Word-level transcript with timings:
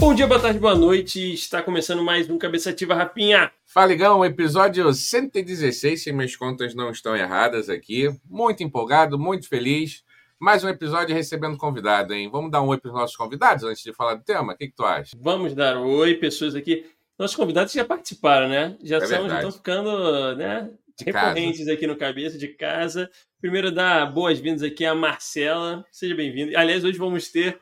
Bom 0.00 0.14
dia, 0.14 0.26
boa 0.26 0.40
tarde, 0.40 0.58
boa 0.58 0.74
noite. 0.74 1.34
Está 1.34 1.62
começando 1.62 2.02
mais 2.02 2.28
um 2.30 2.38
Cabeça 2.38 2.70
Ativa 2.70 2.94
Rapinha. 2.94 3.52
Faligão, 3.66 4.24
episódio 4.24 4.92
116, 4.92 6.02
se 6.02 6.12
minhas 6.12 6.34
contas 6.34 6.74
não 6.74 6.90
estão 6.90 7.14
erradas 7.14 7.68
aqui. 7.68 8.08
Muito 8.28 8.62
empolgado, 8.62 9.18
muito 9.18 9.46
feliz. 9.48 10.02
Mais 10.38 10.64
um 10.64 10.68
episódio 10.70 11.14
recebendo 11.14 11.58
convidado, 11.58 12.14
hein? 12.14 12.30
Vamos 12.32 12.50
dar 12.50 12.62
um 12.62 12.68
oi 12.68 12.78
para 12.78 12.88
os 12.88 12.94
nossos 12.94 13.14
convidados 13.16 13.62
antes 13.62 13.82
de 13.82 13.92
falar 13.92 14.14
do 14.14 14.24
tema? 14.24 14.54
O 14.54 14.56
que, 14.56 14.68
que 14.68 14.74
tu 14.74 14.84
acha? 14.84 15.14
Vamos 15.20 15.54
dar 15.54 15.76
oi, 15.78 16.14
pessoas 16.14 16.54
aqui. 16.54 16.86
Nossos 17.18 17.36
convidados 17.36 17.72
já 17.72 17.84
participaram, 17.84 18.48
né? 18.48 18.76
Já, 18.82 18.96
É 18.96 19.00
são, 19.06 19.28
já 19.28 19.36
estão 19.36 19.52
ficando 19.52 20.34
né, 20.36 20.70
recorrentes 21.04 21.68
aqui 21.68 21.86
no 21.86 21.94
Cabeça 21.96 22.38
de 22.38 22.48
Casa. 22.48 23.10
Primeiro, 23.38 23.70
dar 23.70 24.06
boas-vindas 24.10 24.62
aqui 24.62 24.86
a 24.86 24.94
Marcela. 24.94 25.84
Seja 25.92 26.14
bem-vindo. 26.14 26.56
Aliás, 26.56 26.82
hoje 26.84 26.96
vamos 26.98 27.28
ter 27.28 27.60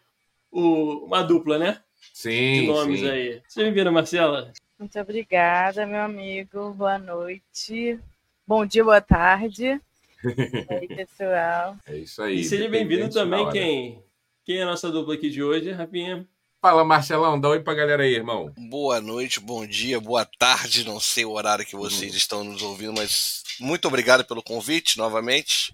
o- 0.52 1.04
uma 1.04 1.22
dupla, 1.22 1.58
né? 1.58 1.80
De 2.18 2.22
Sim, 2.22 2.66
nomes 2.66 2.98
sim. 2.98 3.08
aí. 3.08 3.42
Seja 3.46 3.66
bem-vinda, 3.66 3.92
Marcela. 3.92 4.52
Muito 4.76 4.98
obrigada, 4.98 5.86
meu 5.86 6.00
amigo. 6.00 6.74
Boa 6.74 6.98
noite. 6.98 7.96
Bom 8.44 8.66
dia, 8.66 8.82
boa 8.82 9.00
tarde. 9.00 9.80
E 10.24 10.66
aí, 10.68 10.88
pessoal. 11.06 11.76
É 11.86 11.96
isso 11.96 12.20
aí. 12.20 12.40
E 12.40 12.44
seja 12.44 12.68
bem-vindo 12.68 13.08
também 13.08 13.48
quem? 13.52 14.02
Quem 14.44 14.56
é 14.56 14.62
a 14.64 14.66
nossa 14.66 14.90
dupla 14.90 15.14
aqui 15.14 15.30
de 15.30 15.40
hoje, 15.44 15.70
Rapinha? 15.70 16.26
Fala, 16.60 16.84
Marcelão, 16.84 17.40
dá 17.40 17.50
oi 17.50 17.60
pra 17.60 17.72
galera 17.74 18.02
aí, 18.02 18.14
irmão. 18.14 18.52
Boa 18.68 19.00
noite, 19.00 19.38
bom 19.38 19.64
dia, 19.64 20.00
boa 20.00 20.24
tarde. 20.24 20.82
Não 20.84 20.98
sei 20.98 21.24
o 21.24 21.30
horário 21.30 21.64
que 21.64 21.76
Uhum. 21.76 21.82
vocês 21.82 22.14
estão 22.14 22.42
nos 22.42 22.62
ouvindo, 22.62 22.94
mas 22.94 23.44
muito 23.60 23.86
obrigado 23.86 24.24
pelo 24.24 24.42
convite 24.42 24.98
novamente. 24.98 25.72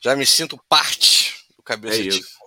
Já 0.00 0.16
me 0.16 0.26
sinto 0.26 0.58
parte 0.68 1.36
do 1.50 1.60
É 1.60 1.62
Cabeça 1.62 2.02
de 2.02 2.08
isso. 2.08 2.37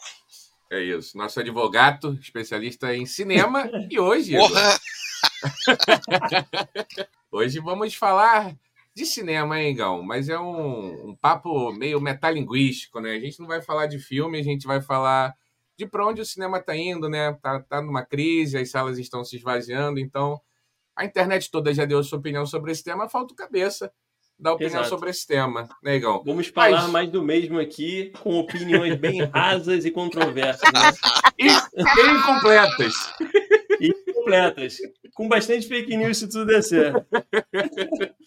É 0.72 0.82
isso. 0.82 1.18
Nosso 1.18 1.38
advogado, 1.38 2.18
especialista 2.22 2.96
em 2.96 3.06
cinema. 3.06 3.70
e 3.92 4.00
hoje, 4.00 4.38
Porra! 4.38 4.80
hoje 7.30 7.60
vamos 7.60 7.94
falar 7.94 8.56
de 8.96 9.06
cinema, 9.06 9.60
hein, 9.60 9.76
Gão? 9.76 10.02
Mas 10.02 10.30
é 10.30 10.40
um, 10.40 11.10
um 11.10 11.16
papo 11.16 11.74
meio 11.74 12.00
metalinguístico, 12.00 13.02
né? 13.02 13.12
A 13.12 13.20
gente 13.20 13.38
não 13.42 13.48
vai 13.48 13.62
falar 13.62 13.88
de 13.88 14.00
filme, 14.00 14.40
a 14.40 14.44
gente 14.44 14.66
vai 14.66 14.80
falar 14.80 15.36
de 15.78 15.86
para 15.86 16.08
onde 16.08 16.22
o 16.22 16.26
cinema 16.26 16.58
está 16.58 16.74
indo, 16.74 17.10
né? 17.10 17.34
Tá, 17.42 17.60
tá 17.60 17.82
numa 17.82 18.06
crise, 18.06 18.58
as 18.58 18.72
salas 18.72 18.98
estão 18.98 19.26
se 19.26 19.36
esvaziando, 19.36 20.00
então 20.00 20.40
a 20.96 21.04
internet 21.04 21.52
toda 21.52 21.74
já 21.74 21.84
deu 21.84 22.02
sua 22.02 22.20
opinião 22.20 22.46
sobre 22.46 22.72
esse 22.72 22.84
tema, 22.84 23.10
falta 23.10 23.34
o 23.34 23.36
cabeça 23.36 23.92
dar 24.42 24.54
opinião 24.54 24.80
Exato. 24.80 24.90
sobre 24.90 25.12
esse 25.12 25.26
tema, 25.28 25.70
né, 25.84 25.96
Igão? 25.98 26.24
Vamos 26.26 26.48
falar 26.48 26.82
Mas- 26.84 26.90
mais 26.92 27.10
do 27.12 27.22
mesmo 27.24 27.60
aqui, 27.60 28.12
com 28.22 28.40
opiniões 28.40 28.96
bem 28.96 29.22
rasas 29.32 29.86
e 29.86 29.92
controversas, 29.92 30.70
né? 30.74 30.92
E 31.38 31.46
bem 31.46 32.16
incompletas. 32.18 32.94
E 33.80 33.94
completas. 34.14 34.78
Com 35.14 35.28
bastante 35.28 35.68
fake 35.68 35.96
news 35.96 36.18
se 36.18 36.28
tudo 36.28 36.46
der 36.48 36.64
certo. 36.64 37.06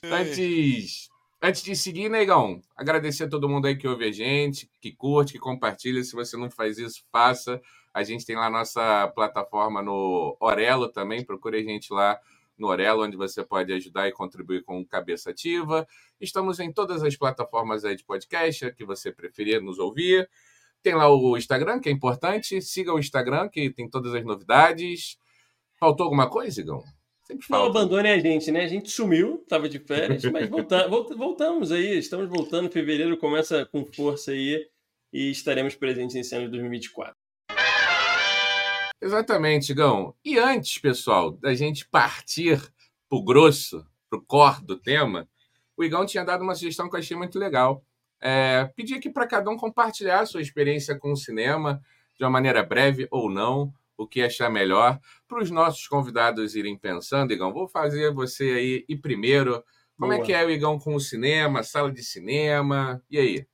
Antes, 0.05 1.09
antes 1.43 1.63
de 1.63 1.75
seguir, 1.77 2.09
Negão, 2.09 2.61
agradecer 2.77 3.25
a 3.25 3.29
todo 3.29 3.49
mundo 3.49 3.67
aí 3.67 3.77
que 3.77 3.89
ouve 3.89 4.05
a 4.05 4.13
gente, 4.13 4.69
que 4.81 4.93
curte, 4.93 5.33
que 5.35 5.39
compartilha. 5.39 6.03
Se 6.03 6.15
você 6.15 6.37
não 6.37 6.51
faz 6.51 6.79
isso, 6.79 7.03
faça. 7.11 7.61
A 7.93 8.03
gente 8.03 8.27
tem 8.27 8.37
lá 8.37 8.47
a 8.47 8.51
nossa 8.51 9.09
plataforma 9.15 9.83
no 9.83 10.37
Orelo 10.41 10.89
também. 10.89 11.25
Procure 11.25 11.59
a 11.59 11.63
gente 11.63 11.93
lá 11.93 12.19
no 12.57 12.69
Orelo, 12.69 13.03
onde 13.05 13.17
você 13.17 13.45
pode 13.45 13.73
ajudar 13.73 14.09
e 14.09 14.13
contribuir 14.13 14.63
com 14.63 14.81
o 14.81 14.87
Cabeça 14.87 15.31
Ativa. 15.31 15.87
Estamos 16.21 16.61
em 16.61 16.73
todas 16.73 17.03
as 17.03 17.17
plataformas 17.17 17.85
aí 17.85 17.97
de 17.97 18.05
podcast, 18.05 18.73
que 18.75 18.85
você 18.85 19.11
preferir 19.13 19.61
nos 19.63 19.79
ouvir. 19.79 20.29
Tem 20.83 20.95
lá 20.95 21.09
o 21.09 21.37
Instagram, 21.37 21.81
que 21.81 21.89
é 21.89 21.93
importante. 21.93 22.61
Siga 22.63 22.93
o 22.93 22.99
Instagram, 22.99 23.49
que 23.49 23.71
tem 23.71 23.89
todas 23.89 24.15
as 24.15 24.25
novidades. 24.25 25.17
Faltou 25.81 26.05
alguma 26.05 26.29
coisa, 26.29 26.61
Igão? 26.61 26.83
Sempre 27.27 27.47
Não 27.49 27.59
falta. 27.61 27.79
abandone 27.79 28.09
a 28.11 28.19
gente, 28.19 28.51
né? 28.53 28.65
A 28.65 28.69
gente 28.69 28.91
sumiu, 28.91 29.43
tava 29.49 29.67
de 29.69 29.79
férias, 29.79 30.23
mas 30.27 30.49
volta, 30.49 30.87
volta- 30.89 31.17
voltamos 31.17 31.73
aí. 31.73 31.99
Estamos 31.99 32.29
voltando. 32.29 32.71
Fevereiro 32.71 33.17
começa 33.17 33.65
com 33.67 33.85
força 33.87 34.31
aí 34.33 34.63
e 35.11 35.31
estaremos 35.31 35.75
presentes 35.75 36.15
nesse 36.15 36.35
ano 36.35 36.45
de 36.45 36.51
2024. 36.51 37.15
Exatamente, 39.05 39.75
Gão. 39.75 40.15
E 40.25 40.39
antes, 40.39 40.79
pessoal, 40.79 41.33
da 41.33 41.53
gente 41.53 41.87
partir 41.87 42.59
pro 43.07 43.23
grosso, 43.23 43.87
pro 44.09 44.25
core 44.25 44.65
do 44.65 44.79
tema, 44.79 45.29
o 45.77 45.85
Igão 45.85 46.07
tinha 46.07 46.25
dado 46.25 46.41
uma 46.41 46.55
sugestão 46.55 46.89
que 46.89 46.97
eu 46.97 47.01
achei 47.01 47.15
muito 47.15 47.39
legal. 47.39 47.85
É, 48.19 48.65
pedir 48.75 48.95
aqui 48.95 49.11
para 49.11 49.27
cada 49.27 49.51
um 49.51 49.59
compartilhar 49.59 50.21
a 50.21 50.27
sua 50.27 50.41
experiência 50.41 50.99
com 50.99 51.13
o 51.13 51.17
cinema, 51.19 51.83
de 52.17 52.25
uma 52.25 52.31
maneira 52.31 52.63
breve 52.63 53.07
ou 53.11 53.31
não, 53.31 53.71
o 53.95 54.09
que 54.09 54.23
achar 54.23 54.49
melhor, 54.49 54.99
para 55.29 55.43
os 55.43 55.51
nossos 55.51 55.87
convidados 55.87 56.57
irem 56.57 56.79
pensando. 56.79 57.31
Igão, 57.31 57.53
vou 57.53 57.69
fazer 57.69 58.11
você 58.11 58.45
aí 58.53 58.85
ir 58.89 58.97
primeiro. 58.97 59.63
Como 59.99 60.15
é 60.15 60.17
Boa. 60.17 60.27
que 60.27 60.33
é 60.33 60.43
o 60.47 60.51
Igão 60.51 60.79
com 60.79 60.95
o 60.95 61.01
cinema, 61.01 61.63
sala 61.63 61.93
de 61.93 62.03
cinema? 62.03 63.03
E 63.11 63.19
aí? 63.19 63.47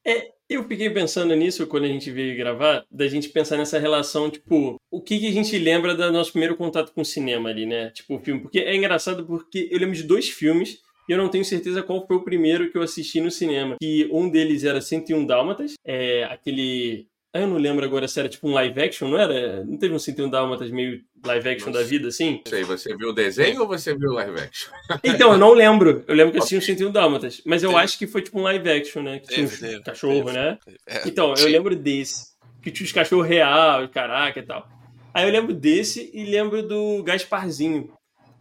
Eu 0.51 0.65
fiquei 0.65 0.91
pensando 0.91 1.33
nisso 1.37 1.65
quando 1.69 1.85
a 1.85 1.89
gente 1.89 2.11
veio 2.11 2.37
gravar, 2.37 2.85
da 2.91 3.07
gente 3.07 3.29
pensar 3.29 3.57
nessa 3.57 3.79
relação, 3.79 4.29
tipo, 4.29 4.75
o 4.91 5.01
que, 5.01 5.21
que 5.21 5.29
a 5.29 5.33
gente 5.33 5.57
lembra 5.57 5.95
do 5.95 6.11
nosso 6.11 6.33
primeiro 6.33 6.57
contato 6.57 6.93
com 6.93 7.03
o 7.03 7.05
cinema 7.05 7.49
ali, 7.49 7.67
né? 7.67 7.91
Tipo, 7.91 8.17
o 8.17 8.19
filme. 8.19 8.41
Porque 8.41 8.59
é 8.59 8.75
engraçado 8.75 9.25
porque 9.25 9.69
eu 9.71 9.79
lembro 9.79 9.95
de 9.95 10.03
dois 10.03 10.29
filmes 10.29 10.81
e 11.09 11.13
eu 11.13 11.19
não 11.19 11.29
tenho 11.29 11.45
certeza 11.45 11.85
qual 11.85 12.05
foi 12.05 12.17
o 12.17 12.25
primeiro 12.25 12.69
que 12.69 12.77
eu 12.77 12.83
assisti 12.83 13.21
no 13.21 13.31
cinema. 13.31 13.77
Que 13.81 14.09
um 14.11 14.29
deles 14.29 14.65
era 14.65 14.81
101 14.81 15.25
Dálmatas, 15.25 15.75
é 15.87 16.25
aquele. 16.25 17.07
Ah, 17.33 17.41
eu 17.41 17.47
não 17.47 17.59
lembro 17.59 17.85
agora 17.85 18.09
se 18.09 18.19
era 18.19 18.29
tipo 18.29 18.49
um 18.49 18.53
live 18.53 18.81
action, 18.83 19.09
não 19.09 19.17
era? 19.17 19.65
Não 19.65 19.79
teve 19.79 19.95
um 19.95 19.99
101 20.01 20.29
Dálmatas 20.29 20.69
meio 20.71 21.01
live 21.25 21.49
action 21.49 21.69
Nossa. 21.71 21.79
da 21.85 21.89
vida, 21.89 22.09
assim? 22.09 22.41
Não 22.45 22.51
sei, 22.51 22.65
você 22.65 22.97
viu 22.97 23.11
o 23.11 23.13
desenho 23.13 23.61
ou 23.61 23.69
você 23.69 23.95
viu 23.97 24.11
o 24.11 24.15
live 24.15 24.41
action? 24.41 24.73
Então, 25.05 25.33
eu 25.33 25.39
não 25.39 25.53
lembro. 25.53 26.03
Eu 26.09 26.15
lembro 26.17 26.33
que 26.33 26.39
eu 26.39 26.43
assisti 26.43 26.57
um 26.57 26.61
101 26.61 26.91
Dálmatas. 26.91 27.41
Mas 27.47 27.63
eu 27.63 27.71
Teve. 27.71 27.83
acho 27.83 27.99
que 27.99 28.07
foi 28.09 28.23
tipo 28.23 28.39
um 28.41 28.43
live 28.43 28.69
action, 28.69 29.03
né? 29.03 29.21
Que 29.21 29.29
tinha 29.29 29.47
um 29.47 29.49
teve, 29.49 29.81
cachorro, 29.83 30.25
teve. 30.25 30.33
né? 30.33 30.59
É, 30.89 31.07
Então, 31.09 31.33
eu 31.39 31.47
lembro 31.47 31.77
desse. 31.77 32.31
Que 32.63 32.71
tinha 32.71 32.85
os 32.85 32.93
cachorros 32.93 33.27
real, 33.29 33.89
caraca 33.89 34.41
e 34.41 34.43
tal. 34.43 34.69
Aí 35.15 35.25
eu 35.25 35.31
lembro 35.33 35.55
desse 35.55 36.11
e 36.13 36.25
lembro 36.25 36.63
do 36.65 37.01
Gasparzinho. 37.05 37.93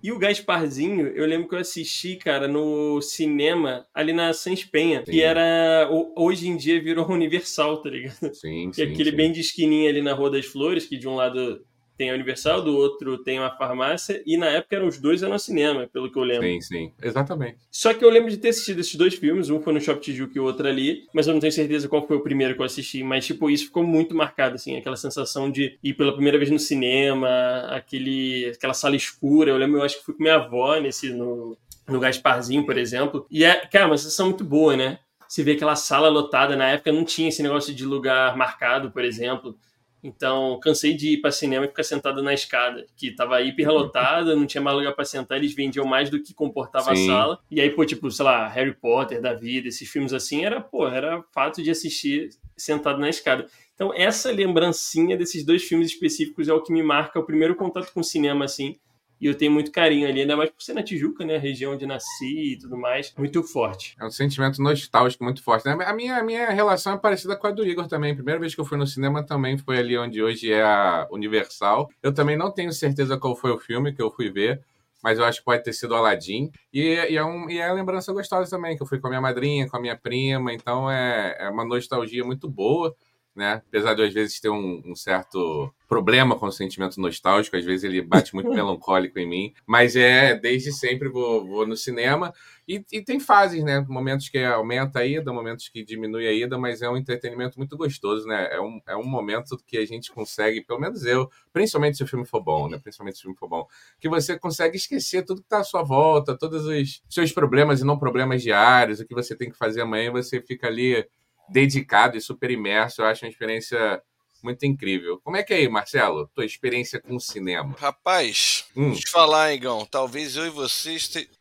E 0.01 0.11
o 0.13 0.17
Gasparzinho, 0.19 1.07
eu 1.07 1.25
lembro 1.25 1.49
que 1.49 1.55
eu 1.55 1.59
assisti, 1.59 2.15
cara, 2.15 2.47
no 2.47 3.01
cinema, 3.01 3.85
ali 3.93 4.13
na 4.13 4.31
Sans 4.33 4.63
Penha, 4.63 5.03
Sim. 5.05 5.11
que 5.11 5.21
era. 5.21 5.89
ho- 5.91 6.13
Hoje 6.17 6.47
em 6.47 6.55
dia 6.55 6.81
virou 6.81 7.09
Universal, 7.11 7.81
tá 7.81 7.89
ligado? 7.89 8.33
Sim, 8.33 8.69
Que 8.69 8.75
sim. 8.77 8.81
é 8.81 8.85
aquele 8.85 9.09
sim. 9.11 9.15
bem 9.17 9.31
de 9.31 9.41
esquininha 9.41 9.89
ali 9.89 10.01
na 10.01 10.13
Rua 10.13 10.31
das 10.31 10.45
Flores, 10.45 10.85
que 10.85 10.97
de 10.97 11.07
um 11.07 11.15
lado 11.15 11.65
tem 11.99 12.11
a 12.11 12.13
Universal, 12.13 12.61
do 12.61 12.77
outro 12.77 13.17
tem 13.17 13.37
uma 13.37 13.51
farmácia, 13.57 14.23
e 14.25 14.37
na 14.37 14.45
época 14.45 14.77
eram 14.77 14.87
os 14.87 14.97
dois 14.97 15.21
eram 15.21 15.33
no 15.33 15.39
cinema, 15.39 15.85
pelo 15.91 16.09
que 16.09 16.17
eu 16.17 16.23
lembro. 16.23 16.47
Sim, 16.47 16.61
sim. 16.61 16.93
Exatamente. 17.03 17.57
Só 17.69 17.93
que 17.93 18.05
eu 18.05 18.09
lembro 18.09 18.31
de 18.31 18.37
ter 18.37 18.49
assistido 18.49 18.79
esses 18.79 18.95
dois 18.95 19.15
filmes, 19.15 19.49
um 19.49 19.59
foi 19.59 19.73
no 19.73 19.81
Shop 19.81 19.99
Tijuca 19.99 20.31
e 20.33 20.39
o 20.39 20.45
outro 20.45 20.65
ali, 20.65 21.03
mas 21.13 21.27
eu 21.27 21.33
não 21.33 21.41
tenho 21.41 21.51
certeza 21.51 21.89
qual 21.89 22.07
foi 22.07 22.15
o 22.15 22.23
primeiro 22.23 22.55
que 22.55 22.61
eu 22.61 22.65
assisti, 22.65 23.03
mas 23.03 23.25
tipo, 23.25 23.49
isso 23.49 23.65
ficou 23.65 23.83
muito 23.83 24.15
marcado, 24.15 24.55
assim, 24.55 24.77
aquela 24.77 24.95
sensação 24.95 25.51
de 25.51 25.77
ir 25.83 25.93
pela 25.93 26.13
primeira 26.13 26.37
vez 26.37 26.49
no 26.49 26.57
cinema, 26.57 27.27
aquele, 27.69 28.45
aquela 28.55 28.73
sala 28.73 28.95
escura, 28.95 29.51
eu 29.51 29.57
lembro, 29.57 29.79
eu 29.79 29.83
acho 29.83 29.99
que 29.99 30.05
fui 30.05 30.13
com 30.13 30.23
minha 30.23 30.35
avó 30.35 30.79
nesse, 30.79 31.11
no, 31.11 31.57
no 31.85 31.99
Gasparzinho, 31.99 32.65
por 32.65 32.77
exemplo, 32.77 33.27
e 33.29 33.43
é, 33.43 33.67
cara, 33.67 33.87
uma 33.87 33.97
sensação 33.97 34.27
muito 34.27 34.45
boa, 34.45 34.77
né? 34.77 34.99
Você 35.27 35.43
vê 35.43 35.51
aquela 35.51 35.75
sala 35.75 36.07
lotada, 36.07 36.55
na 36.55 36.69
época 36.69 36.93
não 36.93 37.03
tinha 37.03 37.27
esse 37.27 37.43
negócio 37.43 37.75
de 37.75 37.85
lugar 37.85 38.37
marcado, 38.37 38.89
por 38.89 39.03
exemplo, 39.03 39.55
então, 40.03 40.59
cansei 40.61 40.93
de 40.93 41.13
ir 41.13 41.17
para 41.17 41.31
cinema 41.31 41.65
e 41.65 41.67
ficar 41.67 41.83
sentado 41.83 42.23
na 42.23 42.33
escada, 42.33 42.85
que 42.95 43.11
tava 43.11 43.41
hiperlotada, 43.41 44.35
não 44.35 44.45
tinha 44.45 44.61
mais 44.61 44.77
lugar 44.77 44.93
para 44.93 45.03
sentar, 45.03 45.37
eles 45.37 45.53
vendiam 45.53 45.85
mais 45.85 46.09
do 46.09 46.21
que 46.21 46.33
comportava 46.33 46.95
Sim. 46.95 47.03
a 47.03 47.13
sala. 47.13 47.39
E 47.51 47.59
aí, 47.59 47.69
pô, 47.69 47.85
tipo, 47.85 48.09
sei 48.09 48.25
lá, 48.25 48.47
Harry 48.47 48.73
Potter 48.73 49.21
da 49.21 49.33
vida, 49.33 49.67
esses 49.67 49.89
filmes 49.89 50.13
assim, 50.13 50.45
era, 50.45 50.61
pô, 50.61 50.87
era 50.87 51.23
fato 51.33 51.61
de 51.61 51.69
assistir 51.69 52.29
sentado 52.55 52.99
na 52.99 53.09
escada. 53.09 53.47
Então, 53.75 53.93
essa 53.93 54.31
lembrancinha 54.31 55.17
desses 55.17 55.45
dois 55.45 55.63
filmes 55.63 55.89
específicos 55.89 56.47
é 56.47 56.53
o 56.53 56.61
que 56.61 56.71
me 56.71 56.83
marca 56.83 57.19
o 57.19 57.25
primeiro 57.25 57.55
contato 57.55 57.91
com 57.93 57.99
o 57.99 58.03
cinema, 58.03 58.45
assim. 58.45 58.77
E 59.19 59.25
eu 59.25 59.35
tenho 59.35 59.51
muito 59.51 59.71
carinho 59.71 60.07
ali, 60.07 60.21
ainda 60.21 60.37
mais 60.37 60.49
por 60.49 60.61
ser 60.61 60.73
na 60.73 60.83
Tijuca, 60.83 61.25
né? 61.25 61.35
A 61.35 61.39
região 61.39 61.73
onde 61.73 61.85
nasci 61.85 62.53
e 62.53 62.57
tudo 62.57 62.77
mais. 62.77 63.13
Muito 63.17 63.43
forte. 63.43 63.95
É 63.99 64.05
um 64.05 64.11
sentimento 64.11 64.61
nostálgico 64.61 65.23
muito 65.23 65.43
forte. 65.43 65.65
né? 65.65 65.77
A 65.85 65.93
minha, 65.93 66.17
a 66.17 66.23
minha 66.23 66.49
relação 66.49 66.93
é 66.93 66.97
parecida 66.97 67.35
com 67.35 67.47
a 67.47 67.51
do 67.51 67.65
Igor 67.65 67.87
também. 67.87 68.11
A 68.11 68.15
primeira 68.15 68.39
vez 68.39 68.55
que 68.55 68.61
eu 68.61 68.65
fui 68.65 68.77
no 68.77 68.87
cinema 68.87 69.25
também 69.25 69.57
foi 69.57 69.77
ali 69.77 69.97
onde 69.97 70.23
hoje 70.23 70.51
é 70.51 70.63
a 70.63 71.07
Universal. 71.11 71.89
Eu 72.01 72.13
também 72.13 72.37
não 72.37 72.51
tenho 72.51 72.71
certeza 72.71 73.17
qual 73.17 73.35
foi 73.35 73.51
o 73.51 73.59
filme 73.59 73.93
que 73.93 74.01
eu 74.01 74.09
fui 74.09 74.29
ver, 74.31 74.61
mas 75.03 75.19
eu 75.19 75.25
acho 75.25 75.39
que 75.39 75.45
pode 75.45 75.63
ter 75.63 75.73
sido 75.73 75.95
Aladdin. 75.95 76.49
E, 76.73 76.81
e, 77.09 77.17
é, 77.17 77.23
um, 77.23 77.49
e 77.49 77.59
é 77.59 77.67
uma 77.67 77.75
lembrança 77.75 78.13
gostosa 78.13 78.49
também, 78.49 78.75
que 78.77 78.83
eu 78.83 78.87
fui 78.87 78.99
com 78.99 79.07
a 79.07 79.09
minha 79.09 79.21
madrinha, 79.21 79.67
com 79.67 79.77
a 79.77 79.81
minha 79.81 79.97
prima, 79.97 80.53
então 80.53 80.89
é, 80.89 81.35
é 81.39 81.49
uma 81.49 81.65
nostalgia 81.65 82.23
muito 82.23 82.49
boa. 82.49 82.95
Né? 83.39 83.63
Apesar 83.67 83.93
de 83.93 84.03
às 84.03 84.13
vezes 84.13 84.39
ter 84.39 84.49
um, 84.49 84.81
um, 84.85 84.93
certo 84.93 85.73
problema 85.87 86.37
com 86.37 86.45
o 86.45 86.51
sentimento 86.51 86.99
nostálgico, 86.99 87.55
às 87.55 87.63
vezes 87.63 87.85
ele 87.85 88.01
bate 88.01 88.35
muito 88.35 88.49
melancólico 88.53 89.17
em 89.17 89.27
mim, 89.27 89.53
mas 89.65 89.95
é 89.95 90.35
desde 90.35 90.73
sempre 90.73 91.07
vou, 91.07 91.47
vou 91.47 91.65
no 91.65 91.77
cinema 91.77 92.33
e, 92.67 92.85
e, 92.91 93.01
tem 93.01 93.19
fases, 93.19 93.63
né? 93.63 93.83
Momentos 93.89 94.29
que 94.29 94.37
aumenta 94.37 94.99
a 94.99 95.05
ida, 95.05 95.33
momentos 95.33 95.67
que 95.69 95.83
diminui 95.83 96.27
a 96.27 96.31
ida, 96.31 96.55
mas 96.55 96.83
é 96.83 96.89
um 96.89 96.95
entretenimento 96.95 97.57
muito 97.57 97.75
gostoso, 97.75 98.27
né? 98.27 98.47
É 98.51 98.61
um, 98.61 98.79
é 98.87 98.95
um 98.95 99.07
momento 99.07 99.57
que 99.65 99.75
a 99.75 99.85
gente 99.85 100.11
consegue, 100.11 100.61
pelo 100.61 100.79
menos 100.79 101.03
eu, 101.03 101.31
principalmente 101.51 101.97
se 101.97 102.03
o 102.03 102.07
filme 102.07 102.27
for 102.27 102.43
bom, 102.43 102.69
né? 102.69 102.77
Principalmente 102.77 103.15
se 103.15 103.21
o 103.21 103.23
filme 103.23 103.37
for 103.37 103.47
bom, 103.47 103.65
que 103.99 104.07
você 104.07 104.37
consegue 104.37 104.77
esquecer 104.77 105.25
tudo 105.25 105.41
que 105.41 105.47
está 105.47 105.61
à 105.61 105.63
sua 105.63 105.81
volta, 105.81 106.37
todos 106.37 106.65
os 106.65 107.01
seus 107.09 107.31
problemas 107.31 107.81
e 107.81 107.83
não 107.83 107.97
problemas 107.97 108.43
diários, 108.43 108.99
o 108.99 109.05
que 109.07 109.15
você 109.15 109.35
tem 109.35 109.49
que 109.49 109.57
fazer 109.57 109.81
amanhã, 109.81 110.11
você 110.11 110.39
fica 110.39 110.67
ali 110.67 111.07
dedicado 111.51 112.17
e 112.17 112.21
super 112.21 112.51
imerso. 112.51 113.01
Eu 113.01 113.05
acho 113.05 113.25
uma 113.25 113.31
experiência 113.31 114.01
muito 114.43 114.65
incrível. 114.65 115.19
Como 115.23 115.37
é 115.37 115.43
que 115.43 115.53
é 115.53 115.57
aí, 115.57 115.69
Marcelo? 115.69 116.29
Tua 116.33 116.45
experiência 116.45 117.01
com 117.01 117.15
o 117.15 117.19
cinema? 117.19 117.75
Rapaz, 117.77 118.65
hum. 118.75 118.93
te 118.93 119.09
falar, 119.09 119.53
Igão, 119.53 119.85
talvez 119.85 120.35
eu 120.35 120.45
e 120.45 120.49
você 120.49 120.95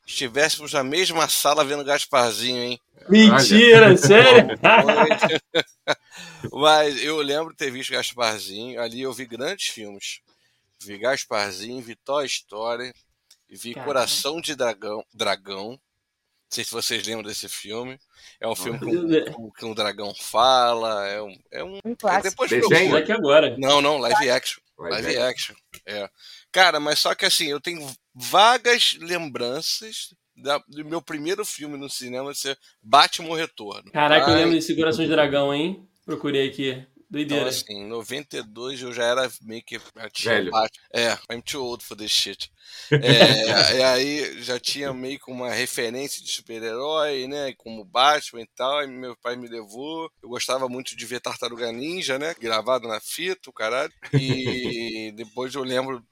estivéssemos 0.07 0.73
na 0.73 0.83
mesma 0.83 1.29
sala 1.29 1.65
vendo 1.65 1.85
Gasparzinho, 1.85 2.63
hein? 2.63 2.81
Mentira, 3.09 3.97
sério? 3.97 4.59
Mas 6.53 7.03
eu 7.03 7.17
lembro 7.19 7.51
de 7.51 7.57
ter 7.57 7.71
visto 7.71 7.93
Gasparzinho, 7.93 8.81
ali 8.81 9.03
eu 9.03 9.13
vi 9.13 9.27
grandes 9.27 9.69
filmes. 9.69 10.21
Vi 10.83 10.99
Gasparzinho, 10.99 11.83
vi 11.83 11.95
Toy 11.97 12.27
Story, 12.27 12.93
vi 13.49 13.75
Caramba. 13.75 13.93
Coração 13.93 14.41
de 14.41 14.55
Dragão, 14.55 15.05
Dragão, 15.13 15.79
não 16.49 16.55
sei 16.55 16.65
se 16.65 16.73
vocês 16.73 17.07
lembram 17.07 17.29
desse 17.29 17.47
filme. 17.47 17.99
É 18.41 18.49
um 18.49 18.57
filme 18.57 18.79
que, 18.79 19.31
que 19.59 19.65
um 19.67 19.75
dragão 19.75 20.15
fala. 20.15 21.07
É 21.07 21.21
um. 21.21 21.39
É 21.51 21.63
um, 21.63 21.79
um 21.85 21.95
clássico. 21.95 22.27
É 22.27 22.31
depois 22.31 22.51
Desenho 22.51 22.97
aqui 22.97 23.13
agora. 23.13 23.55
Não, 23.59 23.83
não, 23.83 23.99
live 23.99 24.31
action. 24.31 24.63
Live, 24.79 25.03
live 25.03 25.19
action. 25.19 25.55
É. 25.85 26.09
Cara, 26.51 26.81
mas 26.81 27.01
só 27.01 27.15
que 27.15 27.27
assim, 27.27 27.49
eu 27.49 27.61
tenho 27.61 27.87
vagas 28.15 28.97
lembranças 28.99 30.15
da, 30.35 30.59
do 30.67 30.85
meu 30.87 31.03
primeiro 31.03 31.45
filme 31.45 31.77
no 31.77 31.91
cinema 31.91 32.33
ser 32.33 32.59
Batman 32.83 33.37
Retorno. 33.37 33.93
Caraca, 33.93 34.27
Ai, 34.27 34.33
eu 34.33 34.37
lembro 34.37 34.55
desse 34.55 34.75
Coração 34.75 35.05
de 35.05 35.11
Dragão, 35.11 35.53
hein? 35.53 35.87
Procurei 36.07 36.49
aqui. 36.49 36.83
Doideira. 37.11 37.49
Então, 37.49 37.49
assim, 37.49 37.85
em 37.85 37.87
92 37.87 38.83
eu 38.83 38.93
já 38.93 39.05
era 39.05 39.31
meio 39.43 39.63
que. 39.63 39.81
Velho. 40.23 40.51
É, 40.93 41.13
I'm 41.33 41.41
too 41.41 41.65
old 41.65 41.83
for 41.85 41.97
this 41.97 42.11
shit. 42.11 42.51
É, 42.93 43.77
e 43.79 43.83
aí 43.83 44.43
já 44.43 44.61
tinha 44.61 44.93
meio 44.93 45.19
que 45.19 45.31
uma 45.31 45.51
referência 45.51 46.23
de 46.23 46.31
super-herói, 46.31 47.27
né? 47.27 47.55
Como 47.57 47.85
Batman 47.85 48.43
e 48.43 48.47
tal. 48.55 48.85
E 48.85 48.87
meu 48.87 49.17
pai 49.17 49.37
me 49.37 49.49
levou. 49.49 50.11
Eu 50.23 50.29
gostava 50.29 50.69
muito 50.69 50.95
de 50.95 51.07
ver 51.07 51.21
Tartaruga 51.21 51.73
Ninja, 51.73 52.19
né? 52.19 52.35
Gravado 52.39 52.87
na 52.87 53.01
fita, 53.01 53.49
o 53.49 53.53
caralho. 53.55 53.93
E 54.13 55.13
depois 55.17 55.55
eu 55.55 55.63
lembro 55.63 56.05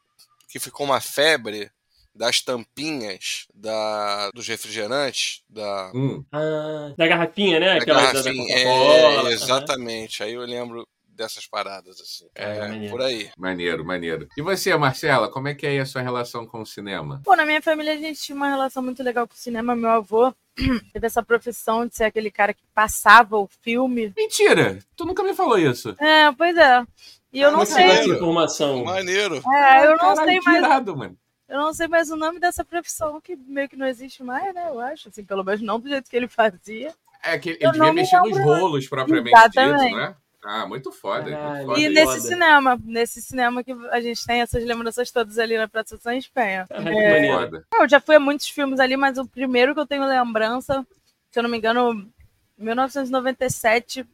que 0.48 0.58
ficou 0.58 0.86
uma 0.86 1.00
febre 1.00 1.70
das 2.16 2.40
tampinhas 2.40 3.46
da, 3.54 4.30
dos 4.34 4.48
refrigerantes, 4.48 5.42
da, 5.48 5.92
hum. 5.94 6.24
ah, 6.32 6.92
da 6.96 7.06
garrafinha, 7.06 7.60
né? 7.60 7.74
Da 7.74 7.76
Aquela 7.76 8.02
garrafinha, 8.02 8.54
da, 8.54 9.30
é, 9.30 9.32
exatamente. 9.32 10.22
Aí 10.22 10.32
eu 10.32 10.40
lembro 10.42 10.86
dessas 11.16 11.46
paradas, 11.46 12.00
assim. 12.00 12.26
É, 12.34 12.86
é 12.86 12.90
por 12.90 13.00
aí. 13.00 13.30
Maneiro, 13.36 13.84
maneiro. 13.84 14.28
E 14.36 14.42
você, 14.42 14.76
Marcela, 14.76 15.28
como 15.28 15.48
é 15.48 15.54
que 15.54 15.66
é 15.66 15.78
a 15.80 15.86
sua 15.86 16.02
relação 16.02 16.46
com 16.46 16.60
o 16.60 16.66
cinema? 16.66 17.22
Pô, 17.24 17.34
na 17.34 17.46
minha 17.46 17.62
família 17.62 17.94
a 17.94 17.96
gente 17.96 18.20
tinha 18.20 18.36
uma 18.36 18.48
relação 18.48 18.82
muito 18.82 19.02
legal 19.02 19.26
com 19.26 19.34
o 19.34 19.38
cinema. 19.38 19.74
Meu 19.74 19.90
avô 19.90 20.32
teve 20.92 21.06
essa 21.06 21.22
profissão 21.22 21.86
de 21.86 21.96
ser 21.96 22.04
aquele 22.04 22.30
cara 22.30 22.52
que 22.52 22.62
passava 22.74 23.36
o 23.36 23.48
filme. 23.62 24.12
Mentira! 24.16 24.78
Tu 24.94 25.04
nunca 25.04 25.22
me 25.22 25.34
falou 25.34 25.58
isso. 25.58 25.96
É, 25.98 26.30
pois 26.32 26.56
é. 26.56 26.84
E 27.32 27.40
eu 27.40 27.48
ah, 27.48 27.52
não 27.52 27.66
sei. 27.66 28.04
informação. 28.04 28.84
Maneiro. 28.84 29.36
É, 29.36 29.86
eu 29.86 29.90
não 29.90 29.98
Caralho, 29.98 30.24
sei 30.24 30.40
mais. 30.40 30.58
Irado, 30.58 30.96
mano. 30.96 31.18
Eu 31.48 31.58
não 31.58 31.72
sei 31.72 31.86
mais 31.86 32.10
o 32.10 32.16
nome 32.16 32.40
dessa 32.40 32.64
profissão, 32.64 33.20
que 33.20 33.36
meio 33.36 33.68
que 33.68 33.76
não 33.76 33.86
existe 33.86 34.22
mais, 34.22 34.52
né? 34.54 34.68
Eu 34.68 34.80
acho, 34.80 35.08
assim, 35.08 35.24
pelo 35.24 35.44
menos 35.44 35.60
não 35.62 35.78
do 35.78 35.88
jeito 35.88 36.10
que 36.10 36.16
ele 36.16 36.28
fazia. 36.28 36.92
É 37.22 37.38
que 37.38 37.50
ele 37.50 37.58
eu 37.60 37.72
devia 37.72 37.92
mexer 37.92 38.20
nos 38.20 38.38
rolos 38.38 38.88
propriamente 38.88 39.36
Exatamente. 39.36 39.84
dito, 39.84 39.96
né? 39.96 40.16
Ah, 40.44 40.66
muito 40.66 40.92
foda. 40.92 41.22
Muito 41.24 41.66
foda 41.66 41.80
e 41.80 41.88
nesse 41.88 42.20
cinema, 42.20 42.80
nesse 42.84 43.20
cinema 43.20 43.64
que 43.64 43.72
a 43.90 44.00
gente 44.00 44.24
tem 44.24 44.40
essas 44.40 44.62
lembranças 44.64 45.10
todas 45.10 45.38
ali 45.38 45.56
na 45.56 45.66
Praça 45.66 45.96
São 45.98 46.12
Espenha. 46.12 46.66
É, 46.70 47.80
eu 47.80 47.88
já 47.88 48.00
fui 48.00 48.14
a 48.14 48.20
muitos 48.20 48.48
filmes 48.48 48.78
ali, 48.78 48.96
mas 48.96 49.18
o 49.18 49.26
primeiro 49.26 49.74
que 49.74 49.80
eu 49.80 49.86
tenho 49.86 50.04
lembrança, 50.04 50.86
se 51.32 51.38
eu 51.38 51.42
não 51.42 51.50
me 51.50 51.58
engano, 51.58 52.08
1997, 52.56 54.06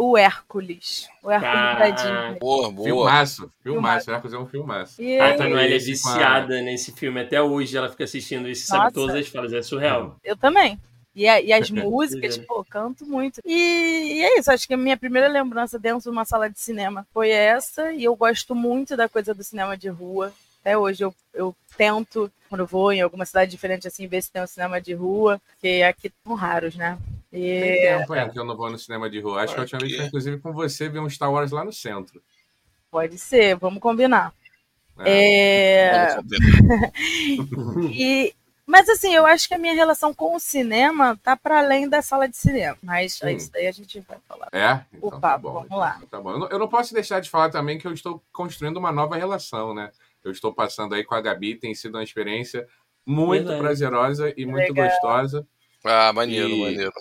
o 0.00 0.16
Hércules. 0.16 1.08
O 1.22 1.30
Hércules 1.30 1.78
da 1.78 1.90
Disney. 1.90 2.38
Boa, 2.40 2.70
boa. 2.70 2.88
Filmaço. 2.88 3.52
Filmaço. 3.62 4.10
Hércules 4.10 4.32
é 4.32 4.38
um 4.38 4.46
filmaço. 4.46 5.02
E 5.02 5.20
a 5.20 5.34
Emanuele 5.34 5.74
é 5.74 5.78
viciada 5.78 6.62
nesse 6.62 6.90
filme. 6.92 7.20
Até 7.20 7.42
hoje 7.42 7.76
ela 7.76 7.90
fica 7.90 8.04
assistindo 8.04 8.48
isso 8.48 8.64
e 8.64 8.66
sabe 8.66 8.94
todas 8.94 9.14
as 9.14 9.28
falas. 9.28 9.52
É 9.52 9.60
surreal. 9.60 10.16
Eu 10.24 10.34
também. 10.36 10.80
E, 11.14 11.28
a, 11.28 11.38
e 11.38 11.52
as 11.52 11.68
músicas, 11.70 12.38
pô, 12.38 12.64
canto 12.64 13.04
muito. 13.04 13.42
E, 13.44 13.52
e, 13.52 14.22
é 14.22 14.38
isso, 14.38 14.50
acho 14.50 14.66
que 14.66 14.72
a 14.72 14.78
minha 14.78 14.96
primeira 14.96 15.28
lembrança 15.28 15.78
dentro 15.78 16.04
de 16.04 16.08
uma 16.08 16.24
sala 16.24 16.48
de 16.48 16.58
cinema 16.58 17.06
foi 17.12 17.28
essa. 17.28 17.92
E 17.92 18.04
eu 18.04 18.16
gosto 18.16 18.54
muito 18.54 18.96
da 18.96 19.06
coisa 19.06 19.34
do 19.34 19.44
cinema 19.44 19.76
de 19.76 19.88
rua. 19.88 20.32
Até 20.62 20.78
hoje 20.78 21.04
eu, 21.04 21.14
eu 21.34 21.54
tento, 21.76 22.32
quando 22.48 22.62
eu 22.62 22.66
vou 22.66 22.90
em 22.90 23.02
alguma 23.02 23.26
cidade 23.26 23.50
diferente, 23.50 23.86
assim, 23.86 24.06
ver 24.06 24.22
se 24.22 24.32
tem 24.32 24.42
um 24.42 24.46
cinema 24.46 24.80
de 24.80 24.94
rua, 24.94 25.40
porque 25.52 25.82
aqui 25.82 26.10
são 26.24 26.34
raros, 26.34 26.74
né? 26.74 26.96
E... 27.32 27.60
Tem 27.60 27.80
tempo 27.98 28.14
é, 28.14 28.28
que 28.28 28.38
eu 28.38 28.44
não 28.44 28.56
vou 28.56 28.70
no 28.70 28.78
cinema 28.78 29.08
de 29.08 29.20
rua. 29.20 29.42
Acho 29.42 29.54
que 29.54 29.60
a 29.60 29.62
última 29.62 29.80
vez 29.80 29.96
foi, 29.96 30.06
inclusive, 30.06 30.38
com 30.38 30.52
você 30.52 30.88
ver 30.88 31.00
um 31.00 31.08
Star 31.08 31.32
Wars 31.32 31.52
lá 31.52 31.64
no 31.64 31.72
centro. 31.72 32.22
Pode 32.90 33.18
ser, 33.18 33.56
vamos 33.56 33.80
combinar. 33.80 34.34
É... 34.98 36.16
É... 36.16 36.18
e, 37.92 38.34
mas 38.66 38.88
assim, 38.88 39.14
eu 39.14 39.26
acho 39.26 39.48
que 39.48 39.54
a 39.54 39.58
minha 39.58 39.74
relação 39.74 40.12
com 40.12 40.34
o 40.36 40.40
cinema 40.40 41.18
tá 41.22 41.36
para 41.36 41.58
além 41.58 41.88
da 41.88 42.02
sala 42.02 42.28
de 42.28 42.36
cinema. 42.36 42.76
Mas 42.82 43.20
é 43.22 43.32
isso 43.32 43.50
daí 43.52 43.66
a 43.66 43.72
gente 43.72 44.00
vai 44.00 44.18
falar. 44.28 44.48
É? 44.52 44.84
Então, 44.92 45.08
o 45.08 45.10
tá 45.12 45.18
papo, 45.18 45.48
tá 45.48 45.52
vamos 45.52 45.78
lá. 45.78 46.00
Tá 46.10 46.20
bom. 46.20 46.46
Eu 46.46 46.58
não 46.58 46.68
posso 46.68 46.92
deixar 46.92 47.20
de 47.20 47.30
falar 47.30 47.50
também 47.50 47.78
que 47.78 47.86
eu 47.86 47.92
estou 47.92 48.22
construindo 48.32 48.76
uma 48.76 48.92
nova 48.92 49.16
relação, 49.16 49.74
né? 49.74 49.90
Eu 50.22 50.30
estou 50.30 50.52
passando 50.52 50.94
aí 50.94 51.02
com 51.02 51.14
a 51.14 51.20
Gabi, 51.20 51.54
tem 51.54 51.74
sido 51.74 51.96
uma 51.96 52.04
experiência 52.04 52.66
muito 53.06 53.46
Verdade. 53.46 53.60
prazerosa 53.60 54.34
e 54.36 54.44
muito 54.44 54.72
Legal. 54.72 54.88
gostosa. 54.88 55.46
Ah, 55.84 56.12
maneiro, 56.12 56.48
e... 56.50 56.60
maneiro. 56.60 56.92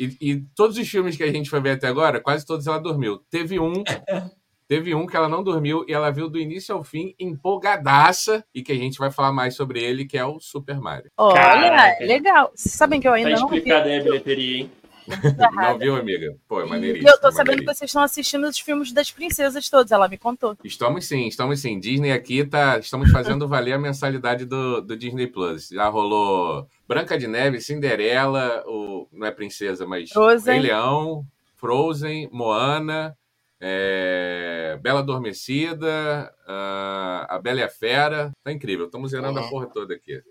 E, 0.00 0.16
e, 0.18 0.40
todos 0.56 0.78
os 0.78 0.88
filmes 0.88 1.14
que 1.14 1.22
a 1.22 1.30
gente 1.30 1.50
foi 1.50 1.60
ver 1.60 1.72
até 1.72 1.86
agora, 1.86 2.20
quase 2.20 2.46
todos 2.46 2.66
ela 2.66 2.78
dormiu. 2.78 3.20
Teve 3.30 3.60
um, 3.60 3.84
teve 4.66 4.94
um 4.94 5.06
que 5.06 5.14
ela 5.14 5.28
não 5.28 5.44
dormiu 5.44 5.84
e 5.86 5.92
ela 5.92 6.10
viu 6.10 6.26
do 6.26 6.38
início 6.38 6.74
ao 6.74 6.82
fim 6.82 7.14
empolgadaça 7.20 8.42
e 8.54 8.62
que 8.62 8.72
a 8.72 8.76
gente 8.76 8.98
vai 8.98 9.10
falar 9.10 9.30
mais 9.30 9.54
sobre 9.54 9.82
ele, 9.82 10.06
que 10.06 10.16
é 10.16 10.24
o 10.24 10.40
Super 10.40 10.80
Mario. 10.80 11.10
Olha, 11.18 11.34
Caraca. 11.34 12.04
legal. 12.06 12.50
Vocês 12.54 12.74
sabem 12.74 12.98
que 12.98 13.06
eu 13.06 13.12
ainda 13.12 13.34
tá 13.34 13.40
não 13.40 13.48
vi. 13.48 13.58
explicado 13.58 13.88
aí 13.90 14.00
a 14.00 14.02
bilheteria, 14.02 14.56
hein? 14.62 14.70
Não 15.54 15.78
viu, 15.78 15.96
amiga? 15.96 16.36
Pô, 16.48 16.60
é 16.60 16.66
maneiríssimo. 16.66 17.08
Eu 17.08 17.20
tô 17.20 17.30
sabendo 17.32 17.58
que 17.58 17.64
vocês 17.64 17.88
estão 17.88 18.02
assistindo 18.02 18.46
os 18.46 18.58
filmes 18.58 18.92
das 18.92 19.10
princesas 19.10 19.68
todos, 19.68 19.92
ela 19.92 20.08
me 20.08 20.16
contou. 20.16 20.56
Estamos 20.64 21.06
sim, 21.06 21.26
estamos 21.26 21.60
sim. 21.60 21.78
Disney 21.78 22.12
aqui 22.12 22.44
tá. 22.44 22.78
Estamos 22.78 23.10
fazendo 23.10 23.46
valer 23.48 23.74
a 23.74 23.78
mensalidade 23.78 24.44
do, 24.44 24.80
do 24.80 24.96
Disney 24.96 25.26
Plus. 25.26 25.68
Já 25.68 25.88
rolou 25.88 26.66
Branca 26.86 27.18
de 27.18 27.26
Neve, 27.26 27.60
Cinderela, 27.60 28.62
o, 28.66 29.08
não 29.12 29.26
é 29.26 29.30
princesa, 29.30 29.86
mas 29.86 30.10
Frozen. 30.10 30.54
Rei 30.54 30.62
Leão, 30.70 31.24
Frozen, 31.56 32.28
Moana. 32.32 33.16
É... 33.62 34.78
Bela 34.80 35.00
Adormecida, 35.00 36.32
uh... 36.48 37.26
A 37.28 37.38
Bela 37.42 37.60
e 37.60 37.62
a 37.62 37.68
Fera. 37.68 38.32
Tá 38.42 38.50
incrível, 38.50 38.86
estamos 38.86 39.10
zerando 39.10 39.38
uhum. 39.38 39.46
a 39.46 39.50
porra 39.50 39.66
toda 39.66 39.94
aqui. 39.94 40.22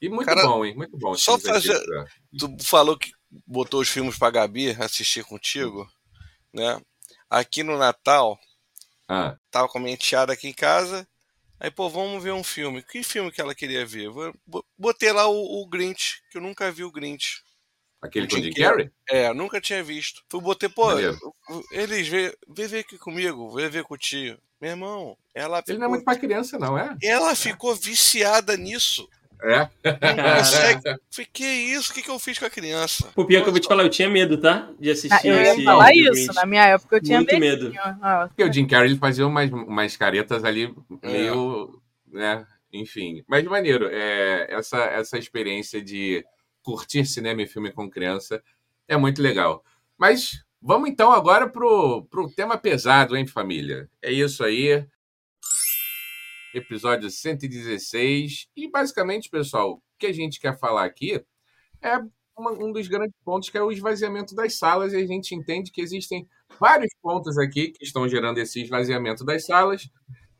E 0.00 0.08
muito 0.08 0.26
Cara, 0.26 0.42
bom, 0.42 0.64
hein? 0.64 0.74
Muito 0.74 0.96
bom. 0.96 1.14
Só 1.14 1.38
fazer. 1.38 1.80
Tu 2.36 2.56
falou 2.60 2.96
que 2.96 3.12
botou 3.46 3.80
os 3.80 3.88
filmes 3.88 4.18
pra 4.18 4.30
Gabi 4.30 4.70
assistir 4.80 5.24
contigo, 5.24 5.88
né? 6.52 6.80
Aqui 7.30 7.62
no 7.62 7.78
Natal, 7.78 8.38
ah. 9.08 9.36
tava 9.50 9.68
com 9.68 9.78
a 9.78 9.80
minha 9.80 9.94
enteada 9.94 10.32
aqui 10.32 10.48
em 10.48 10.52
casa. 10.52 11.08
Aí, 11.58 11.70
pô, 11.70 11.88
vamos 11.88 12.22
ver 12.22 12.32
um 12.32 12.42
filme. 12.42 12.82
Que 12.82 13.02
filme 13.02 13.30
que 13.30 13.40
ela 13.40 13.54
queria 13.54 13.86
ver? 13.86 14.10
Botei 14.76 15.12
lá 15.12 15.28
o, 15.28 15.62
o 15.62 15.66
Grinch, 15.66 16.22
que 16.30 16.36
eu 16.36 16.42
nunca 16.42 16.70
vi 16.72 16.84
o 16.84 16.90
Grinch. 16.90 17.42
Aquele 18.02 18.26
com 18.26 18.34
o 18.34 18.42
Jim 18.42 18.52
Carrey? 18.52 18.90
É, 19.08 19.32
nunca 19.32 19.60
tinha 19.60 19.82
visto. 19.82 20.24
Fui 20.28 20.40
botei, 20.40 20.68
pô, 20.68 20.88
eles 21.70 22.08
vê, 22.08 22.36
vê 22.48 22.66
ver 22.66 22.80
aqui 22.80 22.98
comigo, 22.98 23.54
vê 23.54 23.68
ver 23.68 23.84
com 23.84 23.94
o 23.94 23.98
tio. 23.98 24.36
Meu 24.60 24.70
irmão, 24.70 25.16
ela 25.32 25.58
Ele 25.58 25.66
ficou... 25.66 25.78
não 25.78 25.86
é 25.86 25.88
muito 25.88 26.04
pra 26.04 26.18
criança, 26.18 26.58
não, 26.58 26.76
é? 26.76 26.96
Ela 27.00 27.34
ficou 27.36 27.76
viciada 27.76 28.56
nisso. 28.56 29.08
É? 29.42 29.68
Falei, 31.10 31.28
que 31.32 31.44
isso? 31.44 31.90
O 31.90 31.94
que, 31.94 32.02
que 32.02 32.10
eu 32.10 32.18
fiz 32.18 32.38
com 32.38 32.44
a 32.44 32.50
criança? 32.50 33.10
Pô, 33.14 33.24
pior 33.24 33.42
que 33.42 33.48
eu 33.48 33.52
vou 33.52 33.60
te 33.60 33.66
falar, 33.66 33.82
eu 33.82 33.90
tinha 33.90 34.08
medo, 34.08 34.38
tá? 34.38 34.70
De 34.78 34.90
assistir 34.90 35.28
ah, 35.28 35.34
eu 35.34 35.34
ia 35.34 35.52
esse. 35.52 35.64
falar 35.64 35.94
isso, 35.94 36.32
na 36.34 36.46
minha 36.46 36.64
época 36.64 36.96
eu 36.96 37.02
tinha 37.02 37.18
Muito 37.18 37.38
medo. 37.38 37.72
Ah, 37.76 38.26
Porque 38.28 38.44
o 38.44 38.52
Jim 38.52 38.66
Carrey 38.66 38.90
ele 38.90 38.98
fazia 38.98 39.26
umas, 39.26 39.50
umas 39.50 39.96
caretas 39.96 40.44
ali 40.44 40.74
meio. 41.02 41.80
É. 42.12 42.18
né? 42.18 42.46
Enfim. 42.72 43.24
Mas 43.26 43.44
maneiro, 43.44 43.88
é, 43.90 44.46
essa, 44.50 44.78
essa 44.78 45.18
experiência 45.18 45.82
de 45.82 46.24
curtir 46.62 47.04
cinema 47.04 47.42
e 47.42 47.46
filme 47.46 47.72
com 47.72 47.90
criança 47.90 48.42
é 48.86 48.96
muito 48.96 49.20
legal. 49.20 49.64
Mas 49.98 50.44
Vamos 50.64 50.88
então 50.88 51.10
agora 51.10 51.48
pro, 51.48 52.04
pro 52.04 52.30
tema 52.30 52.56
pesado, 52.56 53.16
hein, 53.16 53.26
família? 53.26 53.90
É 54.00 54.12
isso 54.12 54.44
aí. 54.44 54.86
Episódio 56.54 57.10
116. 57.10 58.48
E 58.56 58.70
basicamente, 58.70 59.30
pessoal, 59.30 59.74
o 59.74 59.82
que 59.98 60.06
a 60.06 60.12
gente 60.12 60.40
quer 60.40 60.58
falar 60.58 60.84
aqui 60.84 61.24
é 61.80 61.98
uma, 62.36 62.52
um 62.52 62.72
dos 62.72 62.88
grandes 62.88 63.16
pontos 63.24 63.50
que 63.50 63.58
é 63.58 63.62
o 63.62 63.72
esvaziamento 63.72 64.34
das 64.34 64.58
salas, 64.58 64.92
e 64.92 64.96
a 64.96 65.06
gente 65.06 65.34
entende 65.34 65.70
que 65.70 65.80
existem 65.80 66.26
vários 66.58 66.90
pontos 67.00 67.38
aqui 67.38 67.68
que 67.70 67.84
estão 67.84 68.08
gerando 68.08 68.38
esse 68.38 68.62
esvaziamento 68.62 69.24
das 69.24 69.44
salas. 69.46 69.88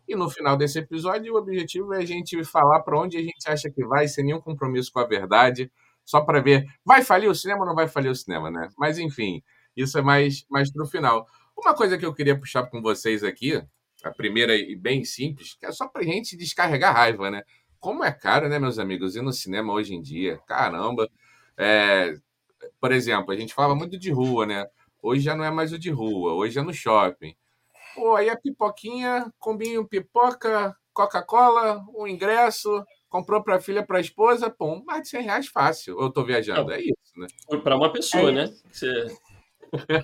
E 0.07 0.15
no 0.15 0.29
final 0.29 0.57
desse 0.57 0.79
episódio, 0.79 1.35
o 1.35 1.39
objetivo 1.39 1.95
é 1.95 1.99
a 1.99 2.07
gente 2.07 2.43
falar 2.45 2.81
para 2.81 2.99
onde 2.99 3.17
a 3.17 3.23
gente 3.23 3.49
acha 3.49 3.71
que 3.71 3.85
vai, 3.85 4.09
sem 4.09 4.25
nenhum 4.25 4.41
compromisso 4.41 4.93
com 4.93 4.99
a 4.99 5.07
verdade, 5.07 5.71
só 6.05 6.21
para 6.21 6.41
ver, 6.41 6.67
vai 6.85 7.03
falir 7.03 7.31
o 7.31 7.35
cinema 7.35 7.61
ou 7.61 7.67
não 7.67 7.75
vai 7.75 7.87
falir 7.89 8.11
o 8.11 8.15
cinema, 8.15 8.51
né? 8.51 8.69
Mas 8.77 8.99
enfim, 8.99 9.43
isso 9.77 9.97
é 9.97 10.03
mais, 10.03 10.45
mais 10.51 10.71
para 10.73 10.83
o 10.83 10.87
final. 10.87 11.27
Uma 11.57 11.75
coisa 11.75 11.97
que 11.97 12.05
eu 12.05 12.13
queria 12.13 12.39
puxar 12.39 12.67
com 12.67 12.83
vocês 12.83 13.23
aqui, 13.23 13.63
a 14.03 14.11
primeira 14.11 14.57
e 14.57 14.75
bem 14.75 15.05
simples, 15.05 15.55
que 15.55 15.67
é 15.67 15.73
só 15.73 15.89
para 15.89 16.03
a 16.03 16.05
gente 16.05 16.37
descarregar 16.37 16.95
raiva, 16.95 17.31
né? 17.31 17.43
Como 17.79 18.05
é 18.05 18.13
caro, 18.13 18.49
né, 18.49 18.59
meus 18.59 18.79
amigos, 18.79 19.17
ir 19.17 19.23
no 19.23 19.33
cinema 19.33 19.73
hoje 19.73 19.95
em 19.95 20.01
dia? 20.01 20.39
Caramba! 20.47 21.09
É, 21.57 22.15
por 22.81 22.93
exemplo, 22.93 23.33
a 23.33 23.37
gente 23.37 23.55
falava 23.55 23.75
muito 23.75 23.99
de 23.99 24.11
rua, 24.11 24.47
né? 24.47 24.67
Hoje 25.03 25.23
já 25.23 25.35
não 25.35 25.45
é 25.45 25.51
mais 25.51 25.73
o 25.73 25.79
de 25.79 25.91
rua, 25.91 26.33
hoje 26.35 26.59
é 26.59 26.63
no 26.63 26.73
shopping. 26.73 27.35
Pô, 27.95 28.15
aí 28.15 28.31
a 28.31 28.37
pipoquinha, 28.37 29.33
combinho 29.39 29.87
pipoca, 29.87 30.77
Coca-Cola, 30.93 31.85
um 31.95 32.07
ingresso, 32.07 32.85
comprou 33.09 33.43
para 33.43 33.57
a 33.57 33.61
filha, 33.61 33.85
para 33.85 33.99
a 33.99 34.01
esposa, 34.01 34.49
pô, 34.49 34.83
mais 34.85 35.03
de 35.03 35.09
100 35.09 35.23
reais 35.23 35.49
fácil. 35.49 36.01
Eu 36.01 36.09
estou 36.09 36.25
viajando, 36.25 36.73
é 36.73 36.81
isso, 36.81 37.13
né? 37.17 37.27
Para 37.63 37.77
uma 37.77 37.93
pessoa, 37.93 38.31
é 38.31 38.33
né? 38.33 38.55
Você... 38.71 39.17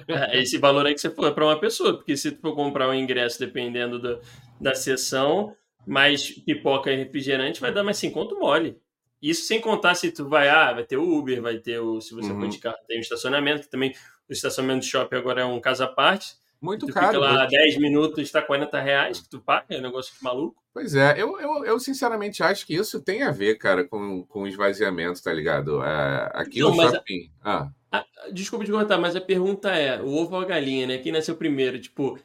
É, 0.08 0.40
esse 0.40 0.58
valor 0.58 0.86
aí 0.86 0.94
que 0.94 1.00
você 1.00 1.10
for 1.10 1.26
é 1.26 1.30
para 1.30 1.44
uma 1.44 1.60
pessoa, 1.60 1.94
porque 1.94 2.16
se 2.16 2.32
tu 2.32 2.40
for 2.40 2.54
comprar 2.54 2.88
um 2.88 2.94
ingresso 2.94 3.38
dependendo 3.38 3.98
do, 3.98 4.20
da 4.60 4.74
sessão, 4.74 5.54
mais 5.86 6.30
pipoca 6.30 6.90
e 6.90 6.96
refrigerante, 6.96 7.60
vai 7.60 7.72
dar 7.72 7.82
mais 7.82 7.96
5 7.98 8.14
conto 8.14 8.38
mole. 8.38 8.80
Isso 9.20 9.46
sem 9.46 9.60
contar 9.60 9.94
se 9.94 10.12
tu 10.12 10.28
vai, 10.28 10.48
ah, 10.48 10.72
vai 10.72 10.84
ter 10.84 10.96
o 10.96 11.18
Uber, 11.18 11.42
vai 11.42 11.58
ter 11.58 11.80
o, 11.80 12.00
se 12.00 12.14
você 12.14 12.30
uhum. 12.30 12.40
for 12.40 12.48
de 12.48 12.58
carro, 12.58 12.76
tem 12.86 12.98
o 12.98 13.00
estacionamento, 13.00 13.62
que 13.62 13.70
também 13.70 13.92
o 14.28 14.32
estacionamento 14.32 14.80
do 14.80 14.90
shopping 14.90 15.16
agora 15.16 15.42
é 15.42 15.44
um 15.44 15.60
caso 15.60 15.82
à 15.84 15.88
parte. 15.88 16.36
Muito 16.60 16.86
tu 16.86 16.92
caro. 16.92 17.06
Fica 17.06 17.18
lá 17.18 17.38
muito... 17.38 17.50
10 17.50 17.78
minutos, 17.78 18.18
está 18.18 18.42
40 18.42 18.80
reais 18.80 19.20
que 19.20 19.28
tu 19.28 19.40
paga, 19.40 19.66
é 19.70 19.78
um 19.78 19.82
negócio 19.82 20.12
maluco. 20.22 20.62
Pois 20.72 20.94
é, 20.94 21.20
eu, 21.20 21.40
eu, 21.40 21.64
eu 21.64 21.80
sinceramente 21.80 22.42
acho 22.42 22.66
que 22.66 22.74
isso 22.74 23.00
tem 23.00 23.22
a 23.22 23.30
ver, 23.30 23.56
cara, 23.56 23.84
com, 23.84 24.24
com 24.24 24.46
esvaziamento, 24.46 25.22
tá 25.22 25.32
ligado? 25.32 25.82
É, 25.82 26.30
aqui 26.34 26.60
Não, 26.60 26.74
no 26.74 26.82
shopping. 26.82 27.30
A... 27.42 27.58
Ah. 27.58 27.70
A, 27.90 28.04
desculpa 28.32 28.64
te 28.64 28.70
cortar, 28.70 28.98
mas 28.98 29.16
a 29.16 29.20
pergunta 29.20 29.70
é: 29.70 30.00
o 30.00 30.14
ovo 30.14 30.34
ou 30.34 30.42
a 30.42 30.44
galinha, 30.44 30.86
né? 30.86 30.98
Quem 30.98 31.12
nasceu 31.12 31.36
primeiro? 31.36 31.80
Tipo, 31.80 32.18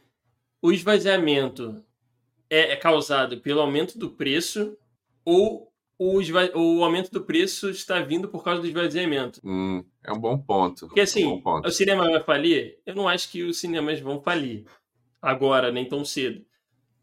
o 0.61 0.71
esvaziamento 0.71 1.83
é, 2.49 2.73
é 2.73 2.75
causado 2.75 3.39
pelo 3.39 3.61
aumento 3.61 3.97
do 3.97 4.09
preço 4.09 4.77
ou 5.25 5.73
o, 5.97 6.19
o 6.55 6.83
aumento 6.83 7.11
do 7.11 7.21
preço 7.21 7.69
está 7.69 8.01
vindo 8.01 8.27
por 8.27 8.43
causa 8.43 8.61
do 8.61 8.67
esvaziamento. 8.67 9.39
Hum, 9.43 9.83
é 10.03 10.11
um 10.11 10.19
bom 10.19 10.37
ponto. 10.37 10.87
Porque 10.87 11.01
assim, 11.01 11.25
um 11.25 11.41
ponto. 11.41 11.67
o 11.67 11.71
cinema 11.71 12.09
vai 12.09 12.21
falir? 12.21 12.79
Eu 12.85 12.95
não 12.95 13.07
acho 13.07 13.29
que 13.29 13.43
os 13.43 13.57
cinemas 13.57 13.99
vão 13.99 14.21
falir 14.21 14.65
agora, 15.21 15.71
nem 15.71 15.87
tão 15.87 16.03
cedo. 16.03 16.43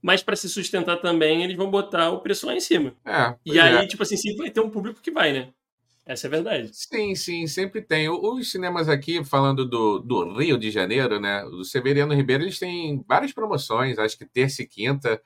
Mas 0.03 0.23
para 0.23 0.37
se 0.37 0.49
sustentar 0.49 0.97
também, 0.99 1.43
eles 1.43 1.57
vão 1.57 1.71
botar 1.71 2.11
o 2.11 2.21
preço 2.21 2.47
lá 2.47 2.55
em 2.55 2.61
cima. 2.61 2.95
É, 3.05 3.35
e 3.45 3.61
aí, 3.61 3.85
é. 3.85 3.87
tipo 3.87 4.03
assim, 4.03 4.17
sempre 4.17 4.39
vai 4.39 4.51
ter 4.51 4.61
um 4.61 4.71
público 4.71 5.01
que 5.01 5.11
vai, 5.11 5.33
né? 5.33 5.53
Essa 6.05 6.27
é 6.27 6.31
verdade. 6.31 6.71
Sim, 6.73 7.15
sim, 7.15 7.47
sempre 7.47 7.83
tem. 7.83 8.09
Os 8.09 8.51
cinemas 8.51 8.89
aqui, 8.89 9.23
falando 9.25 9.65
do, 9.69 9.99
do 9.99 10.39
Rio 10.39 10.59
de 10.59 10.71
Janeiro, 10.71 11.21
né? 11.21 11.43
Do 11.45 11.65
Severiano 11.65 12.15
Ribeiro, 12.15 12.43
eles 12.45 12.59
têm 12.59 13.05
várias 13.07 13.33
promoções. 13.33 13.99
Acho 13.99 14.19
que 14.19 14.27
terça 14.27 14.63
e 14.63 14.67
quinta, 14.67 15.23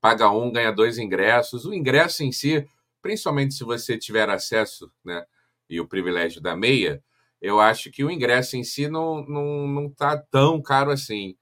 paga 0.00 0.30
um, 0.30 0.52
ganha 0.52 0.72
dois 0.72 0.98
ingressos. 0.98 1.64
O 1.64 1.74
ingresso 1.74 2.22
em 2.24 2.32
si, 2.32 2.66
principalmente 3.02 3.54
se 3.54 3.64
você 3.64 3.96
tiver 3.98 4.28
acesso 4.28 4.90
né, 5.04 5.24
e 5.70 5.80
o 5.80 5.88
privilégio 5.88 6.40
da 6.40 6.56
meia, 6.56 7.02
eu 7.40 7.60
acho 7.60 7.90
que 7.90 8.04
o 8.04 8.10
ingresso 8.10 8.56
em 8.56 8.64
si 8.64 8.88
não 8.88 9.24
não, 9.26 9.66
não 9.68 9.90
tá 9.90 10.16
tão 10.18 10.60
caro 10.62 10.90
assim. 10.90 11.36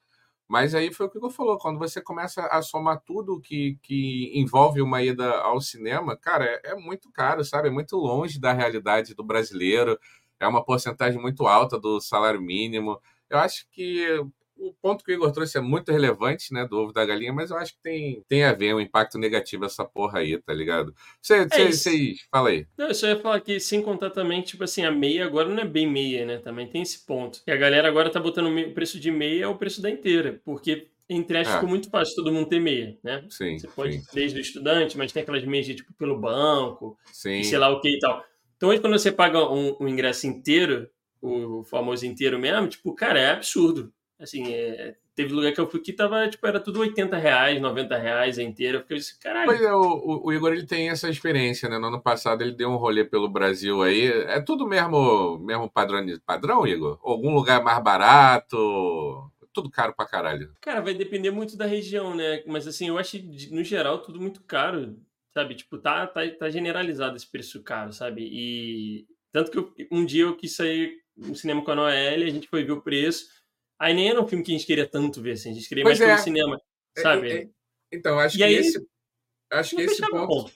Mas 0.48 0.74
aí 0.74 0.92
foi 0.92 1.06
o 1.06 1.10
que 1.10 1.18
eu 1.18 1.30
falou, 1.30 1.58
quando 1.58 1.78
você 1.78 2.00
começa 2.02 2.42
a 2.46 2.60
somar 2.60 3.00
tudo 3.00 3.40
que, 3.40 3.78
que 3.82 4.30
envolve 4.34 4.82
uma 4.82 5.02
ida 5.02 5.30
ao 5.40 5.60
cinema, 5.60 6.16
cara, 6.16 6.44
é, 6.44 6.72
é 6.72 6.74
muito 6.74 7.10
caro, 7.10 7.44
sabe? 7.44 7.68
É 7.68 7.70
muito 7.70 7.96
longe 7.96 8.38
da 8.38 8.52
realidade 8.52 9.14
do 9.14 9.24
brasileiro, 9.24 9.98
é 10.38 10.46
uma 10.46 10.64
porcentagem 10.64 11.20
muito 11.20 11.46
alta 11.46 11.78
do 11.78 12.00
salário 12.00 12.40
mínimo. 12.42 13.00
Eu 13.30 13.38
acho 13.38 13.66
que 13.70 14.06
o 14.56 14.72
ponto 14.72 15.04
que 15.04 15.12
o 15.12 15.14
Igor 15.14 15.32
trouxe 15.32 15.58
é 15.58 15.60
muito 15.60 15.90
relevante, 15.90 16.52
né, 16.52 16.66
do 16.66 16.76
ovo 16.76 16.92
da 16.92 17.04
galinha, 17.04 17.32
mas 17.32 17.50
eu 17.50 17.56
acho 17.56 17.72
que 17.72 17.82
tem, 17.82 18.22
tem 18.28 18.44
a 18.44 18.52
ver 18.52 18.74
um 18.74 18.80
impacto 18.80 19.18
negativo 19.18 19.64
essa 19.64 19.84
porra 19.84 20.20
aí, 20.20 20.38
tá 20.38 20.52
ligado? 20.52 20.94
Vocês, 21.20 21.86
é 21.86 21.90
fala 22.30 22.50
aí. 22.50 22.66
Não, 22.76 22.88
eu 22.88 22.94
só 22.94 23.06
ia 23.08 23.18
falar 23.18 23.40
que, 23.40 23.58
sem 23.60 23.82
contar 23.82 24.10
também, 24.10 24.42
tipo 24.42 24.64
assim, 24.64 24.84
a 24.84 24.90
meia 24.90 25.24
agora 25.24 25.48
não 25.48 25.62
é 25.62 25.66
bem 25.66 25.90
meia, 25.90 26.24
né, 26.24 26.38
também 26.38 26.68
tem 26.68 26.82
esse 26.82 27.04
ponto. 27.04 27.40
E 27.46 27.50
a 27.50 27.56
galera 27.56 27.88
agora 27.88 28.10
tá 28.10 28.20
botando 28.20 28.46
o 28.46 28.74
preço 28.74 28.98
de 28.98 29.10
meia 29.10 29.44
é 29.44 29.48
o 29.48 29.56
preço 29.56 29.82
da 29.82 29.90
inteira, 29.90 30.40
porque 30.44 30.88
entre 31.08 31.36
aspas, 31.36 31.54
é. 31.54 31.58
ficou 31.58 31.68
muito 31.68 31.90
fácil 31.90 32.16
todo 32.16 32.32
mundo 32.32 32.48
ter 32.48 32.60
meia, 32.60 32.96
né? 33.02 33.24
Sim. 33.28 33.58
Você 33.58 33.68
pode, 33.68 34.00
sim. 34.00 34.06
desde 34.14 34.38
o 34.38 34.40
estudante, 34.40 34.96
mas 34.96 35.12
tem 35.12 35.22
aquelas 35.22 35.44
meias 35.44 35.66
de, 35.66 35.74
tipo, 35.74 35.92
pelo 35.94 36.18
banco, 36.18 36.96
sim. 37.12 37.40
e 37.40 37.44
sei 37.44 37.58
lá 37.58 37.68
o 37.68 37.80
que 37.80 37.90
e 37.90 37.98
tal. 37.98 38.24
Então, 38.56 38.70
hoje, 38.70 38.80
quando 38.80 38.98
você 38.98 39.12
paga 39.12 39.46
um, 39.50 39.76
um 39.80 39.86
ingresso 39.86 40.26
inteiro, 40.26 40.88
o 41.20 41.64
famoso 41.64 42.06
inteiro 42.06 42.38
mesmo, 42.38 42.68
tipo, 42.68 42.94
cara, 42.94 43.18
é 43.18 43.30
absurdo. 43.30 43.92
Assim, 44.24 44.52
é, 44.52 44.94
teve 45.14 45.32
lugar 45.32 45.52
que 45.52 45.60
eu 45.60 45.70
fui 45.70 45.80
que 45.80 45.92
tava, 45.92 46.28
tipo, 46.28 46.46
era 46.46 46.58
tudo 46.58 46.80
80 46.80 47.16
reais, 47.16 47.60
90 47.60 47.96
reais 47.96 48.38
a 48.38 48.42
inteira. 48.42 48.78
Eu 48.78 48.82
fiquei 48.82 48.96
assim, 48.96 49.14
caralho. 49.20 49.46
Pois 49.46 49.60
é, 49.60 49.72
o, 49.72 50.22
o, 50.24 50.32
Igor 50.32 50.52
ele 50.52 50.66
tem 50.66 50.90
essa 50.90 51.08
experiência, 51.08 51.68
né? 51.68 51.78
No 51.78 51.86
ano 51.88 52.02
passado 52.02 52.42
ele 52.42 52.52
deu 52.52 52.70
um 52.70 52.76
rolê 52.76 53.04
pelo 53.04 53.28
Brasil 53.28 53.82
aí. 53.82 54.06
É 54.06 54.40
tudo 54.40 54.66
mesmo, 54.66 55.38
mesmo 55.38 55.70
padrão, 55.70 56.04
padrão, 56.26 56.66
Igor? 56.66 56.98
Algum 57.02 57.34
lugar 57.34 57.62
mais 57.62 57.82
barato? 57.82 59.30
Tudo 59.52 59.70
caro 59.70 59.94
pra 59.94 60.06
caralho. 60.06 60.52
Cara, 60.60 60.80
vai 60.80 60.94
depender 60.94 61.30
muito 61.30 61.56
da 61.56 61.66
região, 61.66 62.14
né? 62.14 62.42
Mas 62.46 62.66
assim, 62.66 62.88
eu 62.88 62.98
acho, 62.98 63.18
no 63.52 63.62
geral, 63.62 63.98
tudo 63.98 64.20
muito 64.20 64.42
caro. 64.42 64.96
Sabe? 65.32 65.54
Tipo, 65.54 65.78
tá, 65.78 66.06
tá, 66.06 66.20
tá 66.30 66.48
generalizado 66.48 67.16
esse 67.16 67.26
preço 67.26 67.62
caro, 67.62 67.92
sabe? 67.92 68.22
E. 68.22 69.06
Tanto 69.32 69.50
que 69.50 69.58
eu, 69.58 69.72
um 69.90 70.04
dia 70.04 70.22
eu 70.22 70.36
quis 70.36 70.54
sair 70.54 71.04
no 71.16 71.34
cinema 71.34 71.62
com 71.62 71.70
a 71.70 71.74
Noelle, 71.74 72.24
a 72.24 72.30
gente 72.30 72.48
foi 72.48 72.64
ver 72.64 72.72
o 72.72 72.82
preço. 72.82 73.26
Aí 73.78 73.94
nem 73.94 74.10
era 74.10 74.20
um 74.20 74.26
filme 74.26 74.44
que 74.44 74.52
a 74.52 74.56
gente 74.56 74.66
queria 74.66 74.88
tanto 74.88 75.20
ver, 75.20 75.32
assim, 75.32 75.50
a 75.50 75.54
gente 75.54 75.68
queria 75.68 75.84
pois 75.84 75.98
mais 75.98 76.10
é. 76.10 76.14
pelo 76.14 76.24
cinema, 76.24 76.60
é, 76.96 77.00
sabe? 77.00 77.30
É, 77.30 77.36
é, 77.42 77.48
então, 77.92 78.18
acho 78.18 78.36
e 78.36 78.38
que 78.38 78.44
aí, 78.44 78.54
esse, 78.54 78.86
acho 79.50 79.76
que 79.76 79.82
esse 79.82 80.00
ponto, 80.02 80.26
ponto, 80.26 80.52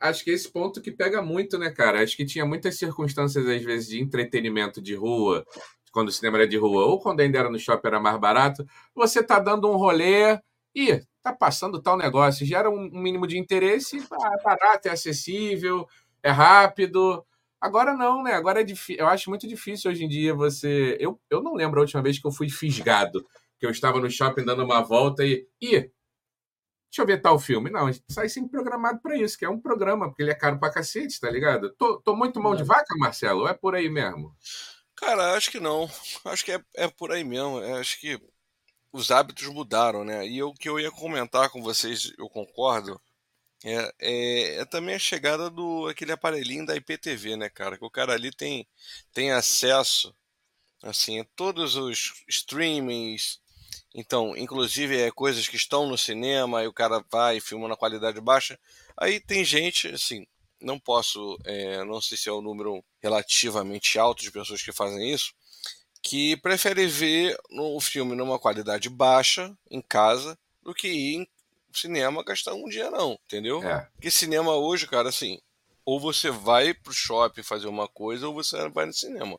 acho 0.00 0.24
que 0.24 0.30
esse 0.30 0.50
ponto 0.50 0.80
que 0.80 0.90
pega 0.90 1.22
muito, 1.22 1.58
né, 1.58 1.70
cara? 1.70 2.02
Acho 2.02 2.16
que 2.16 2.24
tinha 2.24 2.46
muitas 2.46 2.76
circunstâncias, 2.76 3.46
às 3.46 3.62
vezes, 3.62 3.88
de 3.88 4.00
entretenimento 4.00 4.80
de 4.80 4.94
rua, 4.94 5.44
quando 5.92 6.08
o 6.08 6.12
cinema 6.12 6.38
era 6.38 6.48
de 6.48 6.56
rua, 6.56 6.86
ou 6.86 6.98
quando 6.98 7.20
ainda 7.20 7.38
era 7.38 7.50
no 7.50 7.58
shopping 7.58 7.88
era 7.88 8.00
mais 8.00 8.18
barato, 8.18 8.66
você 8.94 9.22
tá 9.22 9.38
dando 9.38 9.70
um 9.70 9.76
rolê 9.76 10.38
e 10.74 11.02
tá 11.22 11.32
passando 11.32 11.80
tal 11.80 11.96
negócio, 11.96 12.46
gera 12.46 12.70
um 12.70 12.90
mínimo 12.90 13.26
de 13.26 13.38
interesse, 13.38 13.98
é 13.98 14.42
barato, 14.42 14.88
é 14.88 14.90
acessível, 14.90 15.86
é 16.22 16.30
rápido. 16.30 17.24
Agora 17.62 17.94
não, 17.94 18.24
né? 18.24 18.32
Agora 18.32 18.60
é 18.60 18.64
difícil. 18.64 18.96
Eu 19.00 19.06
acho 19.06 19.30
muito 19.30 19.46
difícil 19.46 19.88
hoje 19.88 20.04
em 20.04 20.08
dia 20.08 20.34
você. 20.34 20.96
Eu, 20.98 21.20
eu 21.30 21.40
não 21.40 21.54
lembro 21.54 21.78
a 21.78 21.82
última 21.82 22.02
vez 22.02 22.18
que 22.18 22.26
eu 22.26 22.32
fui 22.32 22.50
fisgado, 22.50 23.24
que 23.56 23.64
eu 23.64 23.70
estava 23.70 24.00
no 24.00 24.10
shopping 24.10 24.44
dando 24.44 24.64
uma 24.64 24.82
volta 24.82 25.24
e. 25.24 25.46
Ih, 25.60 25.70
deixa 25.70 25.92
eu 26.98 27.06
ver 27.06 27.22
tal 27.22 27.38
filme. 27.38 27.70
Não, 27.70 27.86
a 27.86 27.92
gente 27.92 28.04
sai 28.10 28.28
sempre 28.28 28.50
programado 28.50 29.00
para 29.00 29.16
isso, 29.16 29.38
que 29.38 29.44
é 29.44 29.48
um 29.48 29.60
programa, 29.60 30.08
porque 30.08 30.24
ele 30.24 30.32
é 30.32 30.34
caro 30.34 30.58
pra 30.58 30.72
cacete, 30.72 31.20
tá 31.20 31.30
ligado? 31.30 31.72
Tô, 31.76 32.00
tô 32.00 32.16
muito 32.16 32.40
mão 32.40 32.56
de 32.56 32.64
vaca, 32.64 32.96
Marcelo? 32.98 33.42
Ou 33.42 33.48
é 33.48 33.54
por 33.54 33.76
aí 33.76 33.88
mesmo? 33.88 34.34
Cara, 34.96 35.34
acho 35.34 35.48
que 35.48 35.60
não. 35.60 35.88
Acho 36.24 36.44
que 36.44 36.50
é, 36.50 36.60
é 36.74 36.88
por 36.88 37.12
aí 37.12 37.22
mesmo. 37.22 37.60
Eu 37.60 37.76
acho 37.76 38.00
que 38.00 38.20
os 38.92 39.12
hábitos 39.12 39.46
mudaram, 39.46 40.04
né? 40.04 40.26
E 40.26 40.42
o 40.42 40.52
que 40.52 40.68
eu 40.68 40.80
ia 40.80 40.90
comentar 40.90 41.48
com 41.48 41.62
vocês, 41.62 42.12
eu 42.18 42.28
concordo 42.28 43.00
é, 43.64 43.94
é, 44.00 44.54
é, 44.56 44.64
também 44.64 44.94
a 44.96 44.98
chegada 44.98 45.48
do 45.48 45.86
aquele 45.88 46.12
aparelhinho 46.12 46.66
da 46.66 46.76
IPTV, 46.76 47.36
né, 47.36 47.48
cara? 47.48 47.78
Que 47.78 47.84
o 47.84 47.90
cara 47.90 48.12
ali 48.12 48.32
tem, 48.32 48.66
tem 49.12 49.30
acesso 49.30 50.14
assim, 50.82 51.20
a 51.20 51.24
todos 51.36 51.76
os 51.76 52.24
streamings. 52.28 53.40
Então, 53.94 54.36
inclusive 54.36 54.98
é 55.00 55.10
coisas 55.10 55.46
que 55.46 55.56
estão 55.56 55.86
no 55.86 55.96
cinema, 55.96 56.62
e 56.62 56.66
o 56.66 56.72
cara 56.72 57.04
vai 57.10 57.36
e 57.36 57.40
filma 57.40 57.68
na 57.68 57.76
qualidade 57.76 58.20
baixa. 58.20 58.58
Aí 58.96 59.20
tem 59.20 59.44
gente, 59.44 59.88
assim, 59.88 60.26
não 60.60 60.78
posso, 60.78 61.38
é, 61.44 61.84
não 61.84 62.00
sei 62.00 62.16
se 62.16 62.28
é 62.28 62.32
o 62.32 62.38
um 62.38 62.42
número 62.42 62.84
relativamente 63.02 63.98
alto 63.98 64.22
de 64.22 64.30
pessoas 64.30 64.62
que 64.62 64.72
fazem 64.72 65.12
isso, 65.12 65.34
que 66.02 66.36
prefere 66.38 66.86
ver 66.86 67.38
o 67.50 67.80
filme 67.80 68.16
numa 68.16 68.38
qualidade 68.38 68.88
baixa 68.88 69.56
em 69.70 69.80
casa 69.80 70.38
do 70.62 70.74
que 70.74 70.88
ir 70.88 71.28
cinema 71.78 72.24
gastar 72.24 72.54
um 72.54 72.68
dia, 72.68 72.90
não, 72.90 73.18
entendeu? 73.26 73.62
É. 73.62 73.88
Porque 73.94 74.10
cinema 74.10 74.54
hoje, 74.56 74.86
cara, 74.86 75.08
assim, 75.08 75.38
ou 75.84 75.98
você 75.98 76.30
vai 76.30 76.74
pro 76.74 76.92
shopping 76.92 77.42
fazer 77.42 77.66
uma 77.66 77.88
coisa 77.88 78.28
ou 78.28 78.34
você 78.34 78.68
vai 78.68 78.86
no 78.86 78.92
cinema. 78.92 79.38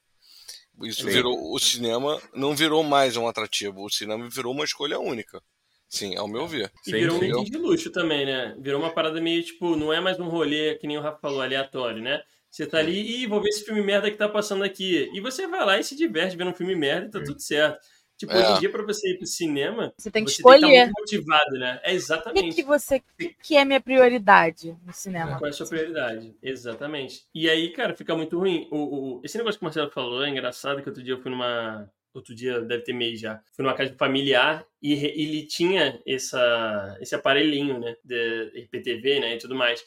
Isso 0.82 1.06
virou 1.06 1.54
o 1.54 1.60
cinema 1.60 2.20
não 2.34 2.56
virou 2.56 2.84
mais 2.84 3.16
um 3.16 3.28
atrativo, 3.28 3.86
o 3.86 3.90
cinema 3.90 4.28
virou 4.28 4.52
uma 4.52 4.66
escolha 4.66 5.00
única. 5.00 5.42
Sim, 5.88 6.16
ao 6.18 6.28
meu 6.28 6.48
ver. 6.48 6.72
E 6.88 6.92
virou 6.92 7.20
um 7.20 7.24
item 7.24 7.44
de 7.44 7.58
luxo 7.58 7.92
também, 7.92 8.26
né? 8.26 8.56
Virou 8.60 8.82
uma 8.82 8.92
parada 8.92 9.22
meio 9.22 9.44
tipo, 9.44 9.76
não 9.76 9.94
é 9.94 10.02
mais 10.02 10.20
um 10.20 10.28
rolê, 10.28 10.74
que 10.76 10.88
nem 10.88 10.98
o 10.98 11.02
Rafa 11.02 11.20
falou, 11.20 11.42
aleatório, 11.42 12.02
né? 12.02 12.20
Você 12.50 12.66
tá 12.66 12.80
ali 12.80 13.22
e 13.22 13.28
vou 13.28 13.42
ver 13.42 13.50
esse 13.50 13.64
filme 13.64 13.82
merda 13.82 14.10
que 14.10 14.18
tá 14.18 14.28
passando 14.28 14.64
aqui. 14.64 15.10
E 15.14 15.22
você 15.22 15.48
vai 15.48 15.64
lá 15.64 15.80
e 15.80 15.84
se 15.84 15.96
diverte 15.96 16.36
vendo 16.36 16.50
um 16.50 16.56
filme 16.56 16.76
merda 16.76 17.08
e 17.08 17.12
tá 17.12 17.24
tudo 17.24 17.40
certo. 17.40 17.80
Tipo, 18.24 18.32
é. 18.32 18.40
hoje 18.40 18.52
em 18.52 18.60
dia, 18.62 18.72
pra 18.72 18.84
você 18.84 19.12
ir 19.12 19.18
pro 19.18 19.28
cinema, 19.28 19.94
você 19.98 20.10
tem 20.10 20.24
que 20.24 20.32
você 20.32 20.38
escolher. 20.38 20.62
Tem 20.62 20.70
que 20.70 20.76
estar 20.76 20.86
muito 20.86 21.00
motivado, 21.02 21.60
né? 21.60 21.80
É 21.84 21.94
exatamente. 21.94 22.46
O 22.46 22.50
que, 22.50 22.56
que 22.56 22.64
você 22.64 23.04
que 23.42 23.58
é 23.58 23.66
minha 23.66 23.82
prioridade 23.82 24.78
no 24.86 24.94
cinema? 24.94 25.38
Qual 25.38 25.46
é 25.46 25.50
a 25.50 25.54
sua 25.54 25.68
prioridade? 25.68 26.34
Exatamente. 26.42 27.26
E 27.36 27.50
aí, 27.50 27.70
cara, 27.74 27.94
fica 27.94 28.16
muito 28.16 28.40
ruim. 28.40 28.68
O, 28.72 28.78
o, 29.18 29.22
esse 29.26 29.38
negócio 29.38 29.60
que 29.60 29.66
o 29.66 29.68
Marcelo 29.68 29.92
falou 29.92 30.24
é 30.24 30.30
engraçado, 30.30 30.82
que 30.82 30.88
outro 30.88 31.04
dia 31.04 31.14
eu 31.14 31.22
fui 31.22 31.32
numa. 31.32 31.90
Outro 32.14 32.34
dia, 32.36 32.62
deve 32.62 32.84
ter 32.84 32.94
mês 32.94 33.20
já. 33.20 33.42
Fui 33.54 33.66
numa 33.66 33.74
casa 33.74 33.94
familiar 33.98 34.64
e 34.80 34.94
ele 34.94 35.48
tinha 35.48 36.00
essa, 36.06 36.96
esse 37.02 37.16
aparelhinho, 37.16 37.80
né? 37.80 37.98
De 38.06 38.52
IPTV, 38.56 39.20
né? 39.20 39.36
E 39.36 39.38
tudo 39.40 39.56
mais. 39.56 39.84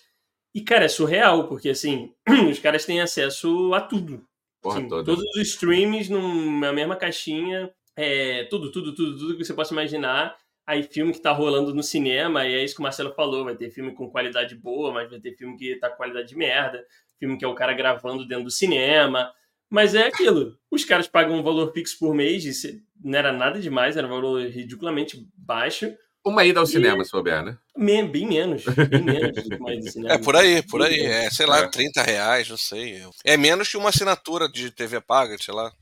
E, 0.52 0.61
cara, 0.61 0.87
é 0.87 0.88
surreal, 0.88 1.47
porque, 1.47 1.69
assim, 1.69 2.12
os 2.50 2.59
caras 2.59 2.85
têm 2.85 3.00
acesso 3.00 3.73
a 3.73 3.81
tudo. 3.81 4.26
Porra, 4.61 4.78
assim, 4.78 4.88
todos 4.88 5.23
os 5.23 5.37
streams 5.37 6.11
numa 6.11 6.73
mesma 6.73 6.97
caixinha, 6.97 7.73
é, 7.97 8.45
tudo, 8.45 8.71
tudo, 8.71 8.95
tudo, 8.95 9.19
tudo 9.19 9.37
que 9.37 9.45
você 9.45 9.55
possa 9.55 9.73
imaginar. 9.73 10.37
Aí 10.67 10.83
filme 10.83 11.12
que 11.12 11.21
tá 11.21 11.31
rolando 11.31 11.73
no 11.73 11.83
cinema, 11.83 12.45
e 12.45 12.55
é 12.55 12.65
isso 12.65 12.75
que 12.75 12.81
o 12.81 12.83
Marcelo 12.83 13.15
falou, 13.15 13.45
vai 13.45 13.55
ter 13.55 13.71
filme 13.71 13.95
com 13.95 14.11
qualidade 14.11 14.57
boa, 14.57 14.93
mas 14.93 15.09
vai 15.09 15.21
ter 15.21 15.37
filme 15.37 15.57
que 15.57 15.76
tá 15.76 15.88
com 15.88 15.97
qualidade 15.97 16.29
de 16.29 16.37
merda, 16.37 16.85
filme 17.21 17.38
que 17.38 17.45
é 17.45 17.49
o 17.49 17.55
cara 17.55 17.73
gravando 17.73 18.26
dentro 18.26 18.45
do 18.45 18.50
cinema. 18.50 19.33
Mas 19.71 19.95
é 19.95 20.07
aquilo, 20.07 20.57
os 20.71 20.85
caras 20.85 21.07
pagam 21.07 21.38
um 21.38 21.43
valor 21.43 21.73
fixo 21.73 21.97
por 21.99 22.15
mês, 22.15 22.45
e 22.45 22.83
não 23.03 23.17
era 23.17 23.33
nada 23.33 23.61
demais, 23.61 23.97
era 23.97 24.07
um 24.07 24.11
valor 24.11 24.45
ridiculamente 24.49 25.25
baixo. 25.37 25.93
Uma 26.25 26.45
ida 26.45 26.59
ao 26.59 26.67
e... 26.67 26.69
cinema, 26.69 27.05
se 27.05 27.11
souber, 27.11 27.45
né? 27.45 27.57
Bem 27.76 28.26
menos, 28.26 28.65
bem 28.65 29.03
menos 29.03 29.45
do 29.45 29.49
que 29.49 29.55
uma 29.55 29.73
ida 29.73 29.87
ao 29.87 29.93
cinema. 29.93 30.15
É, 30.15 30.19
por 30.19 30.35
aí, 30.35 30.62
por 30.62 30.83
aí, 30.83 30.99
é, 30.99 31.31
sei 31.31 31.47
lá, 31.47 31.61
é. 31.61 31.69
30 31.69 32.03
reais, 32.03 32.49
não 32.49 32.57
sei. 32.57 33.00
É 33.25 33.37
menos 33.37 33.69
que 33.69 33.76
uma 33.76 33.91
assinatura 33.91 34.49
de 34.49 34.73
TV 34.73 35.00
paga, 35.00 35.37
sei 35.38 35.55
lá. 35.55 35.73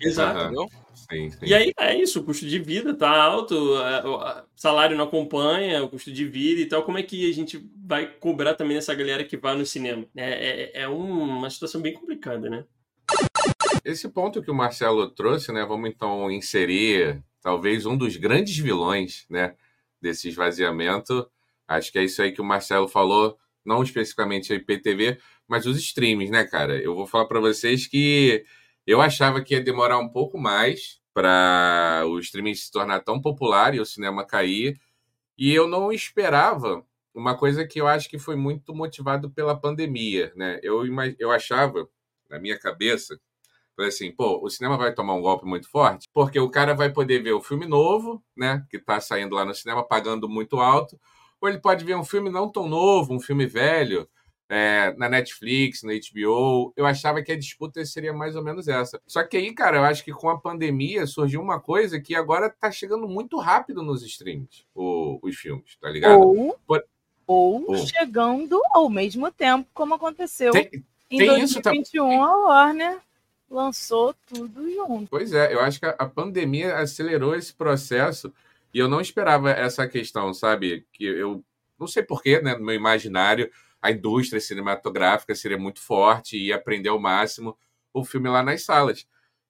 Exato. 0.00 0.54
Uhum. 0.54 0.66
Sim, 0.94 1.30
sim. 1.30 1.38
E 1.42 1.54
aí 1.54 1.72
é 1.78 1.96
isso, 1.96 2.20
o 2.20 2.24
custo 2.24 2.46
de 2.46 2.58
vida 2.58 2.94
tá 2.94 3.10
alto, 3.10 3.54
o 3.54 4.44
salário 4.54 4.96
não 4.96 5.04
acompanha, 5.04 5.82
o 5.82 5.88
custo 5.88 6.12
de 6.12 6.24
vida 6.24 6.60
e 6.60 6.66
tal. 6.66 6.84
Como 6.84 6.98
é 6.98 7.02
que 7.02 7.28
a 7.28 7.34
gente 7.34 7.68
vai 7.84 8.06
cobrar 8.06 8.54
também 8.54 8.76
essa 8.76 8.94
galera 8.94 9.24
que 9.24 9.36
vai 9.36 9.56
no 9.56 9.66
cinema? 9.66 10.04
É, 10.16 10.78
é, 10.78 10.82
é 10.82 10.88
uma 10.88 11.50
situação 11.50 11.80
bem 11.80 11.92
complicada, 11.92 12.48
né? 12.48 12.64
Esse 13.84 14.08
ponto 14.08 14.42
que 14.42 14.50
o 14.50 14.54
Marcelo 14.54 15.10
trouxe, 15.10 15.52
né? 15.52 15.64
Vamos 15.64 15.90
então 15.90 16.30
inserir 16.30 17.22
talvez 17.42 17.86
um 17.86 17.96
dos 17.96 18.16
grandes 18.16 18.56
vilões, 18.56 19.26
né? 19.28 19.54
Desse 20.00 20.28
esvaziamento. 20.28 21.28
Acho 21.66 21.90
que 21.90 21.98
é 21.98 22.04
isso 22.04 22.22
aí 22.22 22.32
que 22.32 22.40
o 22.40 22.44
Marcelo 22.44 22.88
falou, 22.88 23.36
não 23.64 23.82
especificamente 23.82 24.52
a 24.52 24.56
IPTV, 24.56 25.18
mas 25.48 25.66
os 25.66 25.76
streams, 25.78 26.30
né, 26.30 26.44
cara? 26.44 26.78
Eu 26.78 26.94
vou 26.94 27.06
falar 27.06 27.26
para 27.26 27.40
vocês 27.40 27.86
que 27.86 28.44
eu 28.86 29.00
achava 29.00 29.42
que 29.42 29.54
ia 29.54 29.62
demorar 29.62 29.98
um 29.98 30.08
pouco 30.08 30.38
mais 30.38 31.00
para 31.12 32.02
o 32.06 32.18
streaming 32.18 32.54
se 32.54 32.70
tornar 32.70 33.00
tão 33.00 33.20
popular 33.20 33.74
e 33.74 33.80
o 33.80 33.86
cinema 33.86 34.24
cair. 34.24 34.80
E 35.36 35.52
eu 35.52 35.66
não 35.66 35.92
esperava 35.92 36.84
uma 37.14 37.36
coisa 37.36 37.66
que 37.66 37.80
eu 37.80 37.86
acho 37.86 38.08
que 38.08 38.18
foi 38.18 38.36
muito 38.36 38.74
motivado 38.74 39.30
pela 39.30 39.58
pandemia, 39.58 40.32
né? 40.36 40.60
Eu, 40.62 40.82
eu 41.18 41.30
achava, 41.30 41.88
na 42.28 42.38
minha 42.38 42.58
cabeça, 42.58 43.20
assim, 43.78 44.12
pô, 44.12 44.40
o 44.44 44.50
cinema 44.50 44.76
vai 44.76 44.92
tomar 44.94 45.14
um 45.14 45.22
golpe 45.22 45.46
muito 45.46 45.68
forte, 45.68 46.08
porque 46.12 46.38
o 46.38 46.50
cara 46.50 46.74
vai 46.74 46.92
poder 46.92 47.22
ver 47.22 47.32
o 47.32 47.42
filme 47.42 47.66
novo, 47.66 48.22
né, 48.36 48.64
que 48.68 48.76
está 48.76 49.00
saindo 49.00 49.34
lá 49.34 49.44
no 49.44 49.54
cinema 49.54 49.82
pagando 49.82 50.28
muito 50.28 50.60
alto, 50.60 51.00
ou 51.40 51.48
ele 51.48 51.58
pode 51.58 51.84
ver 51.84 51.96
um 51.96 52.04
filme 52.04 52.30
não 52.30 52.50
tão 52.50 52.68
novo, 52.68 53.14
um 53.14 53.20
filme 53.20 53.46
velho, 53.46 54.08
é, 54.50 54.92
na 54.98 55.08
Netflix, 55.08 55.84
na 55.84 55.92
HBO. 55.92 56.72
Eu 56.76 56.84
achava 56.84 57.22
que 57.22 57.30
a 57.30 57.38
disputa 57.38 57.84
seria 57.84 58.12
mais 58.12 58.34
ou 58.34 58.42
menos 58.42 58.66
essa. 58.66 59.00
Só 59.06 59.22
que 59.22 59.36
aí, 59.36 59.54
cara, 59.54 59.76
eu 59.76 59.84
acho 59.84 60.04
que 60.04 60.12
com 60.12 60.28
a 60.28 60.40
pandemia 60.40 61.06
surgiu 61.06 61.40
uma 61.40 61.60
coisa 61.60 62.00
que 62.00 62.16
agora 62.16 62.50
tá 62.50 62.70
chegando 62.72 63.08
muito 63.08 63.38
rápido 63.38 63.80
nos 63.80 64.02
streams, 64.02 64.66
o, 64.74 65.20
os 65.22 65.36
filmes, 65.36 65.76
tá 65.80 65.88
ligado? 65.88 66.20
Ou, 66.20 66.58
Por... 66.66 66.84
ou, 67.28 67.64
ou, 67.68 67.76
chegando 67.86 68.60
ao 68.72 68.90
mesmo 68.90 69.30
tempo, 69.30 69.68
como 69.72 69.94
aconteceu 69.94 70.50
tem, 70.50 70.68
em 71.08 71.18
tem 71.18 71.28
2021, 71.28 72.12
isso, 72.12 72.22
a 72.22 72.46
Warner 72.48 72.98
lançou 73.48 74.12
tudo 74.26 74.68
junto. 74.68 75.08
Pois 75.08 75.32
é, 75.32 75.54
eu 75.54 75.60
acho 75.60 75.78
que 75.78 75.86
a 75.86 76.06
pandemia 76.06 76.76
acelerou 76.76 77.36
esse 77.36 77.54
processo 77.54 78.32
e 78.74 78.80
eu 78.80 78.88
não 78.88 79.00
esperava 79.00 79.50
essa 79.52 79.86
questão, 79.86 80.34
sabe? 80.34 80.84
Que 80.92 81.04
eu 81.04 81.44
não 81.78 81.86
sei 81.86 82.02
porquê, 82.02 82.40
né, 82.40 82.56
no 82.56 82.64
meu 82.64 82.74
imaginário 82.74 83.48
a 83.82 83.90
indústria 83.90 84.40
cinematográfica 84.40 85.34
seria 85.34 85.58
muito 85.58 85.80
forte 85.80 86.36
e 86.38 86.52
aprender 86.52 86.88
ao 86.88 87.00
máximo 87.00 87.56
o 87.92 88.04
filme 88.04 88.28
lá 88.28 88.42
nas 88.42 88.64
salas. 88.64 89.06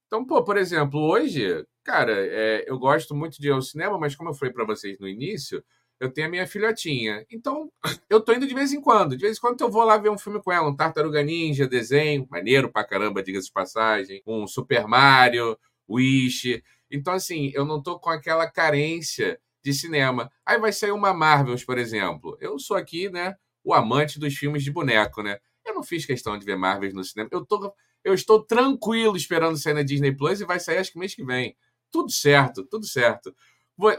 Então, 0.07 0.25
pô, 0.25 0.43
por 0.43 0.57
exemplo, 0.57 1.01
hoje, 1.01 1.65
cara, 1.85 2.13
é, 2.13 2.65
eu 2.67 2.79
gosto 2.79 3.15
muito 3.15 3.41
de 3.41 3.49
ir 3.49 3.53
ao 3.53 3.63
cinema, 3.63 3.99
mas 3.99 4.17
como 4.17 4.31
eu 4.31 4.35
falei 4.35 4.53
para 4.53 4.65
vocês 4.65 4.99
no 4.99 5.09
início, 5.09 5.63
eu 6.01 6.11
tenho 6.11 6.27
a 6.27 6.31
minha 6.31 6.47
filhotinha. 6.47 7.25
Então, 7.31 7.71
eu 8.09 8.21
tô 8.21 8.33
indo 8.33 8.47
de 8.47 8.55
vez 8.55 8.73
em 8.73 8.81
quando. 8.81 9.17
De 9.17 9.23
vez 9.23 9.37
em 9.37 9.41
quando 9.41 9.61
eu 9.61 9.71
vou 9.71 9.85
lá 9.85 9.97
ver 9.99 10.09
um 10.09 10.19
filme 10.19 10.43
com 10.43 10.51
ela, 10.51 10.69
um 10.69 10.75
Tartaruga 10.75 11.23
Ninja, 11.23 11.69
desenho, 11.69 12.27
maneiro 12.31 12.73
pra 12.73 12.85
caramba, 12.85 13.23
diga-se 13.23 13.47
de 13.47 13.53
passagem, 13.53 14.23
um 14.27 14.47
Super 14.47 14.87
Mario, 14.89 15.59
Wish. 15.89 16.63
Então, 16.91 17.13
assim, 17.13 17.53
eu 17.55 17.65
não 17.65 17.83
tô 17.83 17.99
com 17.99 18.11
aquela 18.11 18.51
carência 18.51 19.39
de 19.63 19.73
cinema. 19.75 20.31
Aí 20.45 20.59
vai 20.59 20.73
sair 20.73 20.93
uma 20.93 21.13
Marvels, 21.13 21.65
por 21.65 21.79
exemplo. 21.79 22.37
Eu 22.41 22.59
sou 22.59 22.77
aqui, 22.77 23.11
né, 23.11 23.37
o 23.65 23.75
amante 23.75 24.19
dos 24.19 24.35
filmes 24.35 24.63
de 24.63 24.71
boneco, 24.71 25.23
né? 25.23 25.39
Eu 25.65 25.75
não 25.75 25.83
fiz 25.83 26.07
questão 26.07 26.39
de 26.39 26.45
ver 26.45 26.57
Marvel 26.57 26.93
no 26.93 27.05
cinema. 27.05 27.29
Eu, 27.33 27.45
tô, 27.45 27.73
eu 28.03 28.15
estou 28.15 28.43
tranquilo 28.43 29.17
esperando 29.17 29.57
sair 29.57 29.75
na 29.75 29.83
Disney 29.83 30.13
Plus 30.13 30.41
e 30.41 30.45
vai 30.45 30.59
sair 30.59 30.79
acho 30.79 30.93
que 30.93 30.99
mês 30.99 31.15
que 31.15 31.25
vem. 31.25 31.57
Tudo 31.91 32.11
certo, 32.11 32.65
tudo 32.65 32.87
certo. 32.87 33.35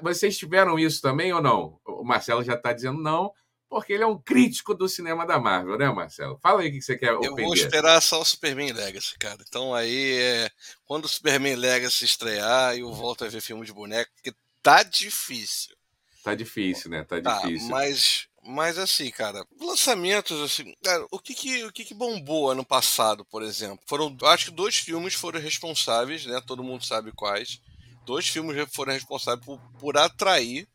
Vocês 0.01 0.37
tiveram 0.37 0.77
isso 0.77 1.01
também 1.01 1.33
ou 1.33 1.41
não? 1.41 1.79
O 1.85 2.03
Marcelo 2.03 2.43
já 2.43 2.53
está 2.53 2.71
dizendo 2.71 3.01
não, 3.01 3.31
porque 3.67 3.93
ele 3.93 4.03
é 4.03 4.07
um 4.07 4.17
crítico 4.17 4.75
do 4.75 4.87
cinema 4.87 5.25
da 5.25 5.39
Marvel, 5.39 5.77
né, 5.77 5.89
Marcelo? 5.89 6.37
Fala 6.39 6.61
aí 6.61 6.69
o 6.69 6.71
que 6.71 6.81
você 6.81 6.97
quer 6.97 7.13
Eu 7.13 7.35
vou 7.35 7.53
esperar 7.53 8.01
só 8.01 8.21
o 8.21 8.25
Superman 8.25 8.73
Legacy, 8.73 9.17
cara. 9.17 9.43
Então 9.47 9.73
aí, 9.73 10.17
é... 10.19 10.51
quando 10.85 11.05
o 11.05 11.07
Superman 11.07 11.55
Legacy 11.55 12.05
estrear, 12.05 12.77
eu 12.77 12.91
volto 12.93 13.25
a 13.25 13.29
ver 13.29 13.41
filme 13.41 13.65
de 13.65 13.73
boneco, 13.73 14.11
porque 14.13 14.37
tá 14.61 14.83
difícil. 14.83 15.75
Tá 16.23 16.35
difícil, 16.35 16.91
né? 16.91 17.03
Tá, 17.03 17.19
tá 17.19 17.41
difícil. 17.41 17.69
Mas 17.69 18.27
mas 18.43 18.77
assim, 18.77 19.09
cara, 19.11 19.45
lançamentos, 19.59 20.39
assim, 20.41 20.73
cara, 20.83 21.05
o 21.11 21.19
que 21.19 21.33
que, 21.33 21.63
o 21.63 21.71
que 21.71 21.85
que 21.85 21.93
bombou 21.93 22.49
ano 22.49 22.65
passado, 22.65 23.23
por 23.25 23.43
exemplo? 23.43 23.79
Foram, 23.87 24.15
acho 24.23 24.45
que 24.45 24.51
dois 24.51 24.77
filmes 24.77 25.13
foram 25.13 25.39
responsáveis, 25.39 26.25
né? 26.25 26.41
Todo 26.45 26.63
mundo 26.63 26.85
sabe 26.85 27.11
quais. 27.11 27.61
Dois 28.05 28.27
filmes 28.27 28.57
foram 28.73 28.93
responsáveis 28.93 29.45
por, 29.45 29.59
por 29.79 29.97
atrair 29.97 30.67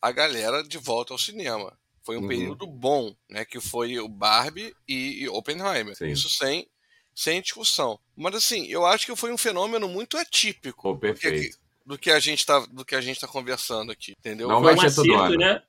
a 0.00 0.12
galera 0.12 0.62
de 0.62 0.78
volta 0.78 1.12
ao 1.12 1.18
cinema. 1.18 1.76
Foi 2.04 2.16
um 2.16 2.22
uhum. 2.22 2.28
período 2.28 2.66
bom, 2.66 3.14
né? 3.28 3.44
Que 3.44 3.60
foi 3.60 3.98
o 3.98 4.08
Barbie 4.08 4.74
e, 4.88 5.24
e 5.24 5.28
Oppenheimer. 5.28 5.96
Sim. 5.96 6.06
Isso 6.06 6.30
sem, 6.30 6.66
sem 7.14 7.42
discussão. 7.42 7.98
Mas 8.16 8.36
assim, 8.36 8.66
eu 8.68 8.86
acho 8.86 9.04
que 9.04 9.16
foi 9.16 9.32
um 9.32 9.36
fenômeno 9.36 9.88
muito 9.88 10.16
atípico 10.16 10.90
oh, 10.90 10.94
do, 10.94 11.14
que, 11.14 11.50
do 11.84 11.98
que 11.98 12.10
a 12.10 12.20
gente 12.20 12.46
tá, 12.46 12.60
do 12.60 12.84
que 12.84 12.94
a 12.94 13.00
gente 13.00 13.20
tá 13.20 13.26
conversando 13.26 13.92
aqui, 13.92 14.14
entendeu? 14.18 14.48
Não 14.48 14.62
vai 14.62 14.78
ser 14.78 14.94
todo 14.94 15.14
ano. 15.14 15.36
né? 15.36 15.62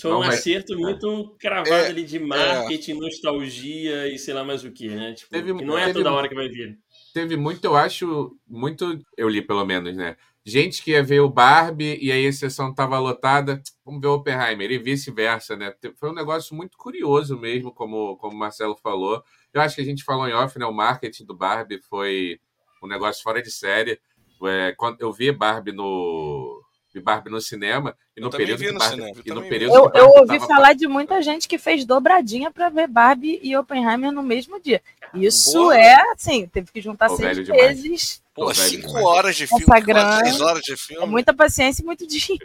Foi 0.00 0.12
um 0.12 0.20
vai... 0.20 0.28
acerto 0.28 0.76
muito 0.78 1.36
cravado 1.38 1.70
é, 1.70 1.88
ali 1.88 2.04
de 2.04 2.18
marketing, 2.18 2.92
é. 2.92 2.94
nostalgia 2.94 4.08
e 4.08 4.18
sei 4.18 4.32
lá 4.32 4.42
mais 4.42 4.64
o 4.64 4.70
que, 4.70 4.88
né? 4.88 5.12
Tipo, 5.12 5.30
teve, 5.30 5.54
que 5.54 5.64
não 5.64 5.76
é 5.76 5.86
teve, 5.86 5.98
toda 5.98 6.12
hora 6.12 6.28
que 6.28 6.34
vai 6.34 6.48
vir. 6.48 6.78
Teve 7.12 7.36
muito, 7.36 7.62
eu 7.64 7.76
acho, 7.76 8.34
muito, 8.48 8.98
eu 9.16 9.28
li 9.28 9.42
pelo 9.42 9.64
menos, 9.66 9.94
né? 9.94 10.16
Gente 10.44 10.82
que 10.82 10.90
ia 10.90 11.04
ver 11.04 11.20
o 11.20 11.28
Barbie 11.28 11.98
e 12.00 12.10
aí 12.10 12.26
a 12.26 12.32
sessão 12.32 12.74
tava 12.74 12.98
lotada, 12.98 13.62
vamos 13.84 14.00
ver 14.00 14.08
o 14.08 14.14
Oppenheimer 14.14 14.72
e 14.72 14.78
vice-versa, 14.78 15.56
né? 15.56 15.72
Foi 15.94 16.10
um 16.10 16.14
negócio 16.14 16.56
muito 16.56 16.76
curioso 16.76 17.38
mesmo, 17.38 17.72
como, 17.72 18.16
como 18.16 18.34
o 18.34 18.38
Marcelo 18.38 18.76
falou. 18.76 19.22
Eu 19.54 19.60
acho 19.60 19.76
que 19.76 19.82
a 19.82 19.84
gente 19.84 20.02
falou 20.02 20.26
em 20.26 20.32
off, 20.32 20.58
né? 20.58 20.66
O 20.66 20.72
marketing 20.72 21.26
do 21.26 21.36
Barbie 21.36 21.80
foi 21.82 22.40
um 22.82 22.88
negócio 22.88 23.22
fora 23.22 23.40
de 23.40 23.52
série. 23.52 24.00
É, 24.44 24.74
quando 24.76 25.00
eu 25.00 25.12
vi 25.12 25.30
Barbie 25.30 25.70
no, 25.70 26.51
vi 26.92 27.00
Barbie 27.00 27.30
no 27.30 27.40
cinema 27.40 27.96
e 28.16 28.20
no 28.20 28.30
período 28.30 28.58
vi 28.58 28.72
no 28.72 28.78
Barbie, 28.78 28.96
cinema. 28.96 29.22
Eu, 29.24 29.34
no 29.34 29.42
período 29.42 29.74
eu, 29.74 29.90
eu 29.94 30.08
ouvi 30.20 30.38
falar 30.40 30.68
pra... 30.68 30.72
de 30.74 30.86
muita 30.86 31.22
gente 31.22 31.48
que 31.48 31.58
fez 31.58 31.84
dobradinha 31.84 32.50
para 32.50 32.68
ver 32.68 32.86
Barbie 32.86 33.40
e 33.42 33.56
Oppenheimer 33.56 34.12
no 34.12 34.22
mesmo 34.22 34.60
dia. 34.60 34.82
Isso 35.14 35.52
Porra. 35.52 35.78
é 35.78 36.12
assim, 36.12 36.46
teve 36.46 36.70
que 36.70 36.80
juntar 36.80 37.08
Pô, 37.08 37.16
seis 37.16 37.38
vezes. 37.38 38.22
Pô, 38.34 38.52
cinco 38.54 38.98
horas 38.98 39.36
de 39.36 39.46
filme, 39.46 39.64
quatro, 39.64 40.18
três 40.18 40.40
horas 40.40 40.62
de 40.62 40.76
filme. 40.76 41.02
É 41.02 41.06
muita 41.06 41.34
paciência 41.34 41.82
e 41.82 41.84
muito 41.84 42.06
dinheiro. 42.08 42.40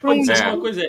Pô, 0.00 0.12
um... 0.12 0.30
é. 0.30 0.48
uma 0.48 0.60
coisa, 0.60 0.86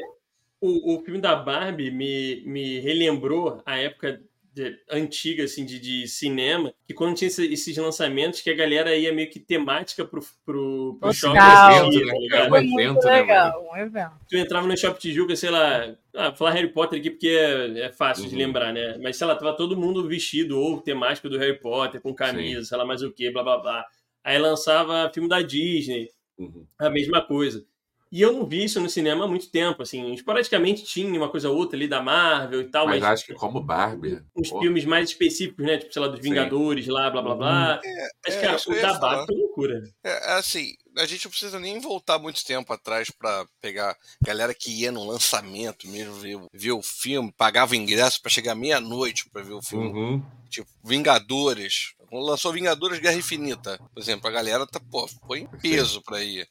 o, 0.59 0.95
o 0.95 1.03
filme 1.03 1.19
da 1.19 1.35
Barbie 1.35 1.91
me, 1.91 2.43
me 2.45 2.79
relembrou 2.79 3.61
a 3.65 3.77
época 3.77 4.21
de, 4.53 4.77
antiga, 4.89 5.43
assim, 5.43 5.65
de, 5.65 5.79
de, 5.79 6.07
cinema, 6.07 6.73
que 6.85 6.93
quando 6.93 7.15
tinha 7.15 7.27
esses 7.27 7.75
lançamentos, 7.75 8.41
que 8.41 8.49
a 8.51 8.55
galera 8.55 8.95
ia 8.95 9.11
meio 9.11 9.29
que 9.29 9.39
temática 9.39 10.05
pro, 10.05 10.21
pro, 10.45 10.97
pro 10.99 11.13
shopping. 11.13 11.39
Assistir, 11.39 12.05
né? 12.05 12.13
tá 12.29 12.49
Foi 12.49 12.61
muito 12.61 12.79
evento, 12.79 13.05
né, 13.05 13.21
legal, 13.21 13.69
um 13.71 13.77
evento. 13.77 14.11
Tu 14.29 14.37
entrava 14.37 14.67
no 14.67 14.77
Shopping 14.77 14.99
Tijuca, 14.99 15.35
sei 15.35 15.49
lá, 15.49 15.95
ah, 16.15 16.31
falar 16.33 16.51
Harry 16.51 16.71
Potter 16.71 16.99
aqui 16.99 17.09
porque 17.09 17.29
é, 17.29 17.85
é 17.85 17.91
fácil 17.91 18.25
uhum. 18.25 18.29
de 18.29 18.35
lembrar, 18.35 18.71
né? 18.71 18.97
Mas, 19.01 19.17
sei 19.17 19.25
lá, 19.25 19.35
tava 19.35 19.57
todo 19.57 19.75
mundo 19.75 20.07
vestido 20.07 20.59
ou 20.59 20.79
temático 20.79 21.27
do 21.27 21.39
Harry 21.39 21.59
Potter, 21.59 21.99
com 21.99 22.13
camisa, 22.13 22.61
Sim. 22.61 22.65
sei 22.65 22.77
lá 22.77 22.85
mais 22.85 23.01
o 23.01 23.11
que, 23.11 23.31
blá 23.31 23.43
blá 23.43 23.57
blá. 23.57 23.85
Aí 24.23 24.37
lançava 24.37 25.11
filme 25.11 25.27
da 25.27 25.41
Disney, 25.41 26.09
uhum. 26.37 26.65
a 26.77 26.89
mesma 26.89 27.21
coisa. 27.21 27.65
E 28.13 28.21
eu 28.21 28.31
não 28.31 28.45
vi 28.45 28.63
isso 28.63 28.79
no 28.79 28.87
cinema 28.87 29.25
há 29.25 29.27
muito 29.27 29.49
tempo, 29.49 29.81
assim. 29.81 30.13
Esporadicamente 30.13 30.83
tinha 30.83 31.17
uma 31.17 31.29
coisa 31.29 31.49
ou 31.49 31.57
outra 31.57 31.75
ali 31.75 31.87
da 31.87 31.99
Marvel 31.99 32.61
e 32.61 32.65
tal. 32.65 32.85
Mas, 32.85 33.01
mas 33.01 33.09
acho 33.09 33.25
que 33.25 33.33
como 33.33 33.59
Barbie. 33.59 34.21
Uns 34.35 34.51
pô. 34.51 34.59
filmes 34.59 34.85
mais 34.85 35.09
específicos, 35.09 35.65
né? 35.65 35.79
Tipo, 35.79 35.91
sei 35.91 35.99
lá, 35.99 36.07
dos 36.09 36.19
Vingadores 36.19 36.85
Sim. 36.85 36.91
lá, 36.91 37.09
blá 37.09 37.23
blá 37.23 37.33
blá. 37.33 37.81
Uhum. 37.83 37.89
É, 37.89 38.09
mas, 38.23 38.35
é, 38.35 38.41
cara, 38.41 38.61
o 38.67 38.81
da 38.81 38.99
Barbie 38.99 39.25
foi 39.25 39.35
loucura. 39.35 39.83
É, 40.03 40.09
é, 40.11 40.33
assim, 40.37 40.75
a 40.95 41.07
gente 41.07 41.25
não 41.25 41.31
precisa 41.31 41.59
nem 41.59 41.79
voltar 41.79 42.19
muito 42.19 42.45
tempo 42.45 42.71
atrás 42.71 43.09
para 43.09 43.47
pegar 43.59 43.97
galera 44.23 44.53
que 44.53 44.69
ia 44.69 44.91
no 44.91 45.03
lançamento 45.07 45.87
mesmo, 45.87 46.13
ver, 46.13 46.39
ver 46.53 46.71
o 46.71 46.83
filme, 46.83 47.33
pagava 47.35 47.75
ingresso 47.75 48.21
para 48.21 48.29
chegar 48.29 48.53
meia-noite 48.53 49.27
para 49.31 49.41
ver 49.41 49.53
o 49.53 49.61
filme. 49.63 49.87
Uhum. 49.87 50.23
Tipo, 50.51 50.69
Vingadores. 50.85 51.95
Quando 52.11 52.27
lançou 52.27 52.53
Vingadores 52.53 52.99
Guerra 52.99 53.17
Infinita, 53.17 53.79
por 53.91 53.99
exemplo, 53.99 54.27
a 54.27 54.31
galera 54.31 54.67
tá, 54.67 54.79
pô, 54.79 55.07
foi 55.25 55.39
em 55.39 55.47
peso 55.47 55.99
para 56.03 56.23
ir. 56.23 56.47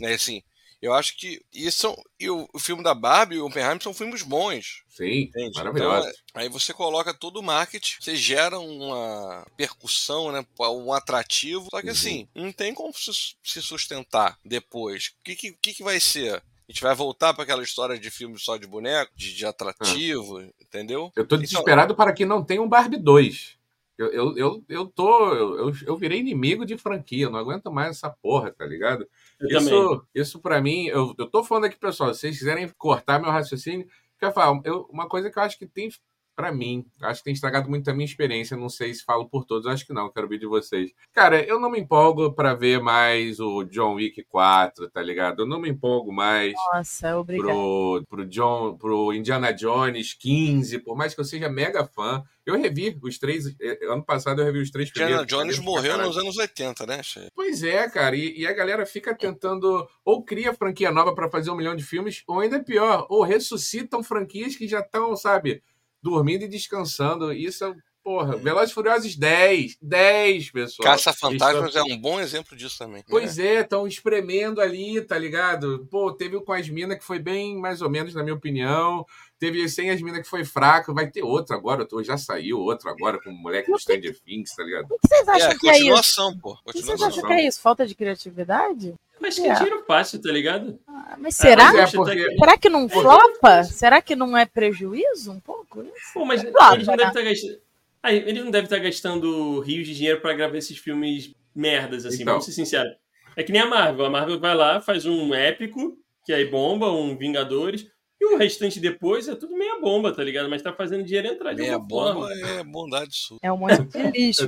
Né, 0.00 0.14
assim, 0.14 0.42
eu 0.82 0.92
acho 0.92 1.16
que 1.16 1.40
isso 1.54 1.96
e 2.18 2.28
o, 2.28 2.48
o 2.52 2.58
filme 2.58 2.82
da 2.82 2.92
Barbie 2.92 3.36
e 3.36 3.38
o 3.38 3.46
Oppenheimer 3.46 3.80
são 3.80 3.94
filmes 3.94 4.22
bons. 4.22 4.82
Sim, 4.88 5.30
maravilhosos. 5.54 6.10
Então, 6.10 6.42
aí 6.42 6.48
você 6.48 6.74
coloca 6.74 7.14
todo 7.14 7.38
o 7.38 7.42
marketing, 7.42 7.96
você 8.00 8.16
gera 8.16 8.58
uma 8.58 9.46
percussão, 9.56 10.32
né, 10.32 10.44
um 10.58 10.92
atrativo. 10.92 11.68
Só 11.70 11.80
que 11.80 11.86
uhum. 11.86 11.92
assim, 11.92 12.28
não 12.34 12.50
tem 12.50 12.74
como 12.74 12.92
se 12.92 13.62
sustentar 13.62 14.36
depois. 14.44 15.12
O 15.20 15.22
que, 15.22 15.36
que, 15.52 15.74
que 15.74 15.84
vai 15.84 16.00
ser? 16.00 16.34
A 16.34 16.72
gente 16.72 16.82
vai 16.82 16.94
voltar 16.96 17.32
para 17.32 17.44
aquela 17.44 17.62
história 17.62 17.96
de 17.96 18.10
filme 18.10 18.36
só 18.38 18.56
de 18.56 18.66
boneco, 18.66 19.12
de, 19.14 19.34
de 19.34 19.46
atrativo, 19.46 20.38
ah. 20.38 20.48
entendeu? 20.60 21.12
Eu 21.14 21.24
tô 21.24 21.36
então, 21.36 21.38
desesperado 21.38 21.92
então, 21.92 22.04
para 22.04 22.12
que 22.12 22.24
não 22.24 22.44
tenha 22.44 22.60
um 22.60 22.68
Barbie 22.68 22.98
2. 22.98 23.56
Eu, 23.96 24.08
eu, 24.10 24.36
eu, 24.36 24.64
eu 24.68 24.86
tô. 24.86 25.32
Eu, 25.32 25.72
eu 25.86 25.96
virei 25.96 26.18
inimigo 26.18 26.66
de 26.66 26.76
franquia, 26.76 27.26
eu 27.26 27.30
não 27.30 27.38
aguento 27.38 27.70
mais 27.70 27.90
essa 27.90 28.10
porra, 28.10 28.50
tá 28.50 28.64
ligado? 28.64 29.06
Eu 29.42 29.60
isso, 29.60 30.06
isso 30.14 30.40
para 30.40 30.60
mim, 30.60 30.86
eu, 30.86 31.14
eu 31.18 31.28
tô 31.28 31.42
falando 31.42 31.64
aqui, 31.64 31.76
pessoal, 31.76 32.14
se 32.14 32.20
vocês 32.20 32.38
quiserem 32.38 32.68
cortar 32.78 33.20
meu 33.20 33.30
raciocínio, 33.30 33.86
quer 34.18 34.32
falar, 34.32 34.60
eu, 34.64 34.82
uma 34.90 35.08
coisa 35.08 35.30
que 35.30 35.38
eu 35.38 35.42
acho 35.42 35.58
que 35.58 35.66
tem 35.66 35.88
para 36.34 36.52
mim, 36.52 36.84
acho 37.02 37.20
que 37.20 37.24
tem 37.24 37.34
estragado 37.34 37.68
muito 37.68 37.88
a 37.90 37.94
minha 37.94 38.04
experiência. 38.04 38.56
Não 38.56 38.68
sei 38.68 38.92
se 38.94 39.04
falo 39.04 39.28
por 39.28 39.44
todos, 39.44 39.66
acho 39.66 39.86
que 39.86 39.92
não, 39.92 40.10
quero 40.10 40.28
ver 40.28 40.38
de 40.38 40.46
vocês. 40.46 40.90
Cara, 41.12 41.42
eu 41.42 41.60
não 41.60 41.70
me 41.70 41.80
empolgo 41.80 42.32
para 42.32 42.54
ver 42.54 42.80
mais 42.80 43.38
o 43.38 43.64
John 43.64 43.94
Wick 43.94 44.24
4, 44.24 44.90
tá 44.90 45.02
ligado? 45.02 45.42
Eu 45.42 45.46
não 45.46 45.60
me 45.60 45.70
empolgo 45.70 46.12
mais 46.12 46.54
Nossa, 46.72 47.16
obrigado. 47.16 47.46
pro, 47.46 48.04
pro, 48.08 48.26
John, 48.26 48.76
pro 48.76 49.12
Indiana 49.12 49.52
Jones 49.52 50.14
15, 50.14 50.78
por 50.80 50.96
mais 50.96 51.14
que 51.14 51.20
eu 51.20 51.24
seja 51.24 51.48
mega 51.48 51.84
fã. 51.84 52.22
Eu 52.44 52.60
revi 52.60 52.98
os 53.00 53.18
três. 53.18 53.54
Eh, 53.60 53.78
ano 53.88 54.04
passado 54.04 54.40
eu 54.40 54.44
revi 54.44 54.58
os 54.58 54.70
três 54.70 54.88
Indiana 54.90 55.24
Jones 55.24 55.60
morreu 55.60 55.96
nos 55.96 56.18
anos 56.18 56.36
80, 56.36 56.86
né, 56.86 57.00
chefe? 57.02 57.30
Pois 57.34 57.62
é, 57.62 57.88
cara. 57.88 58.16
E, 58.16 58.40
e, 58.40 58.46
a 58.46 58.52
galera 58.52 58.84
fica 58.84 59.14
tentando 59.14 59.86
ou 60.04 60.24
cria 60.24 60.52
franquia 60.52 60.90
nova 60.90 61.14
para 61.14 61.30
fazer 61.30 61.50
um 61.50 61.54
milhão 61.54 61.76
de 61.76 61.84
filmes, 61.84 62.24
ou 62.26 62.40
ainda 62.40 62.62
pior, 62.62 63.06
ou 63.08 63.22
ressuscitam 63.22 64.02
franquias 64.02 64.56
que 64.56 64.66
já 64.66 64.80
estão, 64.80 65.14
sabe? 65.14 65.62
Dormindo 66.02 66.42
e 66.42 66.48
descansando. 66.48 67.32
Isso 67.32 67.74
Porra, 68.02 68.36
Velozes 68.36 68.72
Furiosos 68.72 69.14
10. 69.14 69.78
10, 69.80 70.50
pessoal. 70.50 70.90
Caça-Fantasmas 70.90 71.68
estão... 71.68 71.88
é 71.88 71.94
um 71.94 71.96
bom 71.96 72.18
exemplo 72.18 72.56
disso 72.56 72.76
também. 72.76 73.04
Pois 73.08 73.38
é, 73.38 73.60
estão 73.60 73.86
espremendo 73.86 74.60
ali, 74.60 75.00
tá 75.00 75.16
ligado? 75.16 75.86
Pô, 75.88 76.12
teve 76.12 76.34
o 76.34 76.42
com 76.42 76.52
as 76.52 76.68
minas 76.68 76.98
que 76.98 77.04
foi 77.04 77.20
bem, 77.20 77.56
mais 77.56 77.80
ou 77.80 77.88
menos, 77.88 78.12
na 78.12 78.24
minha 78.24 78.34
opinião. 78.34 79.06
Teve 79.38 79.68
sem 79.68 79.90
as 79.90 80.02
minas 80.02 80.22
que 80.22 80.28
foi 80.28 80.44
fraco. 80.44 80.92
Vai 80.92 81.08
ter 81.08 81.22
outro 81.22 81.54
agora. 81.54 81.86
Já 82.02 82.18
saiu 82.18 82.58
outro 82.58 82.90
agora 82.90 83.20
com 83.22 83.30
o 83.30 83.34
moleque 83.34 83.70
do 83.70 83.78
Stranger 83.78 84.18
Things, 84.20 84.52
tá 84.52 84.64
ligado? 84.64 84.86
O 84.90 84.98
que 84.98 85.08
vocês 85.08 85.28
acham 85.28 85.50
é, 85.50 85.58
que 85.58 85.68
é 85.68 85.72
isso? 85.72 85.80
Continuação, 85.82 86.38
pô. 86.38 86.58
O 86.66 86.72
que 86.72 86.82
vocês 86.82 87.02
acham 87.02 87.24
que 87.24 87.32
é 87.32 87.46
isso? 87.46 87.60
Falta 87.60 87.86
de 87.86 87.94
criatividade? 87.94 88.94
Mas 89.22 89.36
que 89.38 89.46
é. 89.46 89.54
tiro 89.54 89.84
fácil, 89.86 90.20
tá 90.20 90.32
ligado? 90.32 90.80
Ah, 90.84 91.16
mas 91.16 91.36
será? 91.36 91.68
Ah, 91.68 91.72
mas 91.72 91.94
é 91.94 91.96
porque... 91.96 92.36
Será 92.36 92.58
que 92.58 92.68
não 92.68 92.88
flopa? 92.88 93.62
Será 93.62 94.02
que 94.02 94.16
não 94.16 94.36
é 94.36 94.44
prejuízo 94.44 95.30
um 95.30 95.38
pouco? 95.38 95.80
Isso? 95.82 96.12
Pô, 96.12 96.24
mas 96.24 96.42
flopa, 96.42 96.74
eles 96.74 96.88
não 96.88 96.96
né? 96.96 97.04
devem 97.04 97.08
estar 97.08 97.22
gastando. 97.22 97.62
Ah, 98.02 98.12
eles 98.12 98.44
não 98.44 98.50
devem 98.50 98.64
estar 98.64 98.78
gastando 98.80 99.60
rios 99.60 99.86
de 99.86 99.94
dinheiro 99.94 100.20
para 100.20 100.34
gravar 100.34 100.56
esses 100.56 100.76
filmes 100.76 101.32
merdas, 101.54 102.04
assim, 102.04 102.22
então. 102.22 102.32
vamos 102.32 102.46
ser 102.46 102.52
sinceros. 102.52 102.92
É 103.36 103.44
que 103.44 103.52
nem 103.52 103.62
a 103.62 103.66
Marvel. 103.66 104.06
A 104.06 104.10
Marvel 104.10 104.40
vai 104.40 104.56
lá, 104.56 104.80
faz 104.80 105.06
um 105.06 105.32
épico, 105.32 105.96
que 106.26 106.32
aí 106.32 106.44
bomba, 106.44 106.90
um 106.90 107.16
Vingadores. 107.16 107.86
E 108.20 108.34
o 108.34 108.36
restante 108.36 108.80
depois 108.80 109.28
é 109.28 109.36
tudo 109.36 109.56
meia 109.56 109.80
bomba, 109.80 110.12
tá 110.12 110.22
ligado? 110.22 110.48
Mas 110.48 110.62
tá 110.62 110.72
fazendo 110.72 111.04
dinheiro 111.04 111.28
entrar 111.28 111.54
de 111.54 111.62
Meia 111.62 111.78
bomba 111.78 112.28
forma. 112.28 112.32
é 112.32 112.64
bondade 112.64 113.14
sua. 113.16 113.38
É 113.42 113.52
um 113.52 113.56
monte 113.56 113.82
de 113.82 114.10
lixo. 114.10 114.46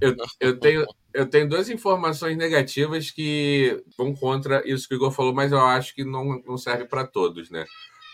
eu, 0.00 0.16
eu, 0.40 0.58
tenho, 0.58 0.86
eu 1.16 1.26
tenho 1.26 1.48
duas 1.48 1.70
informações 1.70 2.36
negativas 2.36 3.10
que 3.10 3.82
vão 3.96 4.14
contra 4.14 4.62
isso 4.68 4.86
que 4.86 4.94
o 4.94 4.96
Igor 4.96 5.10
falou, 5.10 5.32
mas 5.32 5.50
eu 5.50 5.58
acho 5.58 5.94
que 5.94 6.04
não, 6.04 6.42
não 6.46 6.58
serve 6.58 6.84
para 6.84 7.06
todos, 7.06 7.50
né? 7.50 7.64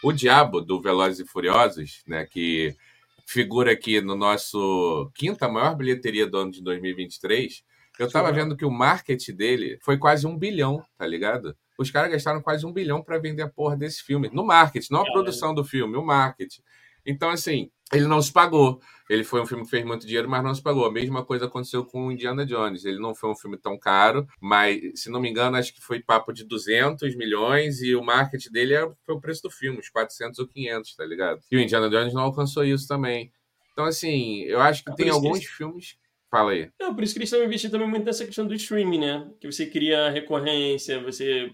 O 0.04 0.12
Diabo, 0.12 0.60
do 0.60 0.80
Velozes 0.80 1.18
e 1.18 1.28
Furiosos, 1.28 2.02
né? 2.06 2.24
Que 2.24 2.76
figura 3.26 3.72
aqui 3.72 4.00
no 4.00 4.14
nosso 4.14 5.10
quinta 5.16 5.48
maior 5.48 5.74
bilheteria 5.74 6.28
do 6.28 6.38
ano 6.38 6.52
de 6.52 6.62
2023. 6.62 7.64
Eu 7.98 8.08
tava 8.08 8.30
vendo 8.30 8.56
que 8.56 8.64
o 8.64 8.70
marketing 8.70 9.34
dele 9.34 9.78
foi 9.82 9.98
quase 9.98 10.24
um 10.24 10.38
bilhão, 10.38 10.84
tá 10.96 11.04
ligado? 11.04 11.56
Os 11.76 11.90
caras 11.90 12.10
gastaram 12.12 12.40
quase 12.40 12.64
um 12.64 12.72
bilhão 12.72 13.02
para 13.02 13.18
vender 13.18 13.42
a 13.42 13.48
porra 13.48 13.76
desse 13.76 14.02
filme. 14.04 14.30
No 14.32 14.44
marketing, 14.46 14.92
não 14.92 15.00
a 15.00 15.12
produção 15.12 15.52
do 15.52 15.64
filme, 15.64 15.96
o 15.96 16.04
marketing. 16.04 16.62
Então, 17.04 17.30
assim, 17.30 17.68
ele 17.92 18.06
não 18.06 18.20
se 18.22 18.32
pagou. 18.32 18.80
Ele 19.08 19.24
foi 19.24 19.42
um 19.42 19.46
filme 19.46 19.64
que 19.64 19.70
fez 19.70 19.84
muito 19.84 20.06
dinheiro, 20.06 20.28
mas 20.28 20.42
não 20.42 20.54
se 20.54 20.62
pagou. 20.62 20.86
A 20.86 20.92
mesma 20.92 21.24
coisa 21.24 21.44
aconteceu 21.44 21.84
com 21.84 22.06
o 22.06 22.12
Indiana 22.12 22.46
Jones. 22.46 22.84
Ele 22.84 22.98
não 22.98 23.14
foi 23.14 23.30
um 23.30 23.36
filme 23.36 23.58
tão 23.58 23.78
caro, 23.78 24.26
mas, 24.40 24.80
se 24.94 25.10
não 25.10 25.20
me 25.20 25.28
engano, 25.28 25.56
acho 25.56 25.74
que 25.74 25.82
foi 25.82 26.00
papo 26.00 26.32
de 26.32 26.44
200 26.44 27.14
milhões 27.16 27.82
e 27.82 27.94
o 27.94 28.02
marketing 28.02 28.50
dele 28.50 28.74
é, 28.74 28.90
foi 29.04 29.14
o 29.14 29.20
preço 29.20 29.42
do 29.42 29.50
filme, 29.50 29.78
uns 29.78 29.90
400 29.90 30.38
ou 30.38 30.48
500, 30.48 30.94
tá 30.96 31.04
ligado? 31.04 31.40
E 31.50 31.56
o 31.56 31.60
Indiana 31.60 31.90
Jones 31.90 32.14
não 32.14 32.22
alcançou 32.22 32.64
isso 32.64 32.88
também. 32.88 33.30
Então, 33.72 33.84
assim, 33.84 34.42
eu 34.44 34.60
acho 34.60 34.84
que 34.84 34.90
é 34.90 34.94
tem 34.94 35.10
alguns 35.10 35.40
que... 35.40 35.46
filmes 35.46 35.96
Fala 36.32 36.52
aí. 36.52 36.70
Não, 36.80 36.94
por 36.94 37.04
isso 37.04 37.12
que 37.12 37.18
eles 37.18 37.30
estão 37.30 37.44
investindo 37.44 37.72
também 37.72 37.86
muito 37.86 38.06
nessa 38.06 38.24
questão 38.24 38.46
do 38.46 38.54
streaming, 38.54 39.00
né? 39.00 39.30
Que 39.38 39.52
você 39.52 39.66
cria 39.66 40.08
recorrência, 40.08 40.98
você 40.98 41.52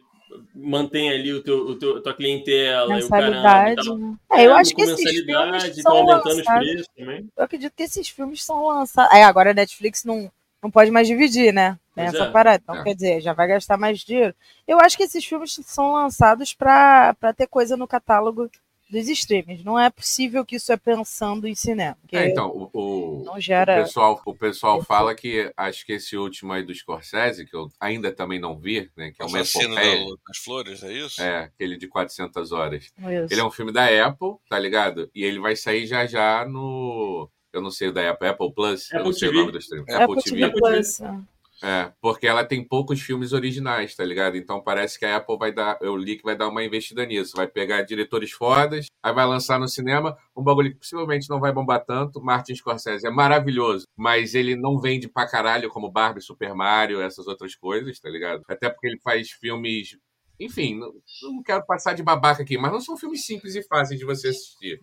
mantém 0.55 1.11
ali 1.11 1.33
o 1.33 1.43
teu, 1.43 1.59
o 1.59 1.79
teu, 1.79 1.97
a 1.97 2.01
tua 2.01 2.15
clientela 2.15 2.95
mensalidade, 2.95 3.87
e 3.87 3.91
o 3.91 3.95
caramba. 3.95 4.19
É, 4.31 4.47
eu 4.47 4.53
é, 4.53 4.61
acho 4.61 4.75
que 4.75 4.83
esses 4.83 5.11
filmes 5.11 5.83
são 5.83 5.97
aumentando 5.97 6.37
lançados, 6.37 6.39
os 6.39 6.45
preços 6.45 6.89
também. 6.97 7.29
Eu 7.37 7.45
acredito 7.45 7.73
que 7.75 7.83
esses 7.83 8.09
filmes 8.09 8.45
são 8.45 8.67
lançados. 8.67 9.17
É, 9.17 9.25
agora 9.25 9.51
a 9.51 9.55
Netflix 9.55 10.05
não, 10.05 10.31
não 10.63 10.71
pode 10.71 10.91
mais 10.91 11.07
dividir, 11.07 11.53
né? 11.53 11.79
Tem 11.95 12.05
essa 12.05 12.25
é. 12.25 12.31
parada. 12.31 12.61
Então, 12.63 12.77
é. 12.77 12.85
quer 12.85 12.95
dizer, 12.95 13.21
já 13.21 13.33
vai 13.33 13.49
gastar 13.49 13.77
mais 13.77 14.01
dinheiro. 14.01 14.35
Eu 14.67 14.79
acho 14.81 14.97
que 14.97 15.03
esses 15.03 15.25
filmes 15.25 15.59
são 15.65 15.93
lançados 15.93 16.55
para 16.55 17.15
ter 17.37 17.47
coisa 17.47 17.77
no 17.77 17.89
catálogo 17.89 18.49
dos 18.91 19.09
streams. 19.09 19.65
Não 19.65 19.79
é 19.79 19.91
possível 19.91 20.45
que 20.45 20.57
isso 20.57 20.73
é 20.73 20.77
pensando 20.77 21.47
em 21.47 21.55
cinema. 21.55 21.97
É, 22.11 22.29
então, 22.29 22.49
o, 22.49 22.71
o, 22.73 23.25
não 23.25 23.41
gera... 23.41 23.81
o 23.81 23.85
pessoal, 23.85 24.23
o 24.25 24.35
pessoal 24.35 24.83
fala 24.83 25.15
que 25.15 25.53
acho 25.57 25.85
que 25.85 25.93
esse 25.93 26.17
último 26.17 26.53
aí 26.53 26.63
do 26.63 26.75
Scorsese, 26.75 27.47
que 27.47 27.55
eu 27.55 27.71
ainda 27.79 28.13
também 28.13 28.41
não 28.41 28.59
vi, 28.59 28.91
né, 28.97 29.11
que 29.11 29.23
é 29.23 29.25
uma 29.25 29.41
epopeia... 29.41 30.05
das 30.27 30.39
Flores, 30.39 30.83
é 30.83 30.93
isso? 30.93 31.23
É, 31.23 31.45
aquele 31.45 31.77
de 31.77 31.87
400 31.87 32.53
horas. 32.53 32.85
Isso. 32.85 32.93
Ele 33.31 33.41
é 33.41 33.45
um 33.45 33.51
filme 33.51 33.73
da 33.73 33.85
Apple, 34.07 34.37
tá 34.49 34.59
ligado? 34.59 35.11
E 35.15 35.25
ele 35.25 35.39
vai 35.39 35.57
sair 35.57 35.87
já 35.87 36.07
já 36.07 36.47
no... 36.47 37.31
Eu 37.53 37.63
não 37.63 37.71
sei 37.71 37.91
da 37.91 38.11
Apple, 38.11 38.29
Apple 38.29 38.53
Plus, 38.53 38.87
Apple 38.87 38.99
eu 38.99 39.05
não 39.05 39.13
sei 39.13 39.29
TV. 39.29 39.39
o 39.39 39.41
nome 39.41 39.53
do 39.53 39.59
stream. 39.59 39.83
Apple, 39.83 40.03
Apple 40.03 40.23
TV. 40.23 40.37
TV 40.37 40.53
Plus. 40.53 41.01
É. 41.01 41.19
É, 41.63 41.93
porque 42.01 42.27
ela 42.27 42.45
tem 42.45 42.63
poucos 42.63 43.01
filmes 43.01 43.33
originais, 43.33 43.95
tá 43.95 44.05
ligado? 44.05 44.37
Então 44.37 44.63
parece 44.63 44.99
que 44.99 45.05
a 45.05 45.17
Apple 45.17 45.37
vai 45.37 45.53
dar, 45.53 45.77
eu 45.81 45.97
li 45.97 46.17
que 46.17 46.23
vai 46.23 46.37
dar 46.37 46.49
uma 46.49 46.63
investida 46.63 47.05
nisso. 47.05 47.37
Vai 47.37 47.49
pegar 47.49 47.83
diretores 47.83 48.31
fodas, 48.31 48.87
aí 49.03 49.13
vai 49.13 49.27
lançar 49.27 49.59
no 49.59 49.67
cinema 49.67 50.17
um 50.37 50.43
bagulho 50.43 50.71
que 50.71 50.79
possivelmente 50.79 51.29
não 51.29 51.41
vai 51.41 51.53
bombar 51.53 51.85
tanto. 51.85 52.23
Martin 52.23 52.55
Scorsese 52.55 53.07
é 53.07 53.11
maravilhoso, 53.11 53.87
mas 53.97 54.35
ele 54.35 54.55
não 54.55 54.79
vende 54.79 55.09
pra 55.09 55.29
caralho 55.29 55.69
como 55.69 55.91
Barbie, 55.91 56.23
Super 56.23 56.55
Mario, 56.55 57.01
essas 57.01 57.27
outras 57.27 57.57
coisas, 57.57 57.99
tá 57.99 58.09
ligado? 58.09 58.43
Até 58.49 58.71
porque 58.71 58.87
ele 58.87 59.01
faz 59.01 59.31
filmes. 59.31 59.99
Enfim, 60.39 60.79
não, 60.79 60.93
não 61.23 61.43
quero 61.43 61.67
passar 61.67 61.95
de 61.95 62.03
babaca 62.05 62.43
aqui, 62.43 62.57
mas 62.57 62.71
não 62.71 62.81
são 62.81 62.97
filmes 62.97 63.27
simples 63.27 63.57
e 63.57 63.63
fáceis 63.65 63.99
de 63.99 64.07
você 64.07 64.29
assistir, 64.29 64.79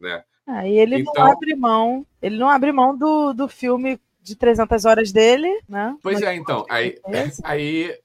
né? 0.00 0.24
Ah, 0.44 0.66
e 0.66 0.78
ele 0.78 1.00
então... 1.00 1.12
não 1.16 1.32
abre 1.32 1.54
mão, 1.54 2.06
ele 2.22 2.36
não 2.36 2.48
abre 2.48 2.72
mão 2.72 2.96
do, 2.96 3.32
do 3.32 3.48
filme 3.48 4.00
de 4.26 4.34
300 4.36 4.84
horas 4.84 5.12
dele, 5.12 5.48
né? 5.68 5.96
Pois 6.02 6.20
é, 6.20 6.34
então. 6.34 6.66
Aí, 6.68 6.98
aí, 7.44 7.96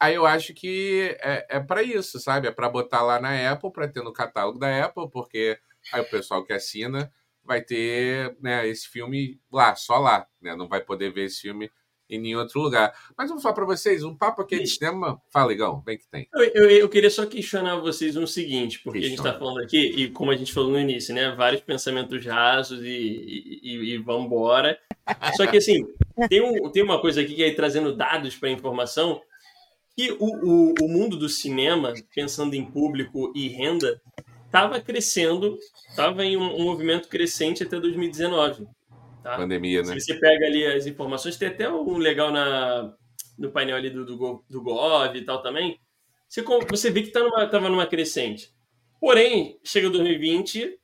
aí 0.00 0.14
eu 0.14 0.24
acho 0.24 0.54
que 0.54 1.14
é, 1.20 1.46
é 1.56 1.60
para 1.60 1.82
isso, 1.82 2.18
sabe? 2.18 2.48
É 2.48 2.50
para 2.50 2.68
botar 2.68 3.02
lá 3.02 3.20
na 3.20 3.52
Apple, 3.52 3.70
para 3.70 3.86
ter 3.86 4.02
no 4.02 4.12
catálogo 4.12 4.58
da 4.58 4.84
Apple, 4.84 5.10
porque 5.10 5.58
aí 5.92 6.00
o 6.00 6.08
pessoal 6.08 6.42
que 6.42 6.52
assina 6.52 7.12
vai 7.44 7.60
ter 7.60 8.34
né, 8.40 8.66
esse 8.66 8.88
filme 8.88 9.38
lá, 9.52 9.76
só 9.76 9.98
lá. 9.98 10.26
Né? 10.40 10.56
Não 10.56 10.66
vai 10.66 10.80
poder 10.80 11.12
ver 11.12 11.26
esse 11.26 11.42
filme 11.42 11.70
em 12.08 12.20
nenhum 12.20 12.38
outro 12.38 12.60
lugar. 12.60 12.92
Mas 13.16 13.28
vamos 13.28 13.42
falar 13.42 13.54
para 13.54 13.64
vocês, 13.64 14.04
um 14.04 14.14
papo 14.14 14.42
aqui 14.42 14.58
de 14.58 14.68
cinema. 14.68 15.20
Fala, 15.30 15.52
Igão, 15.52 15.82
bem 15.84 15.98
que 15.98 16.08
tem. 16.08 16.28
Eu, 16.32 16.44
eu, 16.54 16.70
eu, 16.70 16.88
queria 16.88 17.10
só 17.10 17.26
questionar 17.26 17.76
vocês 17.76 18.16
um 18.16 18.26
seguinte, 18.26 18.80
porque 18.82 19.00
Questiona. 19.00 19.06
a 19.06 19.30
gente 19.30 19.36
está 19.36 19.38
falando 19.38 19.64
aqui, 19.64 19.78
e 19.78 20.10
como 20.10 20.30
a 20.30 20.36
gente 20.36 20.52
falou 20.52 20.70
no 20.70 20.80
início, 20.80 21.14
né? 21.14 21.30
Vários 21.32 21.62
pensamentos 21.62 22.24
rasos 22.24 22.80
e, 22.82 23.60
e, 23.62 23.94
e 23.94 23.98
vamos 23.98 24.26
embora. 24.26 24.78
Só 25.36 25.46
que, 25.46 25.56
assim, 25.56 25.86
tem, 26.28 26.40
um, 26.40 26.70
tem 26.70 26.82
uma 26.82 27.00
coisa 27.00 27.20
aqui 27.20 27.34
que 27.34 27.44
é 27.44 27.52
trazendo 27.54 27.94
dados 27.94 28.36
para 28.36 28.50
informação, 28.50 29.20
que 29.96 30.12
o, 30.12 30.26
o, 30.26 30.74
o 30.82 30.88
mundo 30.88 31.16
do 31.16 31.28
cinema, 31.28 31.94
pensando 32.14 32.54
em 32.54 32.64
público 32.64 33.32
e 33.34 33.48
renda, 33.48 34.00
estava 34.44 34.80
crescendo, 34.80 35.58
estava 35.90 36.24
em 36.24 36.36
um, 36.36 36.60
um 36.60 36.64
movimento 36.64 37.08
crescente 37.08 37.62
até 37.62 37.78
2019. 37.78 38.66
Tá? 39.26 39.38
Pandemia, 39.38 39.82
né? 39.82 39.98
Se 39.98 40.02
você 40.02 40.14
pega 40.20 40.46
ali 40.46 40.64
as 40.64 40.86
informações, 40.86 41.36
tem 41.36 41.48
até 41.48 41.68
um 41.68 41.98
legal 41.98 42.30
na, 42.30 42.94
no 43.36 43.50
painel 43.50 43.74
ali 43.76 43.90
do, 43.90 44.04
do, 44.04 44.44
do 44.48 44.62
Gov 44.62 45.16
e 45.16 45.24
tal 45.24 45.42
também. 45.42 45.80
Você, 46.28 46.42
você 46.42 46.92
vê 46.92 47.02
que 47.02 47.10
tá 47.10 47.18
numa, 47.18 47.44
tava 47.48 47.68
numa 47.68 47.88
crescente. 47.88 48.54
Porém, 49.00 49.58
chega 49.64 49.90
2020 49.90 50.78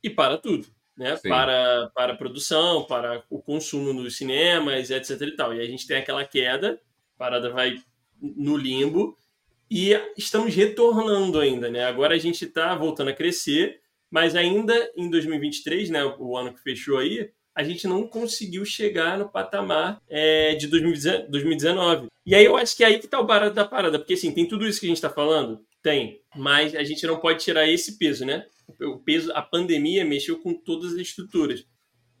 e 0.00 0.10
para 0.10 0.38
tudo. 0.38 0.68
Né? 0.96 1.16
Para, 1.24 1.90
para 1.92 2.12
a 2.12 2.16
produção, 2.16 2.84
para 2.84 3.24
o 3.28 3.42
consumo 3.42 3.92
nos 3.92 4.16
cinemas, 4.16 4.88
etc. 4.88 5.20
E, 5.20 5.34
tal. 5.34 5.52
e 5.52 5.60
a 5.60 5.66
gente 5.66 5.84
tem 5.84 5.96
aquela 5.96 6.24
queda, 6.24 6.80
a 7.16 7.18
parada 7.18 7.50
vai 7.50 7.82
no 8.20 8.56
limbo, 8.56 9.18
e 9.68 9.90
estamos 10.16 10.54
retornando 10.54 11.40
ainda. 11.40 11.68
Né? 11.68 11.84
Agora 11.84 12.14
a 12.14 12.18
gente 12.18 12.44
está 12.44 12.76
voltando 12.76 13.08
a 13.08 13.12
crescer, 13.12 13.80
mas 14.08 14.36
ainda 14.36 14.72
em 14.96 15.10
2023, 15.10 15.90
né, 15.90 16.04
o 16.04 16.36
ano 16.36 16.54
que 16.54 16.62
fechou 16.62 16.98
aí, 16.98 17.32
a 17.54 17.62
gente 17.62 17.86
não 17.86 18.06
conseguiu 18.06 18.64
chegar 18.64 19.18
no 19.18 19.28
patamar 19.28 20.00
é, 20.08 20.54
de 20.54 20.66
2019. 20.66 22.06
E 22.24 22.34
aí 22.34 22.44
eu 22.44 22.56
acho 22.56 22.76
que 22.76 22.84
é 22.84 22.86
aí 22.86 22.98
que 22.98 23.06
tá 23.06 23.20
o 23.20 23.26
barato 23.26 23.54
da 23.54 23.64
parada, 23.64 23.98
porque 23.98 24.14
assim, 24.14 24.32
tem 24.32 24.46
tudo 24.46 24.66
isso 24.66 24.80
que 24.80 24.86
a 24.86 24.88
gente 24.88 24.96
está 24.96 25.10
falando? 25.10 25.60
Tem, 25.82 26.20
mas 26.36 26.74
a 26.74 26.84
gente 26.84 27.06
não 27.06 27.18
pode 27.18 27.42
tirar 27.42 27.68
esse 27.68 27.98
peso, 27.98 28.24
né? 28.24 28.46
O 28.80 28.98
peso, 28.98 29.32
a 29.32 29.42
pandemia 29.42 30.04
mexeu 30.04 30.38
com 30.38 30.54
todas 30.54 30.92
as 30.92 30.98
estruturas. 30.98 31.66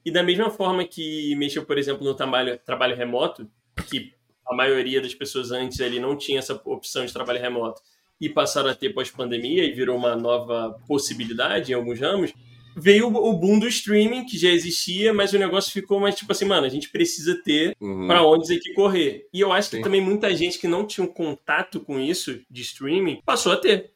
E 0.04 0.10
da 0.10 0.22
mesma 0.22 0.50
forma 0.50 0.84
que 0.84 1.34
mexeu, 1.36 1.64
por 1.64 1.78
exemplo, 1.78 2.04
no 2.04 2.14
trabalho, 2.14 2.58
trabalho 2.58 2.96
remoto, 2.96 3.48
que 3.88 4.12
a 4.46 4.54
maioria 4.54 5.00
das 5.00 5.14
pessoas 5.14 5.52
antes 5.52 5.80
ali 5.80 6.00
não 6.00 6.16
tinha 6.16 6.40
essa 6.40 6.60
opção 6.64 7.06
de 7.06 7.12
trabalho 7.12 7.40
remoto 7.40 7.80
e 8.20 8.28
passaram 8.28 8.68
a 8.68 8.74
ter 8.74 8.90
pós-pandemia 8.90 9.64
e 9.64 9.72
virou 9.72 9.96
uma 9.96 10.16
nova 10.16 10.76
possibilidade 10.86 11.72
em 11.72 11.74
alguns 11.74 12.00
ramos, 12.00 12.32
veio 12.76 13.08
o 13.08 13.32
boom 13.34 13.58
do 13.58 13.68
streaming, 13.68 14.24
que 14.24 14.38
já 14.38 14.50
existia, 14.50 15.12
mas 15.12 15.32
o 15.32 15.38
negócio 15.38 15.72
ficou 15.72 16.00
mais 16.00 16.14
tipo 16.14 16.32
assim, 16.32 16.44
mano, 16.44 16.66
a 16.66 16.70
gente 16.70 16.90
precisa 16.90 17.40
ter 17.42 17.76
uhum. 17.80 18.06
para 18.06 18.26
onde 18.26 18.44
isso 18.44 18.54
aqui 18.54 18.72
correr. 18.74 19.26
E 19.32 19.40
eu 19.40 19.52
acho 19.52 19.70
Sim. 19.70 19.76
que 19.78 19.82
também 19.82 20.00
muita 20.00 20.34
gente 20.34 20.58
que 20.58 20.68
não 20.68 20.86
tinha 20.86 21.04
um 21.04 21.12
contato 21.12 21.80
com 21.80 21.98
isso 21.98 22.40
de 22.50 22.62
streaming 22.62 23.20
passou 23.24 23.52
a 23.52 23.56
ter. 23.56 23.90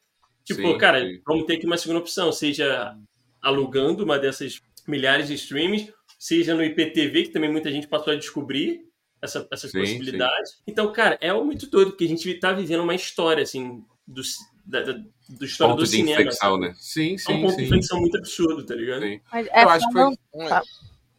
Tipo, 0.44 0.62
sim, 0.62 0.78
cara, 0.78 1.00
sim. 1.00 1.20
vamos 1.26 1.44
ter 1.44 1.54
aqui 1.54 1.66
uma 1.66 1.76
segunda 1.76 2.00
opção, 2.00 2.30
seja 2.30 2.96
alugando 3.42 4.04
uma 4.04 4.18
dessas 4.18 4.60
milhares 4.86 5.26
de 5.26 5.34
streamings, 5.34 5.92
seja 6.18 6.54
no 6.54 6.64
IPTV, 6.64 7.24
que 7.24 7.30
também 7.30 7.50
muita 7.50 7.70
gente 7.70 7.88
passou 7.88 8.12
a 8.12 8.16
descobrir 8.16 8.82
essa, 9.20 9.46
essas 9.50 9.70
sim, 9.70 9.80
possibilidades. 9.80 10.62
Então, 10.66 10.92
cara, 10.92 11.18
é 11.20 11.32
muito 11.32 11.68
doido, 11.68 11.90
porque 11.90 12.04
a 12.04 12.08
gente 12.08 12.32
tá 12.34 12.52
vivendo 12.52 12.82
uma 12.82 12.94
história, 12.94 13.42
assim, 13.42 13.82
do, 14.06 14.22
da, 14.66 14.82
da, 14.82 14.92
do 15.28 15.44
história 15.44 15.72
ponto 15.72 15.84
do 15.84 15.84
de 15.84 15.96
cinema. 15.96 16.20
Inflexão, 16.20 16.58
né? 16.58 16.74
Sim, 16.76 17.16
sim. 17.16 17.32
É 17.32 17.36
um 17.36 17.40
ponto 17.42 17.50
sim. 17.52 17.56
de 17.58 17.64
inflexão 17.64 18.00
muito 18.00 18.18
absurdo, 18.18 18.66
tá 18.66 18.74
ligado? 18.74 19.02
Sim. 19.02 19.20
Mas, 19.32 19.46
é, 19.46 19.64
Eu 19.64 19.68
acho 19.70 19.92
falando... 19.92 20.16
que 20.16 20.22
foi. 20.32 20.60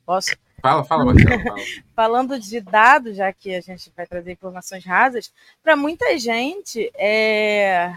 Posso? 0.06 0.36
Fala, 0.62 0.84
fala, 0.84 1.06
Marcelo. 1.06 1.44
Fala. 1.44 1.60
Falando 1.96 2.40
de 2.40 2.60
dados, 2.62 3.18
já 3.18 3.32
que 3.32 3.56
a 3.56 3.62
gente 3.62 3.92
vai 3.96 4.06
trazer 4.06 4.32
informações 4.32 4.84
rasas, 4.84 5.32
para 5.64 5.76
muita 5.76 6.18
gente, 6.18 6.92
é... 6.96 7.96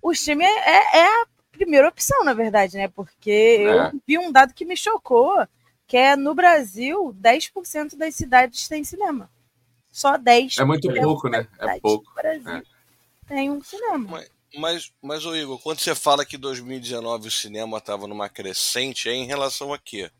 o 0.00 0.10
streaming 0.12 0.44
é, 0.44 0.98
é, 0.98 1.06
a 1.22 1.26
primeira 1.52 1.88
opção, 1.88 2.24
na 2.24 2.32
verdade, 2.32 2.76
né? 2.76 2.88
Porque 2.88 3.30
é. 3.30 3.64
eu 3.64 4.00
vi 4.06 4.18
um 4.18 4.32
dado 4.32 4.54
que 4.54 4.64
me 4.64 4.76
chocou, 4.76 5.46
que 5.86 5.96
é 5.96 6.16
no 6.16 6.34
Brasil, 6.34 7.14
10% 7.20 7.96
das 7.96 8.14
cidades 8.14 8.66
têm 8.66 8.82
cinema. 8.82 9.30
Só 9.90 10.16
10%. 10.16 10.60
É 10.60 10.64
muito 10.64 10.92
pouco, 10.94 11.28
né? 11.28 11.46
É 11.58 11.78
pouco. 11.80 12.14
Brasil 12.14 12.48
é. 12.48 12.62
tem 13.26 13.50
um 13.50 13.62
cinema. 13.62 14.06
Mas, 14.08 14.30
mas, 14.54 14.92
mas 15.02 15.24
ô 15.24 15.34
Igor, 15.34 15.58
quando 15.60 15.78
você 15.78 15.94
fala 15.94 16.24
que 16.24 16.36
2019 16.36 17.28
o 17.28 17.30
cinema 17.30 17.78
estava 17.78 18.06
numa 18.06 18.28
crescente, 18.28 19.08
é 19.08 19.12
em 19.12 19.26
relação 19.26 19.72
a 19.72 19.78
quê? 19.78 20.10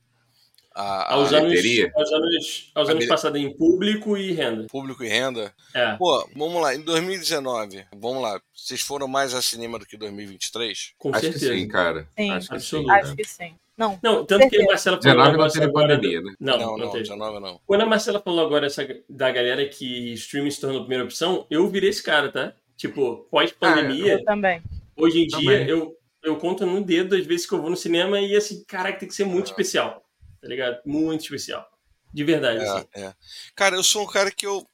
A, 0.72 1.14
aos, 1.14 1.32
anos, 1.32 1.52
aos 1.96 2.12
anos, 2.12 2.70
aos 2.76 2.88
anos 2.88 3.06
passados 3.06 3.40
em 3.40 3.52
público 3.52 4.16
e 4.16 4.30
renda. 4.32 4.66
Público 4.68 5.02
e 5.02 5.08
renda? 5.08 5.52
É. 5.74 5.96
Pô, 5.96 6.24
vamos 6.34 6.62
lá, 6.62 6.74
em 6.74 6.80
2019, 6.80 7.86
vamos 7.96 8.22
lá, 8.22 8.40
vocês 8.54 8.80
foram 8.80 9.08
mais 9.08 9.34
a 9.34 9.42
cinema 9.42 9.80
do 9.80 9.86
que 9.86 9.96
2023? 9.96 10.94
Com 10.96 11.10
Acho 11.10 11.20
certeza. 11.22 11.52
que 11.52 11.58
sim, 11.58 11.68
cara. 11.68 12.08
Sim, 12.16 12.30
acho 12.30 12.48
que 12.48 12.60
sim. 12.60 12.90
Acho 12.90 13.16
que 13.16 13.24
sim. 13.24 13.54
Não, 13.76 13.98
não 14.02 14.26
tanto 14.26 14.48
que 14.50 14.60
a 14.60 14.66
Marcela 14.66 15.00
falou 15.00 15.16
19 15.16 15.34
agora. 15.34 15.66
Não 15.66 15.72
pandemia, 15.72 16.20
né? 16.20 16.34
Não, 16.38 16.58
não, 16.58 16.76
não, 16.76 16.92
19 16.92 17.40
não. 17.40 17.60
Quando 17.66 17.80
a 17.80 17.86
Marcela 17.86 18.20
falou 18.20 18.44
agora 18.44 18.66
essa, 18.66 18.86
da 19.08 19.32
galera 19.32 19.66
que 19.66 20.12
streaming 20.12 20.50
se 20.50 20.60
tornou 20.60 20.80
a 20.80 20.82
primeira 20.82 21.04
opção, 21.04 21.46
eu 21.50 21.66
virei 21.66 21.88
esse 21.88 22.02
cara, 22.02 22.30
tá? 22.30 22.54
Tipo, 22.80 23.28
pós-pandemia. 23.30 24.16
Ah, 24.16 24.18
eu 24.18 24.24
também. 24.24 24.62
Hoje 24.96 25.20
em 25.20 25.26
dia, 25.26 25.68
eu, 25.68 25.94
eu 26.22 26.36
conto 26.36 26.64
no 26.64 26.82
dedo 26.82 27.14
as 27.14 27.26
vezes 27.26 27.46
que 27.46 27.52
eu 27.52 27.60
vou 27.60 27.70
no 27.70 27.76
cinema 27.76 28.20
e 28.20 28.34
assim, 28.34 28.64
caraca, 28.66 28.98
tem 28.98 29.08
que 29.08 29.14
ser 29.14 29.24
muito 29.24 29.48
ah. 29.48 29.50
especial 29.50 30.02
tá 30.40 30.48
ligado? 30.48 30.80
Muito 30.84 31.22
especial. 31.22 31.68
De 32.12 32.24
verdade, 32.24 32.60
é, 32.60 32.68
assim. 32.68 32.86
É. 32.94 33.14
Cara, 33.54 33.76
eu 33.76 33.82
sou 33.82 34.02
um 34.02 34.06
cara 34.06 34.30
que 34.30 34.46
eu. 34.46 34.66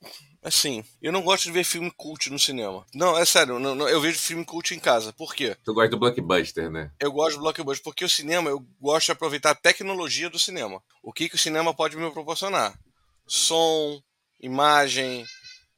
Assim, 0.43 0.85
eu 1.03 1.11
não 1.11 1.23
gosto 1.23 1.45
de 1.45 1.51
ver 1.51 1.65
filme 1.65 1.91
cult 1.91 2.31
no 2.31 2.39
cinema. 2.39 2.87
Não, 2.95 3.19
é 3.19 3.25
sério, 3.25 3.59
não, 3.59 3.75
não, 3.75 3.89
eu 3.89 4.01
vejo 4.01 4.17
filme 4.17 4.45
cult 4.45 4.73
em 4.73 4.79
casa. 4.79 5.13
Por 5.13 5.35
quê? 5.35 5.57
Tu 5.65 5.75
gosta 5.75 5.91
do 5.91 5.99
blockbuster, 5.99 6.71
né? 6.71 6.93
Eu 7.01 7.11
gosto 7.11 7.37
do 7.37 7.43
blockbuster 7.43 7.83
porque 7.83 8.05
o 8.05 8.09
cinema, 8.09 8.49
eu 8.49 8.65
gosto 8.81 9.07
de 9.07 9.13
aproveitar 9.13 9.51
a 9.51 9.57
tecnologia 9.57 10.31
do 10.31 10.39
cinema. 10.39 10.81
O 11.03 11.13
que, 11.13 11.29
que 11.29 11.35
o 11.35 11.39
cinema 11.39 11.75
pode 11.75 11.97
me 11.97 12.09
proporcionar? 12.13 12.79
Som, 13.27 14.01
imagem, 14.41 15.25